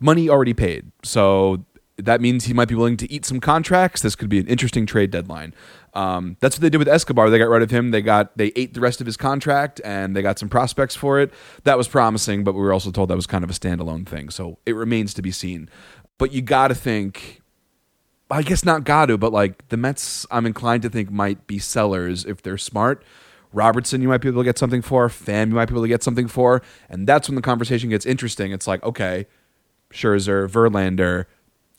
money 0.00 0.28
already 0.28 0.54
paid. 0.54 0.90
So 1.04 1.64
that 2.04 2.20
means 2.20 2.44
he 2.44 2.52
might 2.52 2.68
be 2.68 2.74
willing 2.74 2.96
to 2.98 3.12
eat 3.12 3.24
some 3.24 3.40
contracts. 3.40 4.02
This 4.02 4.16
could 4.16 4.28
be 4.28 4.38
an 4.38 4.46
interesting 4.46 4.86
trade 4.86 5.10
deadline. 5.10 5.54
Um, 5.94 6.36
that's 6.40 6.56
what 6.56 6.62
they 6.62 6.70
did 6.70 6.78
with 6.78 6.88
Escobar. 6.88 7.30
They 7.30 7.38
got 7.38 7.48
rid 7.48 7.62
of 7.62 7.70
him. 7.70 7.90
They 7.90 8.02
got 8.02 8.36
they 8.36 8.52
ate 8.56 8.74
the 8.74 8.80
rest 8.80 9.00
of 9.00 9.06
his 9.06 9.16
contract, 9.16 9.80
and 9.84 10.14
they 10.14 10.22
got 10.22 10.38
some 10.38 10.48
prospects 10.48 10.94
for 10.94 11.18
it. 11.20 11.32
That 11.64 11.76
was 11.76 11.88
promising, 11.88 12.44
but 12.44 12.54
we 12.54 12.60
were 12.60 12.72
also 12.72 12.90
told 12.90 13.10
that 13.10 13.16
was 13.16 13.26
kind 13.26 13.44
of 13.44 13.50
a 13.50 13.54
standalone 13.54 14.06
thing. 14.06 14.30
So 14.30 14.58
it 14.66 14.74
remains 14.74 15.14
to 15.14 15.22
be 15.22 15.32
seen. 15.32 15.68
But 16.18 16.32
you 16.32 16.42
got 16.42 16.68
to 16.68 16.74
think. 16.74 17.38
I 18.32 18.42
guess 18.42 18.64
not 18.64 18.84
got 18.84 19.06
to, 19.06 19.18
but 19.18 19.32
like 19.32 19.66
the 19.70 19.76
Mets, 19.76 20.24
I'm 20.30 20.46
inclined 20.46 20.82
to 20.82 20.88
think 20.88 21.10
might 21.10 21.48
be 21.48 21.58
sellers 21.58 22.24
if 22.24 22.40
they're 22.42 22.58
smart. 22.58 23.02
Robertson, 23.52 24.00
you 24.02 24.08
might 24.08 24.20
be 24.20 24.28
able 24.28 24.42
to 24.42 24.44
get 24.44 24.56
something 24.56 24.82
for. 24.82 25.08
Pham, 25.08 25.48
you 25.48 25.54
might 25.56 25.66
be 25.66 25.74
able 25.74 25.82
to 25.82 25.88
get 25.88 26.04
something 26.04 26.28
for, 26.28 26.62
and 26.88 27.08
that's 27.08 27.28
when 27.28 27.34
the 27.34 27.42
conversation 27.42 27.90
gets 27.90 28.06
interesting. 28.06 28.52
It's 28.52 28.68
like, 28.68 28.84
okay, 28.84 29.26
Scherzer, 29.92 30.48
Verlander, 30.48 31.26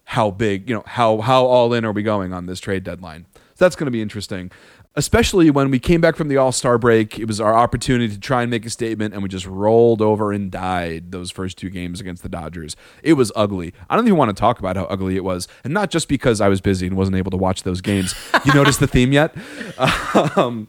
how 0.04 0.32
big, 0.32 0.68
you 0.68 0.76
know, 0.76 0.84
how 0.86 1.22
how 1.22 1.46
all 1.46 1.74
in 1.74 1.86
are 1.86 1.94
we 1.94 2.04
going 2.04 2.34
on 2.34 2.46
this 2.48 2.60
trade 2.60 2.84
deadline? 2.84 3.26
That's 3.62 3.76
going 3.76 3.86
to 3.86 3.92
be 3.92 4.02
interesting. 4.02 4.52
Especially 4.96 5.52
when 5.52 5.70
we 5.70 5.78
came 5.80 6.02
back 6.02 6.16
from 6.16 6.28
the 6.28 6.38
All 6.38 6.52
Star 6.52 6.80
break, 6.80 7.20
it 7.20 7.26
was 7.26 7.40
our 7.40 7.56
opportunity 7.56 8.12
to 8.12 8.20
try 8.20 8.42
and 8.42 8.50
make 8.50 8.66
a 8.66 8.70
statement, 8.72 9.14
and 9.14 9.22
we 9.22 9.30
just 9.30 9.46
rolled 9.46 10.02
over 10.02 10.34
and 10.34 10.52
died 10.52 11.12
those 11.12 11.30
first 11.30 11.58
two 11.58 11.70
games 11.70 12.02
against 12.02 12.24
the 12.24 12.30
Dodgers. 12.30 12.76
It 13.04 13.14
was 13.14 13.32
ugly. 13.36 13.74
I 13.88 13.96
don't 13.96 14.08
even 14.08 14.18
want 14.18 14.36
to 14.36 14.40
talk 14.40 14.58
about 14.58 14.76
how 14.76 14.86
ugly 14.86 15.16
it 15.16 15.24
was, 15.24 15.48
and 15.64 15.74
not 15.74 15.92
just 15.92 16.10
because 16.10 16.42
I 16.42 16.50
was 16.50 16.60
busy 16.60 16.88
and 16.88 16.98
wasn't 16.98 17.18
able 17.18 17.30
to 17.32 17.38
watch 17.38 17.62
those 17.62 17.82
games. 17.82 18.16
You 18.44 18.54
notice 18.54 18.78
the 18.78 18.88
theme 18.88 19.14
yet? 19.14 19.36
Um, 20.36 20.68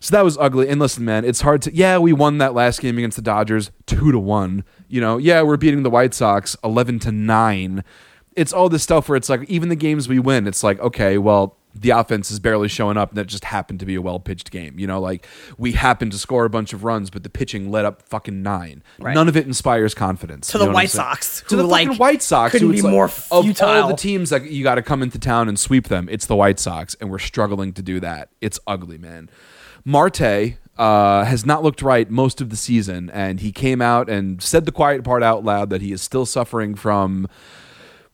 so 0.00 0.16
that 0.16 0.24
was 0.24 0.38
ugly. 0.38 0.68
And 0.68 0.80
listen, 0.80 1.04
man, 1.04 1.24
it's 1.24 1.42
hard 1.42 1.62
to. 1.62 1.74
Yeah, 1.74 1.98
we 1.98 2.12
won 2.12 2.38
that 2.38 2.54
last 2.54 2.80
game 2.80 2.96
against 2.96 3.16
the 3.16 3.22
Dodgers 3.22 3.70
two 3.86 4.10
to 4.10 4.18
one. 4.18 4.64
You 4.88 5.00
know, 5.00 5.18
yeah, 5.18 5.42
we're 5.42 5.58
beating 5.58 5.82
the 5.82 5.90
White 5.90 6.14
Sox 6.14 6.56
eleven 6.64 6.98
to 7.00 7.12
nine. 7.12 7.84
It's 8.34 8.52
all 8.52 8.68
this 8.68 8.82
stuff 8.82 9.08
where 9.08 9.16
it's 9.16 9.28
like 9.28 9.48
even 9.48 9.68
the 9.68 9.76
games 9.76 10.08
we 10.08 10.18
win, 10.18 10.46
it's 10.46 10.64
like 10.64 10.80
okay, 10.80 11.18
well, 11.18 11.58
the 11.74 11.90
offense 11.90 12.30
is 12.30 12.40
barely 12.40 12.68
showing 12.68 12.96
up 12.96 13.10
and 13.10 13.18
that 13.18 13.26
just 13.26 13.44
happened 13.44 13.78
to 13.80 13.86
be 13.86 13.94
a 13.94 14.02
well 14.02 14.18
pitched 14.18 14.50
game. 14.50 14.78
You 14.78 14.86
know, 14.86 15.00
like 15.00 15.26
we 15.56 15.72
happened 15.72 16.12
to 16.12 16.18
score 16.18 16.44
a 16.44 16.50
bunch 16.50 16.72
of 16.72 16.82
runs, 16.84 17.10
but 17.10 17.22
the 17.22 17.30
pitching 17.30 17.70
led 17.70 17.84
up 17.84 18.02
fucking 18.02 18.42
nine. 18.42 18.82
Right. 18.98 19.14
None 19.14 19.28
of 19.28 19.36
it 19.36 19.46
inspires 19.46 19.94
confidence. 19.94 20.48
To 20.48 20.58
the 20.58 20.64
know 20.64 20.68
what 20.68 20.70
I'm 20.70 20.74
White? 20.74 20.90
Sox, 20.90 21.44
To 21.48 21.56
the 21.56 21.62
like, 21.64 21.86
fucking 21.86 21.98
White 21.98 22.22
Sox. 22.22 22.52
couldn't 22.52 22.68
who 22.68 22.74
be 22.74 22.82
like, 22.82 22.90
more 22.90 23.04
Of 23.06 23.26
all 23.30 23.42
futile. 23.42 23.88
the 23.88 23.94
teams 23.94 24.30
that 24.30 24.50
you 24.50 24.62
got 24.64 24.74
to 24.76 24.82
come 24.82 25.02
into 25.02 25.18
town 25.18 25.48
and 25.48 25.58
sweep 25.58 25.88
them, 25.88 26.08
it's 26.10 26.26
the 26.26 26.36
White 26.36 26.58
Sox, 26.58 26.96
and 27.00 27.10
we're 27.10 27.18
struggling 27.18 27.72
to 27.74 27.82
do 27.82 28.00
that. 28.00 28.30
It's 28.40 28.58
ugly, 28.66 28.98
man. 28.98 29.30
Marte 29.84 30.56
uh, 30.76 31.24
has 31.24 31.46
not 31.46 31.62
looked 31.62 31.82
right 31.82 32.10
most 32.10 32.40
of 32.40 32.50
the 32.50 32.56
season, 32.56 33.10
and 33.10 33.40
he 33.40 33.52
came 33.52 33.80
out 33.80 34.08
and 34.10 34.42
said 34.42 34.64
the 34.66 34.72
quiet 34.72 35.04
part 35.04 35.22
out 35.22 35.44
loud 35.44 35.70
that 35.70 35.80
he 35.82 35.92
is 35.92 36.02
still 36.02 36.26
suffering 36.26 36.74
from 36.74 37.26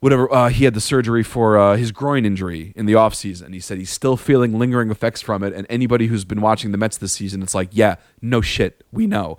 whatever 0.06 0.32
uh, 0.32 0.48
he 0.48 0.64
had 0.64 0.72
the 0.72 0.80
surgery 0.80 1.24
for 1.24 1.58
uh, 1.58 1.76
his 1.76 1.90
groin 1.90 2.24
injury 2.24 2.72
in 2.76 2.86
the 2.86 2.92
offseason. 2.92 3.52
He 3.52 3.58
said 3.58 3.76
he's 3.76 3.90
still 3.90 4.16
feeling 4.16 4.56
lingering 4.56 4.88
effects 4.92 5.20
from 5.20 5.42
it. 5.42 5.52
And 5.52 5.66
anybody 5.68 6.06
who's 6.06 6.24
been 6.24 6.40
watching 6.40 6.70
the 6.70 6.78
Mets 6.78 6.96
this 6.96 7.12
season, 7.12 7.42
it's 7.42 7.56
like, 7.56 7.70
yeah, 7.72 7.96
no 8.22 8.40
shit, 8.40 8.84
we 8.92 9.08
know. 9.08 9.36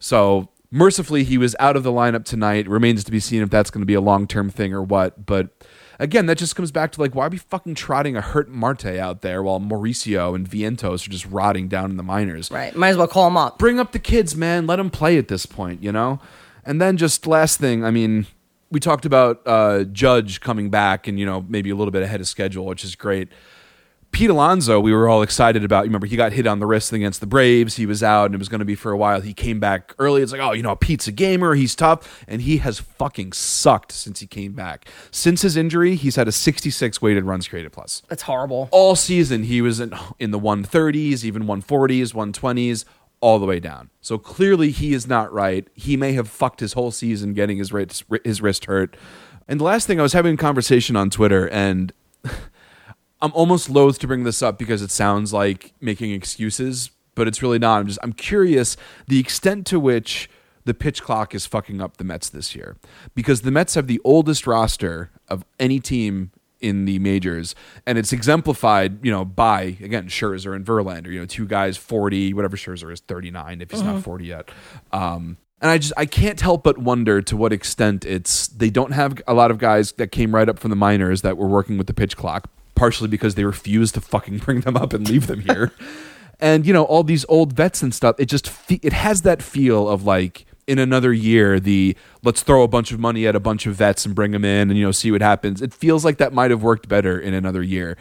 So 0.00 0.48
mercifully, 0.72 1.22
he 1.22 1.38
was 1.38 1.54
out 1.60 1.76
of 1.76 1.84
the 1.84 1.92
lineup 1.92 2.24
tonight. 2.24 2.66
Remains 2.66 3.04
to 3.04 3.12
be 3.12 3.20
seen 3.20 3.42
if 3.42 3.50
that's 3.50 3.70
going 3.70 3.82
to 3.82 3.86
be 3.86 3.94
a 3.94 4.00
long 4.00 4.26
term 4.26 4.50
thing 4.50 4.74
or 4.74 4.82
what. 4.82 5.24
But 5.24 5.50
again, 6.00 6.26
that 6.26 6.36
just 6.36 6.56
comes 6.56 6.72
back 6.72 6.90
to 6.92 7.00
like, 7.00 7.14
why 7.14 7.26
are 7.26 7.30
we 7.30 7.38
fucking 7.38 7.76
trotting 7.76 8.16
a 8.16 8.20
hurt 8.20 8.48
Marte 8.48 8.86
out 8.86 9.22
there 9.22 9.40
while 9.40 9.60
Mauricio 9.60 10.34
and 10.34 10.50
Vientos 10.50 11.06
are 11.06 11.10
just 11.10 11.26
rotting 11.26 11.68
down 11.68 11.92
in 11.92 11.96
the 11.96 12.02
minors? 12.02 12.50
Right. 12.50 12.74
Might 12.74 12.88
as 12.88 12.96
well 12.96 13.06
call 13.06 13.28
him 13.28 13.36
up. 13.36 13.56
bring 13.56 13.78
up 13.78 13.92
the 13.92 14.00
kids, 14.00 14.34
man. 14.34 14.66
Let 14.66 14.76
them 14.76 14.90
play 14.90 15.16
at 15.16 15.28
this 15.28 15.46
point, 15.46 15.80
you 15.80 15.92
know? 15.92 16.18
And 16.64 16.80
then 16.80 16.96
just 16.96 17.24
last 17.24 17.60
thing, 17.60 17.84
I 17.84 17.92
mean, 17.92 18.26
we 18.70 18.80
talked 18.80 19.04
about 19.06 19.40
uh, 19.46 19.84
Judge 19.84 20.40
coming 20.40 20.70
back 20.70 21.06
and, 21.06 21.18
you 21.18 21.26
know, 21.26 21.44
maybe 21.48 21.70
a 21.70 21.74
little 21.74 21.92
bit 21.92 22.02
ahead 22.02 22.20
of 22.20 22.28
schedule, 22.28 22.66
which 22.66 22.84
is 22.84 22.94
great. 22.96 23.28
Pete 24.10 24.30
Alonso, 24.30 24.80
we 24.80 24.90
were 24.94 25.06
all 25.06 25.20
excited 25.20 25.62
about. 25.64 25.84
You 25.84 25.90
remember 25.90 26.06
he 26.06 26.16
got 26.16 26.32
hit 26.32 26.46
on 26.46 26.60
the 26.60 26.66
wrist 26.66 26.94
against 26.94 27.20
the 27.20 27.26
Braves. 27.26 27.76
He 27.76 27.84
was 27.84 28.02
out 28.02 28.24
and 28.26 28.34
it 28.34 28.38
was 28.38 28.48
going 28.48 28.60
to 28.60 28.64
be 28.64 28.74
for 28.74 28.90
a 28.90 28.96
while. 28.96 29.20
He 29.20 29.34
came 29.34 29.60
back 29.60 29.94
early. 29.98 30.22
It's 30.22 30.32
like, 30.32 30.40
oh, 30.40 30.52
you 30.52 30.62
know, 30.62 30.74
Pete's 30.76 31.06
a 31.08 31.12
gamer. 31.12 31.54
He's 31.54 31.74
tough. 31.74 32.24
And 32.26 32.40
he 32.40 32.56
has 32.56 32.78
fucking 32.80 33.32
sucked 33.32 33.92
since 33.92 34.20
he 34.20 34.26
came 34.26 34.52
back. 34.54 34.88
Since 35.10 35.42
his 35.42 35.58
injury, 35.58 35.94
he's 35.94 36.16
had 36.16 36.26
a 36.26 36.32
66 36.32 37.02
weighted 37.02 37.24
runs 37.24 37.48
created 37.48 37.70
plus 37.72 38.02
That's 38.08 38.22
horrible. 38.22 38.70
all 38.72 38.96
season 38.96 39.42
he 39.42 39.60
was 39.60 39.78
in, 39.78 39.92
in 40.18 40.30
the 40.30 40.40
130s, 40.40 41.22
even 41.22 41.44
140s, 41.44 42.14
120s, 42.14 42.86
all 43.20 43.38
the 43.38 43.46
way 43.46 43.60
down. 43.60 43.90
So 44.00 44.18
clearly 44.18 44.70
he 44.70 44.92
is 44.92 45.06
not 45.06 45.32
right. 45.32 45.66
He 45.74 45.96
may 45.96 46.12
have 46.12 46.28
fucked 46.28 46.60
his 46.60 46.74
whole 46.74 46.90
season 46.90 47.34
getting 47.34 47.58
his 47.58 47.72
wrist, 47.72 48.04
his 48.24 48.40
wrist 48.40 48.66
hurt. 48.66 48.96
And 49.48 49.58
the 49.58 49.64
last 49.64 49.86
thing 49.86 49.98
I 49.98 50.02
was 50.02 50.12
having 50.12 50.34
a 50.34 50.38
conversation 50.38 50.96
on 50.96 51.10
Twitter 51.10 51.48
and 51.48 51.92
I'm 53.20 53.32
almost 53.32 53.68
loath 53.68 53.98
to 54.00 54.06
bring 54.06 54.24
this 54.24 54.42
up 54.42 54.58
because 54.58 54.82
it 54.82 54.90
sounds 54.90 55.32
like 55.32 55.72
making 55.80 56.12
excuses, 56.12 56.90
but 57.14 57.26
it's 57.26 57.42
really 57.42 57.58
not. 57.58 57.80
I'm 57.80 57.86
just 57.88 57.98
I'm 58.02 58.12
curious 58.12 58.76
the 59.08 59.18
extent 59.18 59.66
to 59.68 59.80
which 59.80 60.30
the 60.64 60.74
pitch 60.74 61.02
clock 61.02 61.34
is 61.34 61.46
fucking 61.46 61.80
up 61.80 61.96
the 61.96 62.04
Mets 62.04 62.28
this 62.28 62.54
year 62.54 62.76
because 63.14 63.40
the 63.40 63.50
Mets 63.50 63.74
have 63.74 63.86
the 63.86 64.00
oldest 64.04 64.46
roster 64.46 65.10
of 65.26 65.44
any 65.58 65.80
team 65.80 66.30
in 66.60 66.84
the 66.84 66.98
majors, 66.98 67.54
and 67.86 67.98
it's 67.98 68.12
exemplified, 68.12 69.04
you 69.04 69.10
know, 69.10 69.24
by 69.24 69.76
again 69.80 70.08
Scherzer 70.08 70.54
and 70.54 70.64
Verlander. 70.64 71.08
You 71.08 71.20
know, 71.20 71.26
two 71.26 71.46
guys 71.46 71.76
forty, 71.76 72.32
whatever 72.34 72.56
Scherzer 72.56 72.92
is, 72.92 73.00
thirty 73.00 73.30
nine 73.30 73.60
if 73.60 73.70
he's 73.70 73.82
not 73.82 74.02
forty 74.02 74.26
yet. 74.26 74.50
Um, 74.92 75.36
and 75.60 75.70
I 75.70 75.78
just 75.78 75.92
I 75.96 76.06
can't 76.06 76.40
help 76.40 76.62
but 76.62 76.78
wonder 76.78 77.20
to 77.22 77.36
what 77.36 77.52
extent 77.52 78.04
it's 78.04 78.48
they 78.48 78.70
don't 78.70 78.92
have 78.92 79.20
a 79.26 79.34
lot 79.34 79.50
of 79.50 79.58
guys 79.58 79.92
that 79.92 80.12
came 80.12 80.34
right 80.34 80.48
up 80.48 80.58
from 80.58 80.70
the 80.70 80.76
minors 80.76 81.22
that 81.22 81.36
were 81.36 81.48
working 81.48 81.78
with 81.78 81.86
the 81.86 81.94
pitch 81.94 82.16
clock, 82.16 82.48
partially 82.74 83.08
because 83.08 83.34
they 83.34 83.44
refuse 83.44 83.92
to 83.92 84.00
fucking 84.00 84.38
bring 84.44 84.60
them 84.60 84.76
up 84.76 84.92
and 84.92 85.08
leave 85.08 85.26
them 85.26 85.40
here. 85.40 85.72
and 86.40 86.66
you 86.66 86.72
know 86.72 86.84
all 86.84 87.02
these 87.02 87.24
old 87.28 87.52
vets 87.52 87.82
and 87.82 87.94
stuff. 87.94 88.16
It 88.18 88.26
just 88.26 88.48
fe- 88.48 88.80
it 88.82 88.92
has 88.92 89.22
that 89.22 89.42
feel 89.42 89.88
of 89.88 90.04
like 90.04 90.46
in 90.68 90.78
another 90.78 91.12
year 91.12 91.58
the 91.58 91.96
let's 92.22 92.42
throw 92.42 92.62
a 92.62 92.68
bunch 92.68 92.92
of 92.92 93.00
money 93.00 93.26
at 93.26 93.34
a 93.34 93.40
bunch 93.40 93.66
of 93.66 93.74
vets 93.74 94.04
and 94.06 94.14
bring 94.14 94.30
them 94.30 94.44
in 94.44 94.70
and 94.70 94.78
you 94.78 94.84
know 94.84 94.92
see 94.92 95.10
what 95.10 95.22
happens. 95.22 95.60
It 95.62 95.74
feels 95.74 96.04
like 96.04 96.18
that 96.18 96.32
might 96.32 96.50
have 96.52 96.62
worked 96.62 96.88
better 96.88 97.18
in 97.18 97.34
another 97.34 97.62
year, 97.62 97.96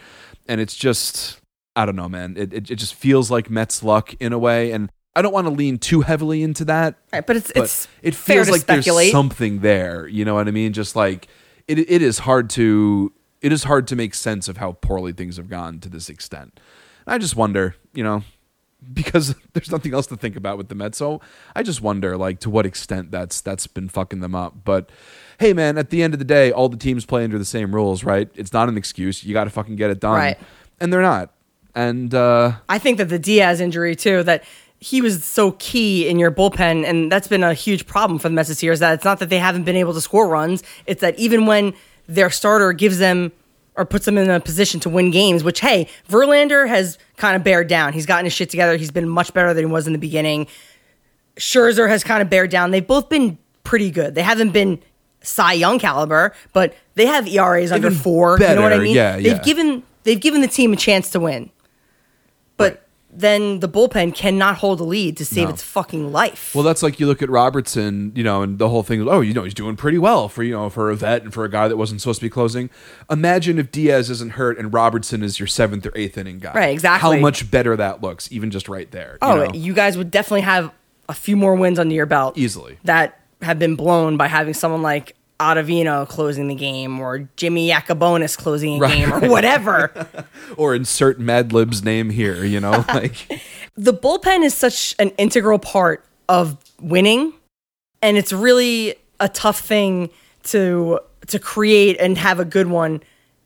and 0.48 0.62
it's 0.62 0.76
just 0.76 1.40
I 1.76 1.86
don't 1.86 1.96
know, 1.96 2.10
man. 2.10 2.36
It 2.38 2.54
it, 2.54 2.70
it 2.70 2.76
just 2.76 2.94
feels 2.94 3.32
like 3.32 3.50
Mets 3.50 3.82
luck 3.82 4.14
in 4.20 4.34
a 4.34 4.38
way, 4.38 4.72
and 4.74 4.92
I 5.16 5.22
don't 5.24 5.34
want 5.34 5.48
to 5.48 5.54
lean 5.54 5.80
too 5.80 6.02
heavily 6.02 6.44
into 6.44 6.66
that. 6.66 6.96
Right, 7.12 7.26
but 7.26 7.38
it's 7.38 7.52
But 7.54 7.64
it's 7.64 7.88
it 8.04 8.14
feels 8.14 8.50
like 8.50 8.62
speculate. 8.62 9.06
there's 9.06 9.12
something 9.12 9.62
there. 9.62 10.08
You 10.08 10.26
know 10.26 10.36
what 10.36 10.48
I 10.48 10.52
mean? 10.52 10.74
Just 10.74 10.96
like 10.96 11.28
it, 11.68 11.80
it 11.80 12.02
is 12.02 12.20
hard 12.20 12.50
to 12.52 13.14
it 13.42 13.52
is 13.52 13.64
hard 13.64 13.88
to 13.88 13.96
make 13.96 14.14
sense 14.14 14.48
of 14.48 14.58
how 14.58 14.74
poorly 14.74 15.14
things 15.14 15.38
have 15.38 15.50
gone 15.50 15.80
to 15.80 15.90
this 15.90 16.10
extent. 16.10 16.60
And 17.06 17.16
I 17.16 17.18
just 17.18 17.36
wonder, 17.38 17.76
you 17.94 18.04
know, 18.04 18.24
because 18.94 19.36
there's 19.54 19.72
nothing 19.72 19.94
else 19.94 20.08
to 20.08 20.18
think 20.18 20.36
about 20.36 20.58
with 20.58 20.70
the 20.70 20.76
Mets. 20.76 20.98
So 20.98 21.22
I 21.56 21.64
just 21.64 21.82
wonder, 21.82 22.18
like, 22.18 22.40
to 22.42 22.50
what 22.50 22.66
extent 22.66 23.12
that's 23.12 23.42
that's 23.42 23.68
been 23.68 23.90
fucking 23.90 24.20
them 24.20 24.36
up. 24.36 24.56
But 24.64 24.90
hey, 25.40 25.54
man, 25.54 25.78
at 25.78 25.90
the 25.90 26.04
end 26.04 26.14
of 26.14 26.20
the 26.20 26.26
day, 26.26 26.52
all 26.52 26.70
the 26.70 26.78
teams 26.78 27.06
play 27.06 27.24
under 27.24 27.38
the 27.38 27.46
same 27.46 27.74
rules, 27.74 28.04
right? 28.04 28.30
It's 28.36 28.54
not 28.54 28.70
an 28.70 28.78
excuse. 28.78 29.24
You 29.24 29.34
got 29.34 29.46
to 29.46 29.50
fucking 29.50 29.76
get 29.76 29.90
it 29.90 30.00
done, 30.00 30.16
Right. 30.16 30.40
And 30.80 30.92
they're 30.94 31.02
not. 31.02 31.34
And 31.76 32.14
uh, 32.14 32.54
I 32.70 32.80
think 32.80 32.98
that 32.98 33.10
the 33.10 33.20
Diaz 33.20 33.62
injury 33.62 33.96
too, 33.96 34.24
that 34.24 34.44
he 34.80 35.02
was 35.02 35.24
so 35.24 35.52
key 35.54 36.08
in 36.08 36.20
your 36.20 36.32
bullpen, 36.32 36.86
and 36.86 37.12
that's 37.12 37.28
been 37.28 37.44
a 37.44 37.54
huge 37.54 37.88
problem 37.88 38.20
for 38.20 38.30
the 38.30 38.36
Mets 38.36 38.50
this 38.50 38.62
year. 38.62 38.72
Is 38.72 38.80
that 38.80 38.94
it's 38.94 39.06
not 39.06 39.20
that 39.20 39.30
they 39.30 39.40
haven't 39.40 39.64
been 39.64 39.76
able 39.76 39.94
to 39.94 40.02
score 40.02 40.28
runs; 40.28 40.64
it's 40.86 41.02
that 41.02 41.18
even 41.18 41.46
when 41.46 41.74
their 42.08 42.30
starter 42.30 42.74
gives 42.74 43.00
them 43.00 43.32
or 43.78 43.86
puts 43.86 44.06
them 44.06 44.18
in 44.18 44.30
a 44.30 44.40
position 44.40 44.80
to 44.82 44.90
win 44.90 45.12
games, 45.12 45.44
which 45.44 45.60
hey, 45.62 45.88
Verlander 46.10 46.68
has 46.68 46.98
kind 47.16 47.36
of 47.36 47.44
bared 47.44 47.68
down. 47.68 47.94
He's 47.94 48.06
gotten 48.06 48.26
his 48.26 48.34
shit 48.34 48.50
together. 48.50 48.76
He's 48.76 48.92
been 48.92 49.08
much 49.08 49.34
better 49.34 49.54
than 49.54 49.66
he 49.66 49.72
was 49.72 49.88
in 49.88 49.94
the 49.94 50.00
beginning. 50.00 50.48
Scherzer 51.38 51.88
has 51.88 52.04
kind 52.04 52.22
of 52.22 52.30
bared 52.30 52.50
down. 52.50 52.72
They've 52.72 52.86
both 52.86 53.08
been 53.10 53.38
pretty 53.64 53.92
good. 53.92 54.16
They 54.16 54.24
haven't 54.24 54.52
been 54.52 54.82
Cy 55.22 55.54
Young 55.54 55.78
caliber, 55.78 56.34
but 56.54 56.74
they 56.96 57.06
have 57.06 57.28
ERAs 57.28 57.72
under 57.72 57.88
Even 57.88 58.00
four. 58.00 58.40
you 58.40 58.48
know 58.48 58.62
what 58.62 58.74
I 58.74 58.80
mean? 58.80 58.96
yeah, 58.96 59.16
they've 59.18 59.26
yeah. 59.26 59.42
given 59.44 59.84
they've 60.04 60.20
given 60.20 60.42
the 60.42 60.48
team 60.48 60.74
a 60.74 60.76
chance 60.76 61.12
to 61.12 61.20
win, 61.20 61.52
but 62.58 62.87
then 63.18 63.62
the 63.62 63.68
bullpen 63.68 64.14
cannot 64.14 64.58
hold 64.58 64.80
a 64.80 64.84
lead 64.84 65.18
to 65.18 65.26
save 65.26 65.46
No. 65.48 65.54
its 65.54 65.64
fucking 65.64 66.12
life. 66.12 66.54
Well, 66.54 66.64
that's 66.64 66.84
like 66.84 67.00
you 67.00 67.08
look 67.08 67.24
at 67.24 67.30
Robertson, 67.32 68.12
you 68.16 68.24
know, 68.24 68.44
and 68.44 68.60
the 68.60 68.70
whole 68.70 68.84
thing. 68.84 69.08
Oh, 69.10 69.22
you 69.22 69.34
know, 69.34 69.44
he's 69.44 69.56
doing 69.56 69.76
pretty 69.76 69.98
well 69.98 70.30
for 70.30 70.44
you 70.44 70.52
know 70.54 70.70
for 70.70 70.92
a 70.92 70.96
vet 70.96 71.24
and 71.24 71.34
for 71.34 71.44
a 71.44 71.50
guy 71.50 71.68
that 71.68 71.78
wasn't 71.78 72.00
supposed 72.02 72.20
to 72.20 72.26
be 72.26 72.30
closing. 72.30 72.70
Imagine 73.10 73.58
if 73.58 73.72
Diaz 73.72 74.12
isn't 74.12 74.34
hurt 74.34 74.60
and 74.60 74.72
Robertson 74.72 75.24
is 75.24 75.40
your 75.40 75.48
seventh 75.48 75.86
or 75.86 75.92
eighth 75.96 76.16
inning 76.18 76.38
guy. 76.38 76.54
Right, 76.54 76.70
exactly. 76.70 77.16
How 77.18 77.22
much 77.22 77.50
better 77.50 77.76
that 77.76 78.02
looks, 78.02 78.32
even 78.32 78.52
just 78.52 78.70
right 78.70 78.90
there. 78.92 79.18
you 79.22 79.28
oh, 79.28 79.46
know? 79.46 79.52
you 79.54 79.74
guys 79.74 79.98
would 79.98 80.12
definitely 80.12 80.42
have 80.42 80.72
a 81.10 81.14
few 81.16 81.36
more 81.36 81.56
wins 81.56 81.80
under 81.80 81.96
your 81.96 82.06
belt 82.06 82.38
Easily. 82.38 82.78
that 82.84 83.20
have 83.42 83.58
been 83.58 83.76
blown 83.76 84.16
by 84.18 84.28
having 84.28 84.54
someone 84.54 84.82
like 84.84 85.16
Ottavino 85.40 86.08
closing 86.08 86.48
the 86.48 86.56
game 86.56 87.00
or 87.00 87.30
Jimmy 87.36 87.70
Yacabonis 87.70 88.38
closing 88.38 88.82
a 88.82 88.88
game 88.88 89.14
or 89.14 89.30
whatever. 89.30 89.92
or 90.58 90.74
insert 90.76 91.20
Mad 91.20 91.54
Lib's 91.54 91.84
name 91.84 92.10
here. 92.10 92.44
You 92.44 92.60
know, 92.60 92.84
like 92.94 93.42
the 93.76 93.94
bullpen 93.94 94.44
is 94.44 94.54
such 94.54 94.96
an 95.00 95.10
integral 95.12 95.60
part 95.60 96.04
of 96.28 96.58
winning 96.82 97.34
and 98.02 98.18
it's 98.18 98.34
really 98.34 98.96
a 99.20 99.30
tough 99.30 99.60
thing 99.60 100.10
to 100.44 101.00
to 101.28 101.40
create 101.40 101.98
and 102.00 102.18
have 102.18 102.40
a 102.40 102.46
good 102.46 102.68
one 102.68 103.02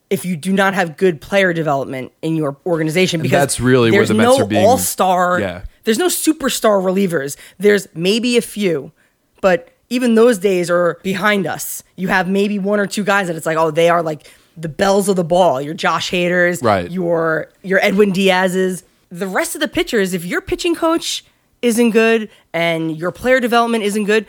if 0.09 0.25
you 0.25 0.35
do 0.35 0.51
not 0.51 0.73
have 0.73 0.97
good 0.97 1.21
player 1.21 1.53
development 1.53 2.11
in 2.21 2.35
your 2.35 2.57
organization 2.65 3.21
because 3.21 3.39
that's 3.39 3.59
really 3.59 3.91
where 3.91 3.99
there's 3.99 4.09
the 4.09 4.13
Mets 4.13 4.37
no 4.37 4.43
are 4.43 4.47
being- 4.47 4.65
all-star 4.65 5.39
Yeah. 5.39 5.63
there's 5.83 5.97
no 5.97 6.07
superstar 6.07 6.81
relievers 6.81 7.37
there's 7.59 7.87
maybe 7.95 8.35
a 8.37 8.41
few 8.41 8.91
but 9.41 9.70
even 9.91 10.15
those 10.15 10.39
days 10.39 10.71
are 10.71 10.97
behind 11.03 11.45
us. 11.45 11.83
You 11.95 12.07
have 12.07 12.27
maybe 12.27 12.57
one 12.57 12.79
or 12.79 12.87
two 12.87 13.03
guys 13.03 13.27
that 13.27 13.35
it's 13.35 13.45
like 13.45 13.57
oh 13.57 13.69
they 13.69 13.89
are 13.89 14.01
like 14.01 14.31
the 14.57 14.69
belles 14.69 15.07
of 15.07 15.15
the 15.15 15.23
ball 15.23 15.61
your 15.61 15.73
Josh 15.75 16.09
Haders 16.11 16.63
Right. 16.63 16.89
your 16.89 17.49
your 17.61 17.79
Edwin 17.83 18.11
Diaz's. 18.11 18.83
The 19.11 19.27
rest 19.27 19.55
of 19.55 19.61
the 19.61 19.67
pitchers 19.67 20.13
if 20.13 20.25
your 20.25 20.41
pitching 20.41 20.73
coach 20.75 21.23
isn't 21.61 21.91
good 21.91 22.29
and 22.53 22.97
your 22.97 23.11
player 23.11 23.39
development 23.39 23.83
isn't 23.83 24.05
good 24.05 24.25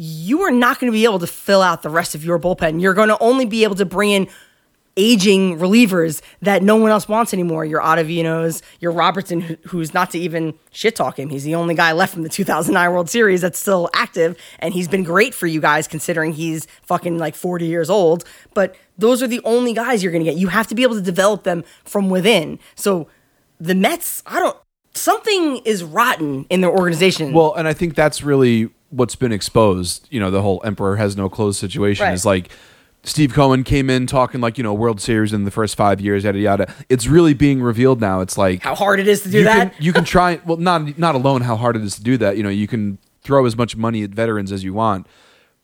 you 0.00 0.42
are 0.42 0.52
not 0.52 0.78
going 0.78 0.92
to 0.92 0.96
be 0.96 1.02
able 1.02 1.18
to 1.18 1.26
fill 1.26 1.60
out 1.60 1.82
the 1.82 1.90
rest 1.90 2.14
of 2.14 2.24
your 2.24 2.38
bullpen. 2.38 2.80
You're 2.80 2.94
going 2.94 3.08
to 3.08 3.18
only 3.18 3.46
be 3.46 3.64
able 3.64 3.74
to 3.74 3.84
bring 3.84 4.10
in 4.12 4.28
aging 4.98 5.58
relievers 5.58 6.20
that 6.42 6.62
no 6.62 6.76
one 6.76 6.90
else 6.90 7.08
wants 7.08 7.32
anymore. 7.32 7.64
Your 7.64 7.80
Ottavinos, 7.80 8.60
your 8.80 8.90
Robertson, 8.92 9.40
who- 9.40 9.56
who's 9.68 9.94
not 9.94 10.10
to 10.10 10.18
even 10.18 10.54
shit 10.70 10.96
talk 10.96 11.18
him. 11.18 11.30
He's 11.30 11.44
the 11.44 11.54
only 11.54 11.74
guy 11.74 11.92
left 11.92 12.12
from 12.12 12.24
the 12.24 12.28
2009 12.28 12.90
World 12.92 13.08
Series 13.08 13.40
that's 13.40 13.58
still 13.58 13.88
active, 13.94 14.36
and 14.58 14.74
he's 14.74 14.88
been 14.88 15.04
great 15.04 15.34
for 15.34 15.46
you 15.46 15.60
guys 15.60 15.86
considering 15.88 16.32
he's 16.32 16.66
fucking 16.82 17.16
like 17.16 17.34
40 17.34 17.64
years 17.66 17.88
old. 17.88 18.24
But 18.52 18.74
those 18.98 19.22
are 19.22 19.28
the 19.28 19.40
only 19.44 19.72
guys 19.72 20.02
you're 20.02 20.12
going 20.12 20.24
to 20.24 20.30
get. 20.30 20.38
You 20.38 20.48
have 20.48 20.66
to 20.66 20.74
be 20.74 20.82
able 20.82 20.96
to 20.96 21.00
develop 21.00 21.44
them 21.44 21.64
from 21.84 22.10
within. 22.10 22.58
So 22.74 23.06
the 23.60 23.74
Mets, 23.74 24.22
I 24.26 24.40
don't. 24.40 24.56
Something 24.94 25.58
is 25.58 25.84
rotten 25.84 26.44
in 26.50 26.60
their 26.60 26.70
organization. 26.72 27.32
well, 27.32 27.54
and 27.54 27.68
I 27.68 27.72
think 27.72 27.94
that's 27.94 28.22
really 28.22 28.68
what's 28.90 29.14
been 29.14 29.30
exposed. 29.32 30.08
You 30.10 30.18
know, 30.18 30.30
the 30.30 30.42
whole 30.42 30.60
emperor 30.64 30.96
has 30.96 31.16
no 31.16 31.28
clothes 31.28 31.56
situation 31.58 32.04
Right. 32.06 32.14
is 32.14 32.24
like 32.26 32.48
Steve 33.04 33.32
Cohen 33.32 33.64
came 33.64 33.88
in 33.88 34.06
talking 34.06 34.40
like 34.40 34.58
you 34.58 34.64
know 34.64 34.74
World 34.74 35.00
Series 35.00 35.32
in 35.32 35.44
the 35.44 35.50
first 35.50 35.76
five 35.76 36.00
years, 36.00 36.24
yada 36.24 36.38
yada. 36.38 36.74
It's 36.88 37.06
really 37.06 37.32
being 37.34 37.62
revealed 37.62 38.00
now. 38.00 38.20
It's 38.20 38.36
like 38.36 38.62
How 38.62 38.74
hard 38.74 39.00
it 39.00 39.08
is 39.08 39.22
to 39.22 39.30
do 39.30 39.38
you 39.38 39.44
that. 39.44 39.74
Can, 39.74 39.84
you 39.84 39.92
can 39.92 40.04
try. 40.04 40.40
Well, 40.44 40.56
not 40.58 40.98
not 40.98 41.14
alone 41.14 41.42
how 41.42 41.56
hard 41.56 41.76
it 41.76 41.82
is 41.82 41.94
to 41.96 42.02
do 42.02 42.16
that. 42.18 42.36
You 42.36 42.42
know, 42.42 42.48
you 42.48 42.66
can 42.66 42.98
throw 43.22 43.46
as 43.46 43.56
much 43.56 43.76
money 43.76 44.02
at 44.02 44.10
veterans 44.10 44.52
as 44.52 44.64
you 44.64 44.74
want. 44.74 45.06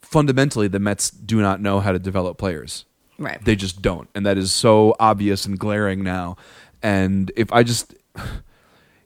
Fundamentally, 0.01 0.69
the 0.69 0.79
Mets 0.79 1.11
do 1.11 1.41
not 1.41 1.61
know 1.61 1.81
how 1.81 1.93
to 1.93 1.99
develop 1.99 2.39
players. 2.39 2.85
right. 3.19 3.43
They 3.45 3.57
just 3.57 3.83
don't, 3.83 4.09
and 4.15 4.25
that 4.27 4.39
is 4.39 4.53
so 4.53 4.95
obvious 5.01 5.45
and 5.45 5.59
glaring 5.59 6.03
now. 6.03 6.37
And 6.83 7.33
if 7.37 7.53
I 7.53 7.63
just 7.63 7.95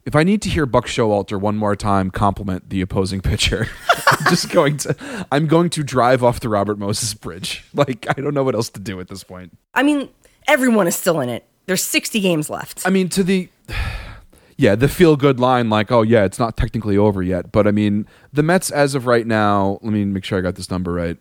if 0.08 0.16
I 0.16 0.24
need 0.24 0.40
to 0.40 0.48
hear 0.48 0.64
Buck 0.64 0.86
Showalter 0.86 1.38
one 1.38 1.58
more 1.58 1.76
time 1.76 2.10
compliment 2.10 2.70
the 2.70 2.80
opposing 2.80 3.20
pitcher, 3.20 3.68
I'm 4.06 4.24
just 4.30 4.48
going 4.48 4.78
to 4.78 5.26
I'm 5.30 5.46
going 5.46 5.68
to 5.70 5.82
drive 5.82 6.24
off 6.24 6.40
the 6.40 6.48
Robert 6.48 6.78
Moses 6.78 7.12
Bridge. 7.12 7.64
Like 7.74 8.06
I 8.08 8.14
don't 8.14 8.32
know 8.32 8.42
what 8.42 8.54
else 8.54 8.70
to 8.70 8.80
do 8.80 8.98
at 8.98 9.08
this 9.08 9.22
point. 9.22 9.56
I 9.74 9.82
mean, 9.82 10.08
everyone 10.48 10.88
is 10.88 10.96
still 10.96 11.20
in 11.20 11.28
it. 11.28 11.44
There's 11.66 11.84
60 11.84 12.18
games 12.20 12.48
left. 12.48 12.84
I 12.86 12.90
mean, 12.90 13.10
to 13.10 13.22
the 13.22 13.50
yeah, 14.56 14.74
the 14.74 14.88
feel 14.88 15.14
good 15.16 15.38
line 15.38 15.68
like, 15.68 15.92
oh 15.92 16.00
yeah, 16.00 16.24
it's 16.24 16.38
not 16.38 16.56
technically 16.56 16.96
over 16.96 17.22
yet, 17.22 17.52
but 17.52 17.66
I 17.66 17.70
mean, 17.70 18.06
the 18.32 18.42
Mets 18.42 18.70
as 18.70 18.94
of 18.94 19.06
right 19.06 19.26
now, 19.26 19.78
let 19.82 19.92
me 19.92 20.06
make 20.06 20.24
sure 20.24 20.38
I 20.38 20.40
got 20.40 20.54
this 20.54 20.70
number 20.70 20.94
right. 20.94 21.18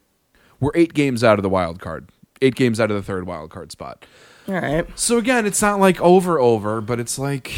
We're 0.61 0.71
8 0.73 0.93
games 0.93 1.25
out 1.25 1.37
of 1.37 1.43
the 1.43 1.49
wild 1.49 1.81
card. 1.81 2.09
8 2.41 2.55
games 2.55 2.79
out 2.79 2.89
of 2.89 2.95
the 2.95 3.03
third 3.03 3.27
wild 3.27 3.49
card 3.49 3.73
spot. 3.73 4.05
All 4.47 4.55
right. 4.55 4.87
So 4.97 5.17
again, 5.17 5.45
it's 5.45 5.61
not 5.61 5.81
like 5.81 5.99
over 5.99 6.39
over, 6.39 6.79
but 6.79 6.99
it's 7.01 7.19
like 7.19 7.53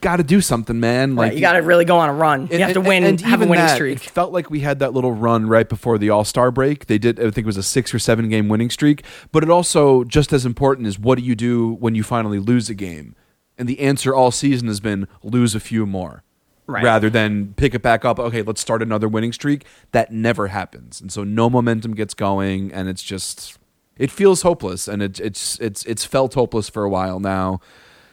got 0.00 0.16
to 0.16 0.22
do 0.22 0.40
something, 0.40 0.80
man. 0.80 1.14
Like 1.14 1.30
Right, 1.30 1.34
you 1.34 1.40
got 1.40 1.52
to 1.52 1.60
really 1.60 1.84
go 1.84 1.98
on 1.98 2.08
a 2.08 2.14
run. 2.14 2.42
You 2.42 2.54
and- 2.54 2.62
have 2.62 2.72
to 2.74 2.80
win, 2.80 3.04
and 3.04 3.20
have 3.20 3.40
a 3.40 3.46
winning 3.46 3.66
that, 3.66 3.74
streak. 3.74 4.06
It 4.06 4.10
felt 4.10 4.32
like 4.32 4.50
we 4.50 4.60
had 4.60 4.78
that 4.78 4.92
little 4.92 5.12
run 5.12 5.46
right 5.46 5.68
before 5.68 5.98
the 5.98 6.10
All 6.10 6.24
Star 6.24 6.50
break. 6.50 6.86
They 6.86 6.98
did, 6.98 7.18
I 7.18 7.24
think 7.24 7.38
it 7.38 7.46
was 7.46 7.56
a 7.56 7.62
six 7.62 7.92
or 7.94 7.98
seven 7.98 8.28
game 8.28 8.48
winning 8.48 8.70
streak. 8.70 9.04
But 9.32 9.42
it 9.42 9.50
also 9.50 10.04
just 10.04 10.32
as 10.32 10.46
important 10.46 10.86
is 10.86 10.98
what 10.98 11.18
do 11.18 11.24
you 11.24 11.34
do 11.34 11.74
when 11.74 11.94
you 11.94 12.02
finally 12.02 12.38
lose 12.38 12.68
a 12.70 12.74
game? 12.74 13.14
And 13.58 13.68
the 13.68 13.80
answer 13.80 14.14
all 14.14 14.30
season 14.30 14.68
has 14.68 14.80
been 14.80 15.06
lose 15.22 15.54
a 15.54 15.60
few 15.60 15.86
more. 15.86 16.22
Right. 16.66 16.84
Rather 16.84 17.10
than 17.10 17.54
pick 17.54 17.74
it 17.74 17.82
back 17.82 18.04
up, 18.04 18.20
okay, 18.20 18.42
let's 18.42 18.60
start 18.60 18.80
another 18.80 19.08
winning 19.08 19.32
streak. 19.32 19.64
That 19.90 20.12
never 20.12 20.46
happens, 20.46 21.00
and 21.00 21.10
so 21.10 21.24
no 21.24 21.50
momentum 21.50 21.94
gets 21.94 22.14
going, 22.14 22.72
and 22.72 22.88
it's 22.88 23.02
just 23.02 23.58
it 23.98 24.10
feels 24.10 24.42
hopeless, 24.42 24.86
and 24.86 25.02
it, 25.02 25.18
it's 25.18 25.58
it's 25.58 25.84
it's 25.84 26.04
felt 26.04 26.34
hopeless 26.34 26.68
for 26.68 26.84
a 26.84 26.88
while 26.88 27.18
now. 27.18 27.60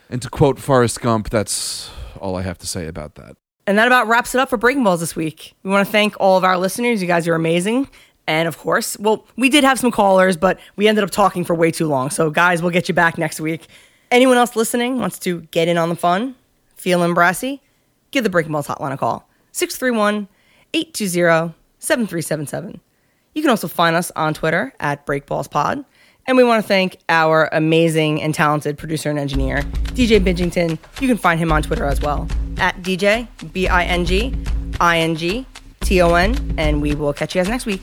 And 0.10 0.22
to 0.22 0.30
quote 0.30 0.60
Forrest 0.60 1.01
Gump, 1.01 1.30
that's 1.30 1.89
all 2.20 2.36
I 2.36 2.41
have 2.41 2.58
to 2.60 2.68
say 2.68 2.88
about 2.88 3.16
that. 3.16 3.36
And 3.66 3.78
that 3.78 3.88
about 3.88 4.08
wraps 4.08 4.34
it 4.34 4.39
up 4.39 4.49
for 4.49 4.58
Breaking 4.58 4.84
Balls 4.84 5.01
this 5.01 5.16
week. 5.16 5.53
We 5.64 5.72
want 5.72 5.86
to 5.86 5.91
thank 5.91 6.16
all 6.20 6.38
of 6.38 6.43
our 6.45 6.58
listeners. 6.58 7.01
You 7.01 7.08
guys 7.08 7.28
are 7.28 7.36
amazing. 7.36 7.89
And 8.26 8.47
of 8.47 8.58
course, 8.58 8.97
well, 8.97 9.26
we 9.36 9.49
did 9.49 9.64
have 9.64 9.80
some 9.80 9.91
callers, 9.91 10.38
but 10.38 10.60
we 10.76 10.88
ended 10.88 11.03
up 11.03 11.12
talking 11.12 11.43
for 11.43 11.55
way 11.55 11.72
too 11.72 11.88
long. 11.88 12.10
So, 12.10 12.30
guys, 12.30 12.62
we'll 12.62 12.72
get 12.72 12.88
you 12.88 12.93
back 12.93 13.18
next 13.18 13.39
week. 13.41 13.68
Anyone 14.10 14.38
else 14.38 14.55
listening 14.55 14.99
wants 14.99 15.20
to 15.20 15.41
get 15.51 15.68
in 15.68 15.78
on 15.78 15.89
the 15.89 15.95
fun, 15.95 16.36
feeling 16.76 17.14
brassy? 17.14 17.62
Give 18.12 18.24
the 18.24 18.30
Breaking 18.30 18.53
Balls 18.53 18.68
hotline 18.68 18.93
a 18.93 18.97
call 18.97 19.28
631 19.51 20.30
820 20.74 21.53
7377. 21.80 22.82
You 23.34 23.41
can 23.41 23.51
also 23.51 23.68
find 23.68 23.95
us 23.95 24.12
on 24.16 24.34
Twitter 24.34 24.74
at 24.80 25.05
BreakBallsPod. 25.05 25.86
And 26.28 26.36
we 26.36 26.43
want 26.43 26.61
to 26.61 26.67
thank 26.67 26.97
our 27.07 27.47
amazing 27.53 28.21
and 28.21 28.36
talented 28.36 28.78
producer 28.78 29.09
and 29.09 29.17
engineer, 29.17 29.61
DJ 29.95 30.19
Bingington. 30.19 30.78
You 30.99 31.07
can 31.07 31.15
find 31.15 31.39
him 31.39 31.53
on 31.53 31.63
Twitter 31.63 31.86
as 31.86 32.01
well 32.01 32.28
at 32.57 32.75
DJ 32.82 33.30
B 33.53 33.69
I 33.69 33.86
N 33.86 34.03
G 34.03 34.36
I 34.82 34.99
N 34.99 35.15
G 35.15 35.45
T 35.80 36.01
O 36.01 36.15
N. 36.15 36.55
And 36.57 36.82
we 36.82 36.95
will 36.95 37.13
catch 37.13 37.34
you 37.34 37.39
guys 37.39 37.47
next 37.47 37.65
week. 37.65 37.82